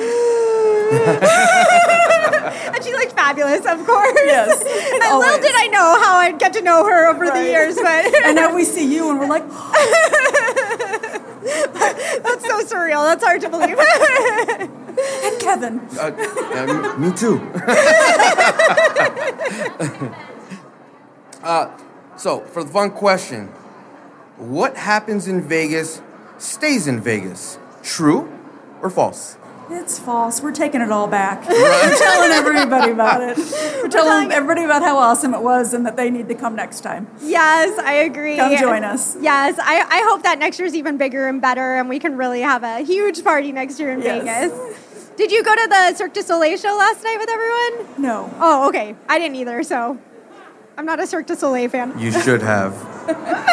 she 2.85 2.93
looked 2.93 3.13
fabulous, 3.13 3.65
of 3.67 3.85
course. 3.87 4.19
Yes, 4.25 4.63
and 4.95 5.03
always. 5.05 5.27
little 5.29 5.43
did 5.43 5.55
I 5.55 5.67
know 5.69 6.01
how 6.03 6.17
I'd 6.17 6.39
get 6.39 6.53
to 6.55 6.63
know 6.63 6.85
her 6.87 7.09
over 7.09 7.27
the 7.27 7.45
years, 7.45 7.77
but 7.77 8.15
and 8.25 8.37
now 8.37 8.55
we 8.55 8.65
see 8.65 8.93
you 8.93 9.11
and 9.11 9.21
we're 9.21 9.29
like 9.29 9.45
that's 11.45 12.47
so 12.47 12.63
surreal. 12.65 13.05
That's 13.05 13.23
hard 13.25 13.41
to 13.43 13.49
believe. 13.51 13.79
and 13.79 15.41
kevin 15.41 15.81
Uh, 15.99 16.11
yeah, 16.55 16.97
me 16.97 17.13
too. 17.13 17.39
uh, 21.43 21.69
so, 22.17 22.41
for 22.41 22.65
the 22.65 22.71
fun 22.71 22.91
question, 22.93 23.51
what 24.37 24.77
happens 24.77 25.29
in 25.29 25.43
Vegas 25.47 26.01
stays 26.39 26.87
in 26.87 27.01
Vegas? 27.01 27.59
True 27.83 28.31
or 28.83 28.91
false? 28.91 29.37
It's 29.71 29.99
false. 29.99 30.43
We're 30.43 30.53
taking 30.53 30.83
it 30.83 30.93
all 30.93 31.07
back. 31.09 31.49
We're 31.49 31.97
telling 31.97 32.33
everybody 32.33 32.91
about 32.91 33.23
it. 33.23 33.39
We're 33.83 33.89
telling 33.89 34.31
everybody 34.31 34.63
about 34.63 34.83
how 34.83 34.99
awesome 34.99 35.33
it 35.33 35.41
was 35.41 35.73
and 35.73 35.87
that 35.87 35.97
they 35.97 36.11
need 36.11 36.29
to 36.29 36.35
come 36.35 36.55
next 36.55 36.81
time. 36.83 37.07
yes, 37.23 37.79
I 37.79 37.95
agree. 37.95 38.37
Come 38.37 38.57
join 38.59 38.85
us. 38.85 39.17
Yes, 39.21 39.59
I, 39.59 39.81
I 39.81 40.03
hope 40.11 40.23
that 40.25 40.39
next 40.39 40.59
year's 40.59 40.75
even 40.75 40.99
bigger 40.99 41.29
and 41.29 41.41
better, 41.41 41.77
and 41.77 41.89
we 41.89 41.99
can 41.99 42.17
really 42.19 42.43
have 42.43 42.63
a 42.63 42.81
huge 42.81 43.25
party 43.25 43.53
next 43.53 43.81
year 43.81 43.91
in 43.93 44.03
Yes. 44.03 44.51
Vegas. 44.53 45.11
Did 45.17 45.33
you 45.33 45.43
go 45.43 45.55
to 45.55 45.67
the 45.69 45.95
Cirque 45.95 46.13
du 46.13 46.23
Soleil 46.23 46.59
show 46.59 46.77
last 46.77 47.03
night 47.03 47.17
with 47.19 47.31
everyone? 47.31 48.03
No. 48.03 48.35
Oh, 48.41 48.69
okay. 48.69 48.95
I 49.09 49.19
didn't 49.19 49.37
either, 49.37 49.63
so 49.63 49.97
I'm 50.77 50.85
not 50.85 51.01
a 51.01 51.07
Cirque 51.07 51.27
du 51.29 51.37
Soleil 51.37 51.71
fan. 51.71 51.99
You 51.99 52.13
should 52.13 52.43
have. 52.43 52.75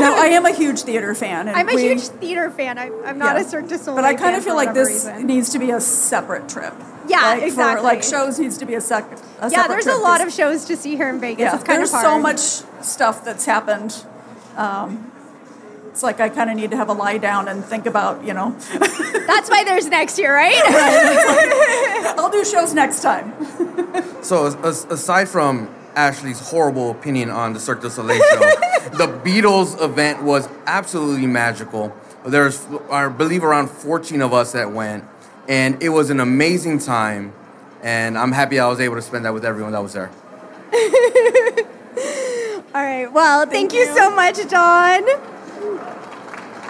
No, 0.00 0.14
I 0.16 0.28
am 0.32 0.46
a 0.46 0.52
huge 0.52 0.80
theater 0.80 1.14
fan. 1.14 1.46
And 1.48 1.56
I'm 1.56 1.68
a 1.68 1.74
we- 1.74 1.82
huge 1.82 2.02
theater 2.04 2.50
fan. 2.50 2.78
I, 2.78 2.90
I'm 3.04 3.18
not 3.18 3.36
yeah. 3.36 3.42
a 3.42 3.44
Cirque 3.44 3.68
du 3.68 3.76
Soleil 3.76 3.96
But 3.96 4.04
I 4.04 4.14
kind 4.14 4.34
of 4.34 4.42
feel 4.42 4.54
like 4.56 4.72
this 4.72 4.88
reason. 4.88 5.26
needs 5.26 5.50
to 5.50 5.58
be 5.58 5.70
a 5.72 5.80
separate 5.80 6.48
trip. 6.48 6.72
Yeah, 7.06 7.20
like 7.34 7.42
exactly. 7.42 7.80
For, 7.80 7.82
like 7.82 8.02
shows 8.02 8.38
needs 8.38 8.56
to 8.58 8.64
be 8.64 8.74
a, 8.76 8.80
sec- 8.80 9.04
a 9.12 9.16
Yeah, 9.42 9.48
separate 9.48 9.68
there's 9.68 9.84
trip 9.84 9.96
a 9.96 9.98
lot 9.98 10.20
of 10.26 10.32
shows 10.32 10.64
to 10.66 10.76
see 10.76 10.96
here 10.96 11.08
in 11.10 11.20
Vegas. 11.20 11.40
Yeah, 11.40 11.54
it's 11.54 11.64
kind 11.64 11.80
there's 11.80 11.92
of 11.92 12.00
so 12.00 12.18
much 12.18 12.38
stuff 12.82 13.24
that's 13.24 13.44
happened. 13.44 14.04
Um, 14.56 15.12
it's 15.88 16.02
like 16.02 16.20
I 16.20 16.28
kind 16.30 16.48
of 16.48 16.56
need 16.56 16.70
to 16.70 16.76
have 16.78 16.88
a 16.88 16.92
lie 16.94 17.18
down 17.18 17.46
and 17.48 17.62
think 17.64 17.84
about, 17.84 18.24
you 18.24 18.32
know. 18.32 18.52
That's 18.70 19.50
why 19.50 19.64
there's 19.64 19.86
next 19.88 20.18
year, 20.20 20.32
right? 20.32 20.54
I'll 22.16 22.30
do 22.30 22.44
shows 22.44 22.72
next 22.74 23.02
time. 23.02 23.32
So, 24.22 24.46
as, 24.46 24.54
as- 24.56 24.84
aside 24.84 25.28
from 25.28 25.68
Ashleigh's 25.96 26.38
horrible 26.50 26.90
opinion 26.92 27.28
on 27.28 27.52
the 27.54 27.60
Cirque 27.60 27.80
du 27.82 27.90
Soleil 27.90 28.22
show, 28.30 28.50
the 28.92 29.06
Beatles 29.24 29.82
event 29.82 30.22
was 30.22 30.48
absolutely 30.66 31.26
magical. 31.26 31.94
There's, 32.26 32.66
I 32.90 33.08
believe, 33.08 33.44
around 33.44 33.70
14 33.70 34.20
of 34.22 34.32
us 34.32 34.52
that 34.52 34.72
went, 34.72 35.04
and 35.48 35.82
it 35.82 35.88
was 35.90 36.10
an 36.10 36.20
amazing 36.20 36.78
time. 36.78 37.32
And 37.82 38.18
I'm 38.18 38.32
happy 38.32 38.58
I 38.60 38.68
was 38.68 38.78
able 38.80 38.96
to 38.96 39.02
spend 39.02 39.24
that 39.24 39.32
with 39.32 39.44
everyone 39.44 39.72
that 39.72 39.82
was 39.82 39.94
there. 39.94 40.10
All 42.74 42.82
right. 42.84 43.10
Well, 43.10 43.46
thank, 43.46 43.72
you. 43.72 43.86
so 43.86 44.10
much, 44.14 44.36
Dawn. 44.48 45.02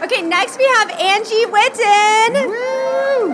Okay, 0.02 0.22
next 0.22 0.56
we 0.56 0.64
have 0.64 0.90
Angie 0.92 1.44
Witten. 1.46 2.46
Woo! 2.46 3.28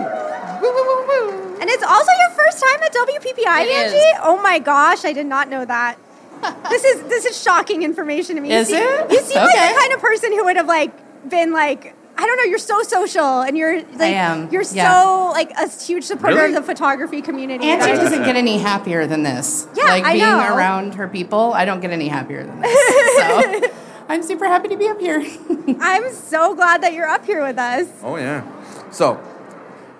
Woo, 0.61 0.73
woo, 0.73 0.85
woo, 0.85 1.07
woo. 1.07 1.57
And 1.61 1.69
it's 1.69 1.83
also 1.83 2.11
your 2.19 2.29
first 2.31 2.63
time 2.63 2.83
at 2.83 2.93
WPPI, 2.93 3.61
It 3.61 3.67
is. 3.67 3.93
Angie? 3.93 4.19
Oh 4.21 4.41
my 4.41 4.59
gosh, 4.59 5.05
I 5.05 5.13
did 5.13 5.27
not 5.27 5.49
know 5.49 5.63
that. 5.65 5.97
this 6.69 6.83
is 6.83 7.03
this 7.03 7.25
is 7.25 7.41
shocking 7.41 7.83
information 7.83 8.35
to 8.35 8.41
me. 8.41 8.51
Is 8.51 8.69
you 8.69 8.77
seem, 8.77 8.87
it? 8.87 9.11
You 9.11 9.21
seem 9.21 9.37
like 9.37 9.53
the 9.53 9.79
kind 9.79 9.93
of 9.93 10.01
person 10.01 10.31
who 10.31 10.45
would 10.45 10.55
have 10.55 10.67
like 10.67 11.29
been 11.29 11.51
like 11.51 11.95
I 12.19 12.25
don't 12.25 12.37
know. 12.37 12.43
You're 12.45 12.57
so 12.57 12.81
social, 12.81 13.41
and 13.41 13.55
you're 13.55 13.81
like 13.81 14.13
am, 14.13 14.49
you're 14.51 14.63
yeah. 14.71 15.03
so 15.03 15.29
like 15.31 15.51
a 15.51 15.69
huge 15.69 16.03
supporter 16.03 16.35
Really? 16.35 16.55
of 16.55 16.55
the 16.55 16.63
photography 16.63 17.21
community. 17.21 17.65
Angie 17.65 17.91
That- 17.91 18.01
doesn't 18.01 18.23
get 18.23 18.35
any 18.35 18.57
happier 18.57 19.05
than 19.05 19.21
this. 19.21 19.67
Yeah, 19.75 19.85
like 19.85 20.03
I 20.03 20.13
being 20.13 20.25
know. 20.25 20.55
around 20.55 20.95
her 20.95 21.07
people, 21.07 21.53
I 21.53 21.65
don't 21.65 21.79
get 21.79 21.91
any 21.91 22.07
happier 22.07 22.43
than 22.43 22.61
this. 22.61 23.17
so 23.17 23.69
I'm 24.09 24.23
super 24.23 24.45
happy 24.45 24.69
to 24.69 24.77
be 24.77 24.87
up 24.87 24.99
here. 24.99 25.19
I'm 25.79 26.11
so 26.11 26.55
glad 26.55 26.81
that 26.81 26.93
you're 26.93 27.07
up 27.07 27.25
here 27.25 27.43
with 27.43 27.57
us. 27.59 27.87
Oh, 28.01 28.15
yeah. 28.15 28.43
So, 28.91 29.21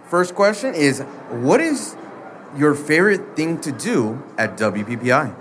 first 0.05 0.33
question 0.33 0.73
is 0.73 1.01
What 1.29 1.59
is 1.59 1.95
your 2.55 2.73
favorite 2.73 3.35
thing 3.35 3.59
to 3.61 3.71
do 3.71 4.23
at 4.37 4.57
WPPI? 4.57 5.35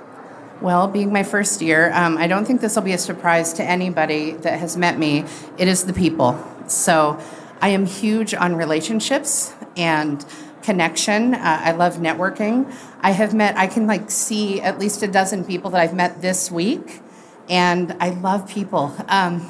Well, 0.62 0.88
being 0.88 1.12
my 1.12 1.22
first 1.22 1.60
year, 1.60 1.92
um, 1.92 2.16
I 2.16 2.26
don't 2.28 2.46
think 2.46 2.62
this 2.62 2.76
will 2.76 2.82
be 2.82 2.94
a 2.94 2.98
surprise 2.98 3.52
to 3.54 3.62
anybody 3.62 4.32
that 4.32 4.58
has 4.58 4.74
met 4.74 4.98
me. 4.98 5.24
It 5.58 5.68
is 5.68 5.84
the 5.84 5.92
people. 5.92 6.42
So 6.66 7.20
I 7.60 7.68
am 7.68 7.84
huge 7.84 8.32
on 8.32 8.56
relationships 8.56 9.52
and 9.76 10.24
connection. 10.62 11.34
Uh, 11.34 11.60
I 11.62 11.72
love 11.72 11.96
networking. 11.96 12.74
I 13.02 13.10
have 13.10 13.34
met, 13.34 13.58
I 13.58 13.66
can 13.66 13.86
like 13.86 14.10
see 14.10 14.62
at 14.62 14.78
least 14.78 15.02
a 15.02 15.08
dozen 15.08 15.44
people 15.44 15.70
that 15.72 15.80
I've 15.80 15.94
met 15.94 16.22
this 16.22 16.50
week, 16.50 17.02
and 17.50 17.94
I 18.00 18.08
love 18.10 18.48
people. 18.48 18.96
Um, 19.08 19.46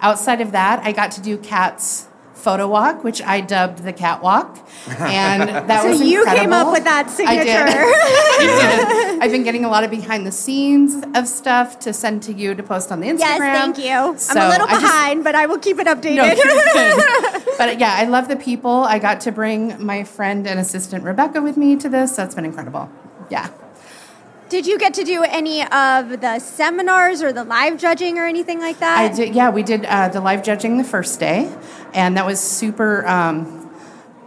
outside 0.00 0.40
of 0.40 0.52
that, 0.52 0.84
I 0.84 0.92
got 0.92 1.10
to 1.12 1.20
do 1.20 1.36
Cat's 1.36 2.06
photo 2.44 2.68
walk, 2.68 3.02
which 3.02 3.20
I 3.22 3.40
dubbed 3.40 3.78
the 3.84 3.92
catwalk, 3.92 4.58
and 4.98 5.42
that 5.68 5.82
So 5.82 5.88
was 5.88 6.00
you 6.02 6.24
came 6.26 6.52
up 6.52 6.70
with 6.72 6.84
that 6.84 7.06
I 7.06 7.08
did. 7.08 7.16
signature. 7.16 7.64
I 8.44 9.12
did. 9.14 9.22
I've 9.22 9.30
been 9.30 9.42
getting 9.42 9.64
a 9.64 9.68
lot 9.70 9.82
of 9.84 9.90
behind 9.90 10.26
the 10.26 10.32
scenes 10.32 11.02
of 11.14 11.26
stuff 11.26 11.78
to 11.80 11.92
send 11.92 12.22
to 12.24 12.32
you 12.32 12.54
to 12.54 12.62
post 12.62 12.92
on 12.92 13.00
the 13.00 13.08
Instagram. 13.08 13.18
Yes, 13.18 13.38
thank 13.60 13.78
you. 13.78 14.18
So 14.18 14.38
I'm 14.38 14.46
a 14.46 14.50
little 14.50 14.66
I 14.66 14.70
just- 14.72 14.82
behind, 14.82 15.24
but 15.24 15.34
I 15.34 15.46
will 15.46 15.58
keep 15.58 15.78
it 15.78 15.86
updated. 15.86 16.16
No, 16.16 16.24
you're 16.26 17.54
but 17.58 17.78
yeah, 17.80 17.96
I 17.98 18.04
love 18.04 18.28
the 18.28 18.36
people. 18.36 18.84
I 18.84 18.98
got 18.98 19.20
to 19.22 19.32
bring 19.32 19.82
my 19.84 20.04
friend 20.04 20.46
and 20.46 20.60
assistant 20.60 21.02
Rebecca 21.04 21.40
with 21.40 21.56
me 21.56 21.76
to 21.76 21.88
this. 21.88 22.14
That's 22.16 22.34
been 22.34 22.44
incredible. 22.44 22.90
Yeah. 23.30 23.48
Did 24.48 24.66
you 24.66 24.78
get 24.78 24.94
to 24.94 25.04
do 25.04 25.22
any 25.22 25.62
of 25.62 26.20
the 26.20 26.38
seminars 26.38 27.22
or 27.22 27.32
the 27.32 27.44
live 27.44 27.78
judging 27.78 28.18
or 28.18 28.26
anything 28.26 28.60
like 28.60 28.78
that? 28.80 28.98
I 28.98 29.08
did. 29.12 29.34
Yeah, 29.34 29.50
we 29.50 29.62
did 29.62 29.84
uh, 29.86 30.08
the 30.08 30.20
live 30.20 30.42
judging 30.42 30.76
the 30.78 30.84
first 30.84 31.18
day, 31.18 31.52
and 31.94 32.16
that 32.16 32.26
was 32.26 32.40
super. 32.40 33.06
Um, 33.06 33.60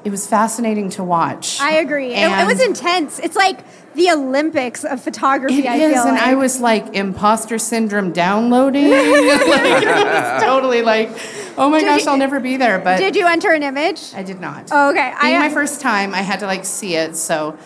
it 0.04 0.10
was 0.10 0.26
fascinating 0.28 0.90
to 0.92 1.04
watch. 1.04 1.60
I 1.60 1.78
agree. 1.78 2.14
It, 2.14 2.30
it 2.32 2.46
was 2.48 2.62
intense. 2.62 3.20
It's 3.20 3.36
like 3.36 3.60
the 3.94 4.10
Olympics 4.12 4.84
of 4.86 5.02
photography. 5.02 5.60
It 5.60 5.66
I 5.66 5.76
is, 5.76 5.94
feel 5.94 6.04
and 6.04 6.14
like. 6.14 6.22
I 6.24 6.36
was 6.36 6.60
like 6.62 6.96
imposter 6.96 7.58
syndrome 7.60 8.12
downloading. 8.14 8.90
like, 8.92 9.02
it 9.04 9.88
was 9.88 10.44
totally 10.44 10.82
like, 10.82 11.10
oh 11.58 11.70
my 11.70 11.80
Did 11.80 11.86
gosh, 11.88 12.06
you- 12.06 12.12
I'll 12.12 12.18
never 12.18 12.40
be 12.40 12.58
there. 12.58 12.80
But 12.80 12.98
Did 12.98 13.16
you 13.16 13.28
enter 13.28 13.52
an 13.52 13.64
image? 13.64 14.14
I 14.14 14.24
did 14.24 14.40
not. 14.40 14.70
Oh, 14.72 14.90
okay. 14.92 15.14
Being 15.22 15.36
I- 15.36 15.48
my 15.48 15.50
first 15.54 15.82
time, 15.82 16.14
I 16.14 16.22
had 16.22 16.40
to 16.40 16.46
like 16.48 16.64
see 16.66 16.96
it. 16.96 17.16
So 17.16 17.58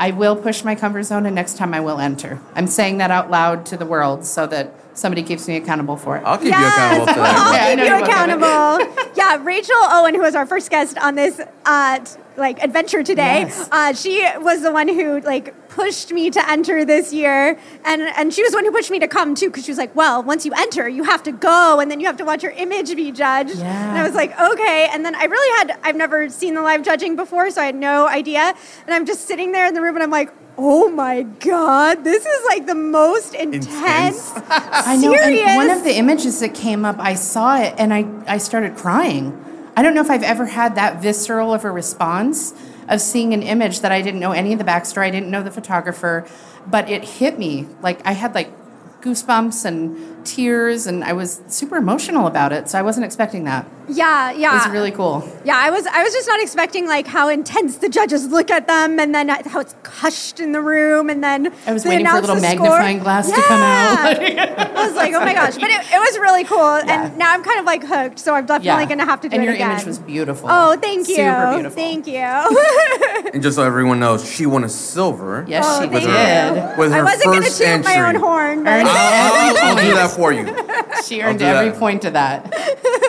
I 0.00 0.10
will 0.12 0.34
push 0.34 0.64
my 0.64 0.74
comfort 0.74 1.02
zone, 1.04 1.26
and 1.26 1.34
next 1.34 1.56
time 1.58 1.74
I 1.74 1.80
will 1.80 2.00
enter. 2.00 2.40
I'm 2.54 2.66
saying 2.66 2.98
that 2.98 3.10
out 3.10 3.30
loud 3.30 3.66
to 3.66 3.76
the 3.76 3.84
world 3.86 4.24
so 4.24 4.46
that 4.46 4.72
somebody 4.94 5.22
keeps 5.22 5.46
me 5.46 5.56
accountable 5.56 5.96
for 5.96 6.16
it. 6.16 6.22
I'll 6.24 6.38
keep 6.38 6.48
Yes, 6.48 6.96
you 6.96 7.02
accountable 7.02 7.14
to 7.14 7.20
we'll 7.20 7.52
Yeah, 7.52 7.68
keep 7.74 7.78
you 7.78 7.96
you 7.96 8.02
accountable. 8.02 9.12
yeah, 9.14 9.44
Rachel 9.44 9.76
Owen, 9.78 10.14
who 10.14 10.22
was 10.22 10.34
our 10.34 10.46
first 10.46 10.70
guest 10.70 10.96
on 10.98 11.14
this 11.16 11.40
uh, 11.66 11.98
t- 11.98 12.12
like 12.40 12.62
adventure 12.62 13.02
today, 13.04 13.42
Yes. 13.42 13.68
uh, 13.70 13.92
she 13.92 14.26
was 14.38 14.62
the 14.62 14.72
one 14.72 14.88
who 14.88 15.20
like 15.20 15.54
pushed 15.68 16.10
me 16.12 16.30
to 16.30 16.50
enter 16.50 16.84
this 16.84 17.12
year, 17.12 17.56
and 17.84 18.02
and 18.02 18.34
she 18.34 18.42
was 18.42 18.50
the 18.52 18.56
one 18.58 18.64
who 18.64 18.72
pushed 18.72 18.90
me 18.90 18.98
to 18.98 19.06
come 19.06 19.34
too, 19.36 19.48
because 19.50 19.64
she 19.64 19.70
was 19.70 19.78
like, 19.78 19.94
well, 19.94 20.22
once 20.24 20.44
you 20.44 20.52
enter, 20.56 20.88
you 20.88 21.04
have 21.04 21.22
to 21.24 21.32
go, 21.32 21.78
and 21.78 21.90
then 21.90 22.00
you 22.00 22.06
have 22.06 22.16
to 22.16 22.24
watch 22.24 22.42
your 22.42 22.52
image 22.52 22.96
be 22.96 23.12
judged. 23.12 23.58
Yeah. 23.58 23.90
And 23.90 23.98
I 23.98 24.02
was 24.02 24.14
like, 24.14 24.32
okay, 24.40 24.88
and 24.92 25.04
then 25.04 25.14
I 25.14 25.24
really 25.24 25.50
had 25.58 25.78
I've 25.84 25.96
never 25.96 26.28
seen 26.28 26.54
the 26.54 26.62
live 26.62 26.82
judging 26.82 27.14
before, 27.14 27.50
so 27.50 27.62
I 27.62 27.66
had 27.66 27.76
no 27.76 28.08
idea, 28.08 28.54
and 28.86 28.94
I'm 28.94 29.06
just 29.06 29.28
sitting 29.28 29.52
there 29.52 29.66
in 29.66 29.74
the 29.74 29.80
room, 29.82 29.94
and 29.94 30.02
I'm 30.02 30.10
like. 30.10 30.30
Oh 30.62 30.90
my 30.90 31.22
God! 31.22 32.04
This 32.04 32.26
is 32.26 32.44
like 32.46 32.66
the 32.66 32.74
most 32.74 33.32
intense. 33.32 34.30
I 34.50 34.94
know. 35.00 35.14
And 35.14 35.56
one 35.56 35.70
of 35.70 35.84
the 35.84 35.96
images 35.96 36.40
that 36.40 36.52
came 36.54 36.84
up, 36.84 36.96
I 36.98 37.14
saw 37.14 37.56
it 37.62 37.72
and 37.78 37.94
I, 37.94 38.04
I 38.26 38.36
started 38.36 38.76
crying. 38.76 39.32
I 39.80 39.82
don't 39.82 39.94
know 39.94 40.02
if 40.02 40.10
I've 40.10 40.22
ever 40.22 40.44
had 40.44 40.74
that 40.74 41.00
visceral 41.00 41.54
of 41.54 41.64
a 41.64 41.70
response 41.70 42.52
of 42.86 43.00
seeing 43.00 43.32
an 43.32 43.42
image 43.42 43.80
that 43.80 43.90
I 43.90 44.02
didn't 44.02 44.20
know 44.20 44.32
any 44.32 44.52
of 44.52 44.58
the 44.58 44.64
backstory, 44.66 45.06
I 45.06 45.10
didn't 45.10 45.30
know 45.30 45.42
the 45.42 45.50
photographer, 45.50 46.28
but 46.66 46.90
it 46.90 47.02
hit 47.02 47.38
me. 47.38 47.66
Like 47.80 48.06
I 48.06 48.12
had 48.12 48.34
like 48.34 48.52
goosebumps 49.00 49.64
and 49.64 50.19
tears 50.24 50.86
and 50.86 51.02
I 51.04 51.12
was 51.12 51.40
super 51.48 51.76
emotional 51.76 52.26
about 52.26 52.52
it. 52.52 52.68
So 52.68 52.78
I 52.78 52.82
wasn't 52.82 53.04
expecting 53.06 53.44
that. 53.44 53.66
Yeah, 53.88 54.30
yeah. 54.30 54.52
It 54.52 54.54
was 54.66 54.68
really 54.72 54.92
cool. 54.92 55.28
Yeah, 55.44 55.56
I 55.56 55.70
was 55.70 55.84
I 55.86 56.02
was 56.04 56.12
just 56.12 56.28
not 56.28 56.40
expecting 56.40 56.86
like 56.86 57.06
how 57.08 57.28
intense 57.28 57.78
the 57.78 57.88
judges 57.88 58.26
look 58.28 58.50
at 58.50 58.68
them 58.68 59.00
and 59.00 59.12
then 59.12 59.28
uh, 59.30 59.42
how 59.48 59.60
it's 59.60 59.74
hushed 59.84 60.38
in 60.38 60.52
the 60.52 60.60
room 60.60 61.10
and 61.10 61.24
then 61.24 61.52
I 61.66 61.72
was 61.72 61.82
they 61.82 61.90
waiting 61.90 62.06
for 62.06 62.18
a 62.18 62.20
little 62.20 62.36
the 62.36 62.40
score. 62.42 62.60
magnifying 62.60 62.98
glass 63.00 63.28
to 63.30 63.42
come 63.42 63.60
out. 63.60 64.22
Yeah. 64.22 64.72
I 64.76 64.86
was 64.86 64.94
like, 64.94 65.12
oh 65.12 65.20
my 65.20 65.34
gosh. 65.34 65.54
But 65.54 65.70
it, 65.70 65.80
it 65.92 65.98
was 65.98 66.18
really 66.20 66.44
cool. 66.44 66.60
And 66.60 67.18
now 67.18 67.32
I'm 67.32 67.42
kind 67.42 67.58
of 67.58 67.64
like 67.66 67.82
hooked, 67.82 68.20
so 68.20 68.34
I'm 68.34 68.46
definitely 68.46 68.86
gonna 68.86 69.04
have 69.04 69.20
to 69.22 69.28
do 69.28 69.34
and 69.34 69.42
it 69.42 69.46
your 69.46 69.54
again. 69.54 69.72
image 69.72 69.86
was 69.86 69.98
beautiful. 69.98 70.48
Oh, 70.50 70.76
thank 70.80 71.08
you. 71.08 71.16
Super 71.16 71.52
beautiful. 71.54 71.76
Thank 71.82 72.06
you. 72.06 73.26
And 73.32 73.42
just 73.42 73.56
so 73.56 73.62
everyone 73.62 74.00
knows, 74.00 74.28
she 74.28 74.44
won 74.46 74.64
a 74.64 74.68
silver. 74.68 75.44
Yes, 75.46 75.64
Oh, 75.68 75.82
she 75.82 75.88
thank 75.88 76.04
did. 76.04 76.06
you. 76.06 76.78
With 76.82 76.92
I 76.92 76.96
her 76.98 77.04
wasn't 77.04 77.24
gonna 77.24 77.42
first 77.42 77.58
toot 77.58 77.66
entry. 77.68 77.94
my 77.94 78.08
own 78.08 78.14
horn, 78.16 78.64
but 78.64 78.70
Earned 78.70 78.88
I'll, 78.88 79.34
I'll- 79.56 79.56
I'll 79.78 79.84
do 79.84 79.94
that 79.94 80.09
for 80.10 80.32
you. 80.32 80.44
She 81.06 81.22
earned 81.22 81.40
every 81.40 81.70
that. 81.70 81.78
point 81.78 82.04
of 82.04 82.12
that. 82.12 82.52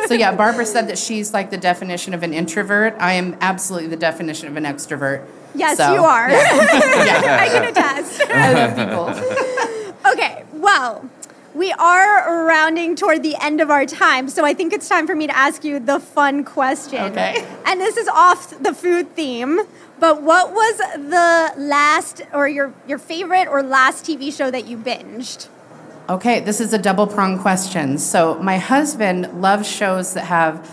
So 0.07 0.13
yeah, 0.13 0.33
Barbara 0.33 0.65
said 0.65 0.87
that 0.87 0.97
she's 0.97 1.33
like 1.33 1.49
the 1.51 1.57
definition 1.57 2.13
of 2.13 2.23
an 2.23 2.33
introvert. 2.33 2.95
I 2.99 3.13
am 3.13 3.35
absolutely 3.41 3.89
the 3.89 3.97
definition 3.97 4.47
of 4.47 4.55
an 4.55 4.63
extrovert. 4.63 5.25
yes, 5.53 5.77
So, 5.77 5.93
you 5.93 6.03
are. 6.03 6.29
Yeah. 6.29 6.37
I 7.41 7.49
can 7.49 7.63
attest. 7.65 8.21
I 8.29 8.53
love 8.53 8.75
people. 8.77 10.11
Okay, 10.13 10.43
well, 10.53 11.09
we 11.53 11.71
are 11.73 12.45
rounding 12.45 12.95
toward 12.95 13.23
the 13.23 13.35
end 13.41 13.59
of 13.61 13.69
our 13.69 13.85
time, 13.85 14.29
so 14.29 14.45
I 14.45 14.53
think 14.53 14.71
it's 14.73 14.87
time 14.87 15.05
for 15.05 15.15
me 15.15 15.27
to 15.27 15.35
ask 15.37 15.63
you 15.65 15.79
the 15.79 15.99
fun 15.99 16.43
question. 16.45 17.01
Okay. 17.11 17.45
And 17.65 17.79
this 17.81 17.97
is 17.97 18.07
off 18.07 18.57
the 18.63 18.73
food 18.73 19.15
theme, 19.15 19.59
but 19.99 20.21
what 20.21 20.53
was 20.53 20.77
the 20.77 21.53
last 21.57 22.21
or 22.33 22.47
your 22.47 22.73
your 22.87 22.97
favorite 22.99 23.47
or 23.49 23.61
last 23.63 24.05
TV 24.05 24.31
show 24.35 24.49
that 24.49 24.65
you 24.65 24.77
binged? 24.77 25.49
Okay, 26.11 26.41
this 26.41 26.59
is 26.59 26.73
a 26.73 26.77
double 26.77 27.07
pronged 27.07 27.39
question. 27.39 27.97
So 27.97 28.37
my 28.39 28.57
husband 28.57 29.41
loves 29.41 29.65
shows 29.65 30.13
that 30.15 30.25
have 30.25 30.69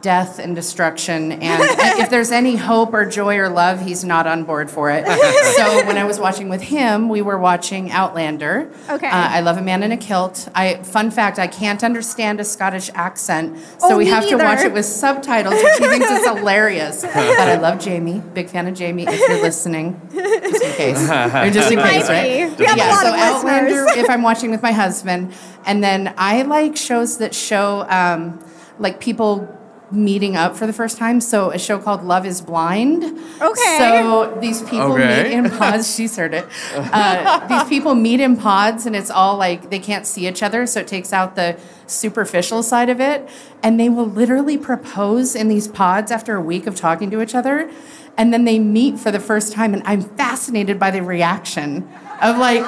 death 0.00 0.38
and 0.38 0.54
destruction, 0.54 1.32
and 1.32 1.62
if 2.00 2.08
there's 2.10 2.30
any 2.30 2.56
hope 2.56 2.94
or 2.94 3.04
joy 3.04 3.36
or 3.36 3.48
love, 3.48 3.80
he's 3.80 4.04
not 4.04 4.26
on 4.26 4.44
board 4.44 4.70
for 4.70 4.90
it. 4.90 5.04
So 5.52 5.86
when 5.86 5.98
I 5.98 6.04
was 6.04 6.18
watching 6.18 6.48
with 6.48 6.62
him, 6.62 7.08
we 7.08 7.20
were 7.20 7.36
watching 7.38 7.90
Outlander. 7.90 8.70
Okay. 8.88 9.06
Uh, 9.06 9.10
I 9.10 9.40
love 9.40 9.58
a 9.58 9.62
man 9.62 9.82
in 9.82 9.92
a 9.92 9.96
kilt. 9.96 10.48
I 10.54 10.76
fun 10.82 11.10
fact, 11.10 11.38
I 11.38 11.46
can't 11.46 11.84
understand 11.84 12.40
a 12.40 12.44
Scottish 12.44 12.90
accent, 12.94 13.58
so 13.78 13.92
Oh, 13.92 13.96
we 13.98 14.06
have 14.06 14.26
to 14.28 14.36
watch 14.36 14.60
it 14.60 14.72
with 14.72 14.86
subtitles, 14.86 15.54
which 15.62 15.78
he 15.78 15.86
thinks 15.88 16.10
is 16.10 16.24
hilarious. 16.38 17.02
But 17.02 17.14
I 17.16 17.56
love 17.58 17.78
Jamie. 17.80 18.20
Big 18.34 18.48
fan 18.48 18.66
of 18.66 18.74
Jamie. 18.74 19.04
If 19.06 19.18
you're 19.28 19.42
listening, 19.42 20.00
just 20.12 20.64
in 20.64 20.72
case, 20.72 21.10
or 21.10 21.50
just 21.50 21.70
in 21.70 21.78
case, 21.90 22.08
right? 22.08 22.58
We 22.58 22.64
have 22.66 22.78
lot 22.78 23.02
so 23.02 23.12
Outlander, 23.14 23.84
listeners. 23.84 24.04
if 24.04 24.10
I'm 24.10 24.22
watching 24.22 24.50
with 24.50 24.62
my 24.62 24.72
husband, 24.72 25.32
and 25.66 25.82
then 25.84 26.14
I 26.16 26.42
like 26.42 26.76
shows 26.76 27.18
that 27.18 27.34
show 27.34 27.86
um, 27.88 28.42
like 28.78 29.00
people 29.00 29.46
meeting 29.92 30.36
up 30.36 30.56
for 30.56 30.66
the 30.66 30.72
first 30.72 30.96
time. 30.98 31.20
So 31.20 31.50
a 31.50 31.58
show 31.58 31.78
called 31.78 32.02
Love 32.04 32.24
Is 32.26 32.40
Blind. 32.40 33.04
Okay. 33.40 33.76
So 33.78 34.36
these 34.40 34.62
people 34.62 34.92
Okay. 34.92 35.22
meet 35.24 35.32
in 35.32 35.50
pods. 35.50 35.94
She's 35.96 36.16
heard 36.16 36.34
it. 36.34 36.46
Uh, 36.74 37.46
these 37.46 37.64
people 37.68 37.94
meet 37.94 38.20
in 38.20 38.36
pods, 38.36 38.86
and 38.86 38.96
it's 38.96 39.10
all 39.10 39.36
like 39.36 39.70
they 39.70 39.78
can't 39.78 40.06
see 40.06 40.26
each 40.26 40.42
other, 40.42 40.66
so 40.66 40.80
it 40.80 40.88
takes 40.88 41.12
out 41.12 41.36
the 41.36 41.56
superficial 41.86 42.62
side 42.62 42.88
of 42.88 43.00
it. 43.00 43.28
And 43.62 43.78
they 43.78 43.88
will 43.88 44.06
literally 44.06 44.56
propose 44.58 45.34
in 45.34 45.48
these 45.48 45.68
pods 45.68 46.10
after 46.10 46.36
a 46.36 46.40
week 46.40 46.66
of 46.66 46.74
talking 46.76 47.10
to 47.10 47.20
each 47.22 47.34
other. 47.34 47.70
And 48.16 48.32
then 48.32 48.44
they 48.44 48.58
meet 48.58 48.98
for 48.98 49.10
the 49.10 49.20
first 49.20 49.52
time, 49.52 49.72
and 49.74 49.82
I'm 49.86 50.02
fascinated 50.02 50.78
by 50.78 50.90
the 50.90 51.02
reaction 51.02 51.88
of 52.20 52.36
like, 52.38 52.62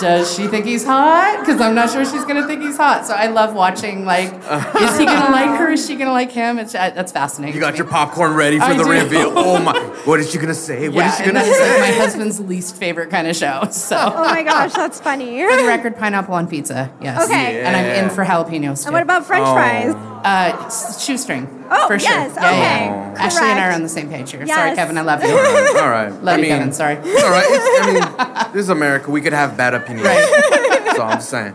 does 0.00 0.34
she 0.34 0.46
think 0.46 0.64
he's 0.66 0.84
hot? 0.84 1.38
Because 1.40 1.60
I'm 1.60 1.74
not 1.74 1.90
sure 1.90 2.04
she's 2.04 2.24
gonna 2.24 2.46
think 2.46 2.62
he's 2.62 2.76
hot. 2.76 3.06
So 3.06 3.14
I 3.14 3.26
love 3.28 3.54
watching. 3.54 4.04
Like, 4.04 4.28
is 4.80 4.98
he 4.98 5.04
gonna 5.06 5.30
like 5.32 5.58
her? 5.58 5.70
Is 5.72 5.86
she 5.86 5.96
gonna 5.96 6.12
like 6.12 6.30
him? 6.30 6.58
It's 6.58 6.74
uh, 6.74 6.90
that's 6.90 7.12
fascinating. 7.12 7.54
You 7.54 7.60
got 7.60 7.76
your 7.76 7.86
popcorn 7.86 8.34
ready 8.34 8.58
for 8.58 8.64
I 8.64 8.74
the 8.76 8.84
do. 8.84 8.90
reveal. 8.90 9.32
Oh 9.34 9.58
my! 9.62 9.78
What 10.08 10.20
is 10.20 10.30
she 10.30 10.38
gonna 10.38 10.54
say? 10.54 10.88
What 10.88 10.96
yeah, 10.98 11.08
is 11.10 11.16
she 11.18 11.24
gonna 11.24 11.40
that 11.40 11.46
is 11.48 11.56
say? 11.58 11.80
like 11.80 11.90
my 11.90 11.96
husband's 12.04 12.40
least 12.40 12.76
favorite 12.76 13.10
kind 13.10 13.26
of 13.26 13.36
show. 13.36 13.66
So 13.70 13.96
Oh 13.96 14.24
my 14.24 14.42
gosh, 14.42 14.72
that's 14.72 15.00
funny. 15.08 15.42
for 15.46 15.56
the 15.56 15.64
record, 15.66 15.96
pineapple 15.96 16.34
on 16.34 16.46
pizza. 16.48 16.90
Yes. 17.02 17.24
Okay. 17.26 17.60
And 17.62 17.76
I'm 17.76 18.04
in 18.04 18.10
for 18.10 18.24
jalapenos 18.24 18.82
too. 18.82 18.86
And 18.88 18.94
what 18.94 19.02
about 19.02 19.26
French 19.26 19.46
Oh. 19.46 19.54
fries? 19.54 19.94
uh, 20.24 20.98
shoestring? 20.98 21.46
Oh, 21.70 21.86
for 21.86 21.98
sure. 21.98 22.10
yes, 22.10 22.32
Yeah, 22.34 22.42
yeah, 22.42 22.48
okay. 22.50 23.14
yeah. 23.14 23.26
Ashleigh 23.28 23.42
and 23.42 23.60
I 23.60 23.68
are 23.68 23.72
on 23.72 23.82
the 23.82 23.88
same 23.88 24.08
page 24.08 24.30
here. 24.32 24.42
Yes. 24.44 24.56
Sorry, 24.56 24.74
Kevin. 24.74 24.96
I 24.98 25.02
love 25.02 25.22
you. 25.22 25.30
All 25.30 25.90
right. 25.90 26.08
Love 26.10 26.26
I 26.28 26.36
you, 26.36 26.42
mean, 26.42 26.50
Kevin. 26.50 26.72
Sorry. 26.72 26.96
All 26.96 27.02
right. 27.04 27.44
It's, 27.46 27.86
I 27.86 28.44
mean, 28.44 28.52
this 28.54 28.62
is 28.62 28.68
America. 28.70 29.10
We 29.10 29.20
could 29.20 29.32
have 29.34 29.56
bad 29.78 30.68
opinions. 30.78 30.96
So 30.96 31.02
I'm 31.02 31.18
just 31.18 31.30
saying. 31.30 31.54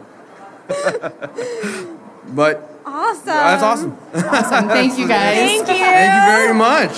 but 2.29 2.69
Awesome. 2.85 3.25
that's 3.25 3.63
awesome. 3.63 3.97
Awesome. 4.13 4.67
Thank 4.67 4.97
you 4.99 5.07
guys. 5.15 5.37
Thank 5.37 5.67
you. 5.67 5.73
Thank 5.75 6.13
you 6.13 6.43
very 6.43 6.53
much. 6.53 6.91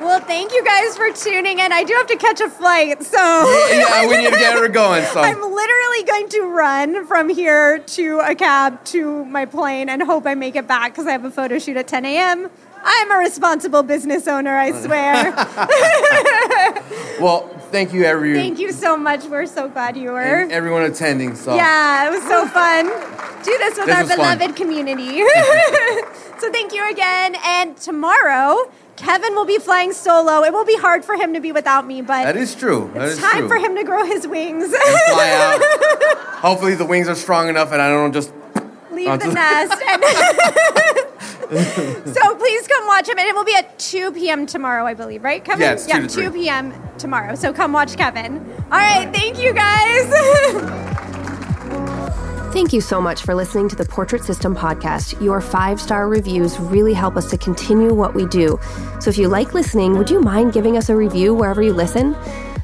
Well, 0.00 0.20
thank 0.20 0.52
you 0.52 0.64
guys 0.64 0.96
for 0.96 1.10
tuning 1.12 1.58
in. 1.58 1.72
I 1.72 1.82
do 1.82 1.92
have 1.94 2.06
to 2.06 2.16
catch 2.16 2.40
a 2.40 2.48
flight, 2.48 3.02
so 3.02 3.18
Yeah, 3.18 4.06
we 4.08 4.16
need 4.16 4.30
to 4.32 4.38
get 4.38 4.56
her 4.56 4.68
going. 4.68 5.04
So 5.04 5.20
I'm 5.20 5.40
literally 5.42 6.02
going 6.06 6.28
to 6.30 6.42
run 6.42 7.04
from 7.06 7.28
here 7.28 7.80
to 7.80 8.20
a 8.20 8.34
cab 8.34 8.82
to 8.86 9.24
my 9.26 9.44
plane 9.44 9.88
and 9.88 10.00
hope 10.02 10.24
I 10.26 10.34
make 10.34 10.54
it 10.56 10.66
back 10.68 10.92
because 10.92 11.06
I 11.06 11.12
have 11.12 11.24
a 11.24 11.30
photo 11.30 11.58
shoot 11.58 11.76
at 11.76 11.88
10 11.88 12.06
a.m. 12.06 12.48
I'm 12.82 13.10
a 13.10 13.16
responsible 13.16 13.82
business 13.82 14.28
owner, 14.28 14.56
I 14.56 14.70
swear. 14.70 15.32
well, 17.20 17.50
thank 17.70 17.92
you 17.92 18.04
everyone. 18.04 18.40
thank 18.42 18.58
you 18.58 18.72
so 18.72 18.96
much. 18.96 19.24
We're 19.24 19.46
so 19.46 19.68
glad 19.68 19.96
you 19.96 20.10
were. 20.10 20.20
and 20.20 20.52
everyone 20.52 20.82
attending. 20.82 21.34
So 21.36 21.54
Yeah, 21.54 22.06
it 22.08 22.10
was 22.10 22.22
so 22.24 22.46
fun. 22.48 22.86
Do 23.44 23.56
this 23.58 23.76
with 23.78 23.86
This 23.86 23.96
our 23.96 24.02
was 24.02 24.12
fun. 24.14 24.38
beloved 24.38 24.56
community. 24.56 25.18
so 26.40 26.50
thank 26.52 26.72
you 26.72 26.88
again. 26.90 27.36
And 27.44 27.76
tomorrow, 27.76 28.70
Kevin 28.96 29.34
will 29.34 29.44
be 29.44 29.58
flying 29.58 29.92
solo. 29.92 30.42
It 30.42 30.52
will 30.52 30.64
be 30.64 30.76
hard 30.76 31.04
for 31.04 31.14
him 31.14 31.32
to 31.34 31.40
be 31.40 31.52
without 31.52 31.86
me, 31.86 32.02
but 32.02 32.24
that 32.24 32.36
is 32.36 32.54
true. 32.54 32.90
That 32.94 33.04
it's 33.08 33.14
is 33.14 33.20
time 33.20 33.38
true. 33.40 33.48
for 33.48 33.56
him 33.56 33.76
to 33.76 33.84
grow 33.84 34.04
his 34.04 34.26
wings. 34.26 34.68
Fly 34.74 34.80
out. 36.10 36.18
Hopefully 36.38 36.74
the 36.74 36.84
wings 36.84 37.08
are 37.08 37.14
strong 37.14 37.48
enough, 37.48 37.70
and 37.72 37.80
I 37.80 37.90
don't 37.90 38.12
just. 38.12 38.32
Leave 38.90 39.20
the 39.20 39.28
the- 39.28 39.34
nest. 39.34 41.04
And 41.50 42.14
so 42.14 42.34
please 42.36 42.66
come 42.68 42.86
watch 42.86 43.08
him. 43.08 43.18
And 43.18 43.28
it 43.28 43.34
will 43.34 43.44
be 43.44 43.54
at 43.54 43.78
2 43.78 44.12
p.m. 44.12 44.46
tomorrow, 44.46 44.84
I 44.86 44.94
believe, 44.94 45.24
right, 45.24 45.44
Kevin? 45.44 45.62
Yeah, 45.62 45.72
it's 45.72 45.86
2 45.86 46.08
to 46.08 46.30
2 46.30 46.30
p.m. 46.32 46.72
tomorrow. 46.98 47.34
So 47.34 47.52
come 47.52 47.72
watch 47.72 47.96
Kevin. 47.96 48.38
All 48.70 48.78
right, 48.78 49.12
thank 49.14 49.38
you 49.38 49.52
guys. 49.52 50.84
Thank 52.50 52.72
you 52.72 52.80
so 52.80 52.98
much 52.98 53.22
for 53.22 53.34
listening 53.34 53.68
to 53.68 53.76
the 53.76 53.84
Portrait 53.84 54.24
System 54.24 54.56
podcast. 54.56 55.22
Your 55.22 55.40
five 55.40 55.78
star 55.80 56.08
reviews 56.08 56.58
really 56.58 56.94
help 56.94 57.16
us 57.16 57.28
to 57.30 57.36
continue 57.36 57.92
what 57.92 58.14
we 58.14 58.24
do. 58.26 58.58
So 59.00 59.10
if 59.10 59.18
you 59.18 59.28
like 59.28 59.52
listening, 59.52 59.98
would 59.98 60.08
you 60.08 60.20
mind 60.20 60.54
giving 60.54 60.78
us 60.78 60.88
a 60.88 60.96
review 60.96 61.34
wherever 61.34 61.62
you 61.62 61.74
listen? 61.74 62.16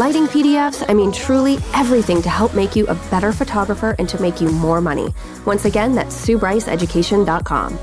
lighting 0.00 0.26
PDFs, 0.28 0.82
I 0.88 0.94
mean, 0.94 1.12
truly 1.12 1.58
everything 1.74 2.22
to 2.22 2.30
help 2.30 2.54
make 2.54 2.74
you 2.74 2.86
a 2.86 2.94
better 3.10 3.34
photographer 3.34 3.94
and 3.98 4.08
to 4.08 4.18
make 4.18 4.40
you 4.40 4.48
more 4.48 4.80
money. 4.80 5.12
Once 5.44 5.66
again, 5.66 5.94
that's 5.94 6.26
SueBryceEducation.com. 6.26 7.78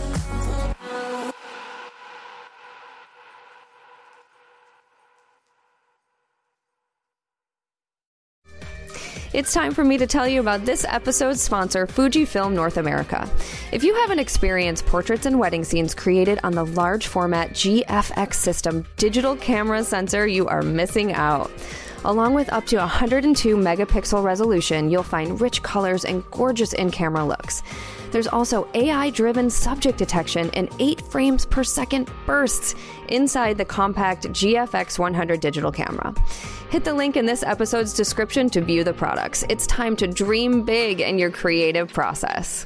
It's 9.33 9.53
time 9.53 9.75
for 9.75 9.83
me 9.83 9.99
to 9.99 10.07
tell 10.07 10.27
you 10.27 10.39
about 10.39 10.65
this 10.65 10.85
episode's 10.85 11.43
sponsor, 11.43 11.85
Fujifilm 11.85 12.53
North 12.53 12.77
America. 12.77 13.29
If 13.71 13.83
you 13.83 13.93
haven't 13.93 14.17
experienced 14.17 14.87
portraits 14.87 15.27
and 15.27 15.37
wedding 15.37 15.63
scenes 15.63 15.93
created 15.93 16.39
on 16.43 16.53
the 16.53 16.65
large 16.65 17.05
format 17.05 17.51
GFX 17.51 18.33
system 18.33 18.87
digital 18.95 19.35
camera 19.35 19.83
sensor, 19.83 20.25
you 20.25 20.47
are 20.47 20.63
missing 20.63 21.13
out. 21.13 21.51
Along 22.07 22.33
with 22.33 22.53
up 22.53 22.65
to 22.67 22.77
102 22.77 23.57
megapixel 23.57 24.23
resolution, 24.23 24.89
you'll 24.89 25.03
find 25.03 25.41
rich 25.41 25.61
colors 25.61 26.05
and 26.05 26.23
gorgeous 26.31 26.71
in 26.71 26.89
camera 26.89 27.25
looks. 27.25 27.63
There's 28.11 28.27
also 28.29 28.69
AI 28.75 29.09
driven 29.09 29.49
subject 29.49 29.97
detection 29.97 30.49
and 30.53 30.69
8 30.79 31.01
frames 31.01 31.45
per 31.45 31.65
second 31.65 32.09
bursts 32.25 32.75
inside 33.09 33.57
the 33.57 33.65
compact 33.65 34.27
GFX 34.29 34.97
100 34.97 35.41
digital 35.41 35.69
camera. 35.69 36.15
Hit 36.69 36.85
the 36.85 36.93
link 36.93 37.17
in 37.17 37.25
this 37.25 37.43
episode's 37.43 37.93
description 37.93 38.49
to 38.51 38.61
view 38.61 38.85
the 38.85 38.93
products. 38.93 39.43
It's 39.49 39.67
time 39.67 39.97
to 39.97 40.07
dream 40.07 40.63
big 40.63 41.01
in 41.01 41.19
your 41.19 41.29
creative 41.29 41.91
process. 41.91 42.65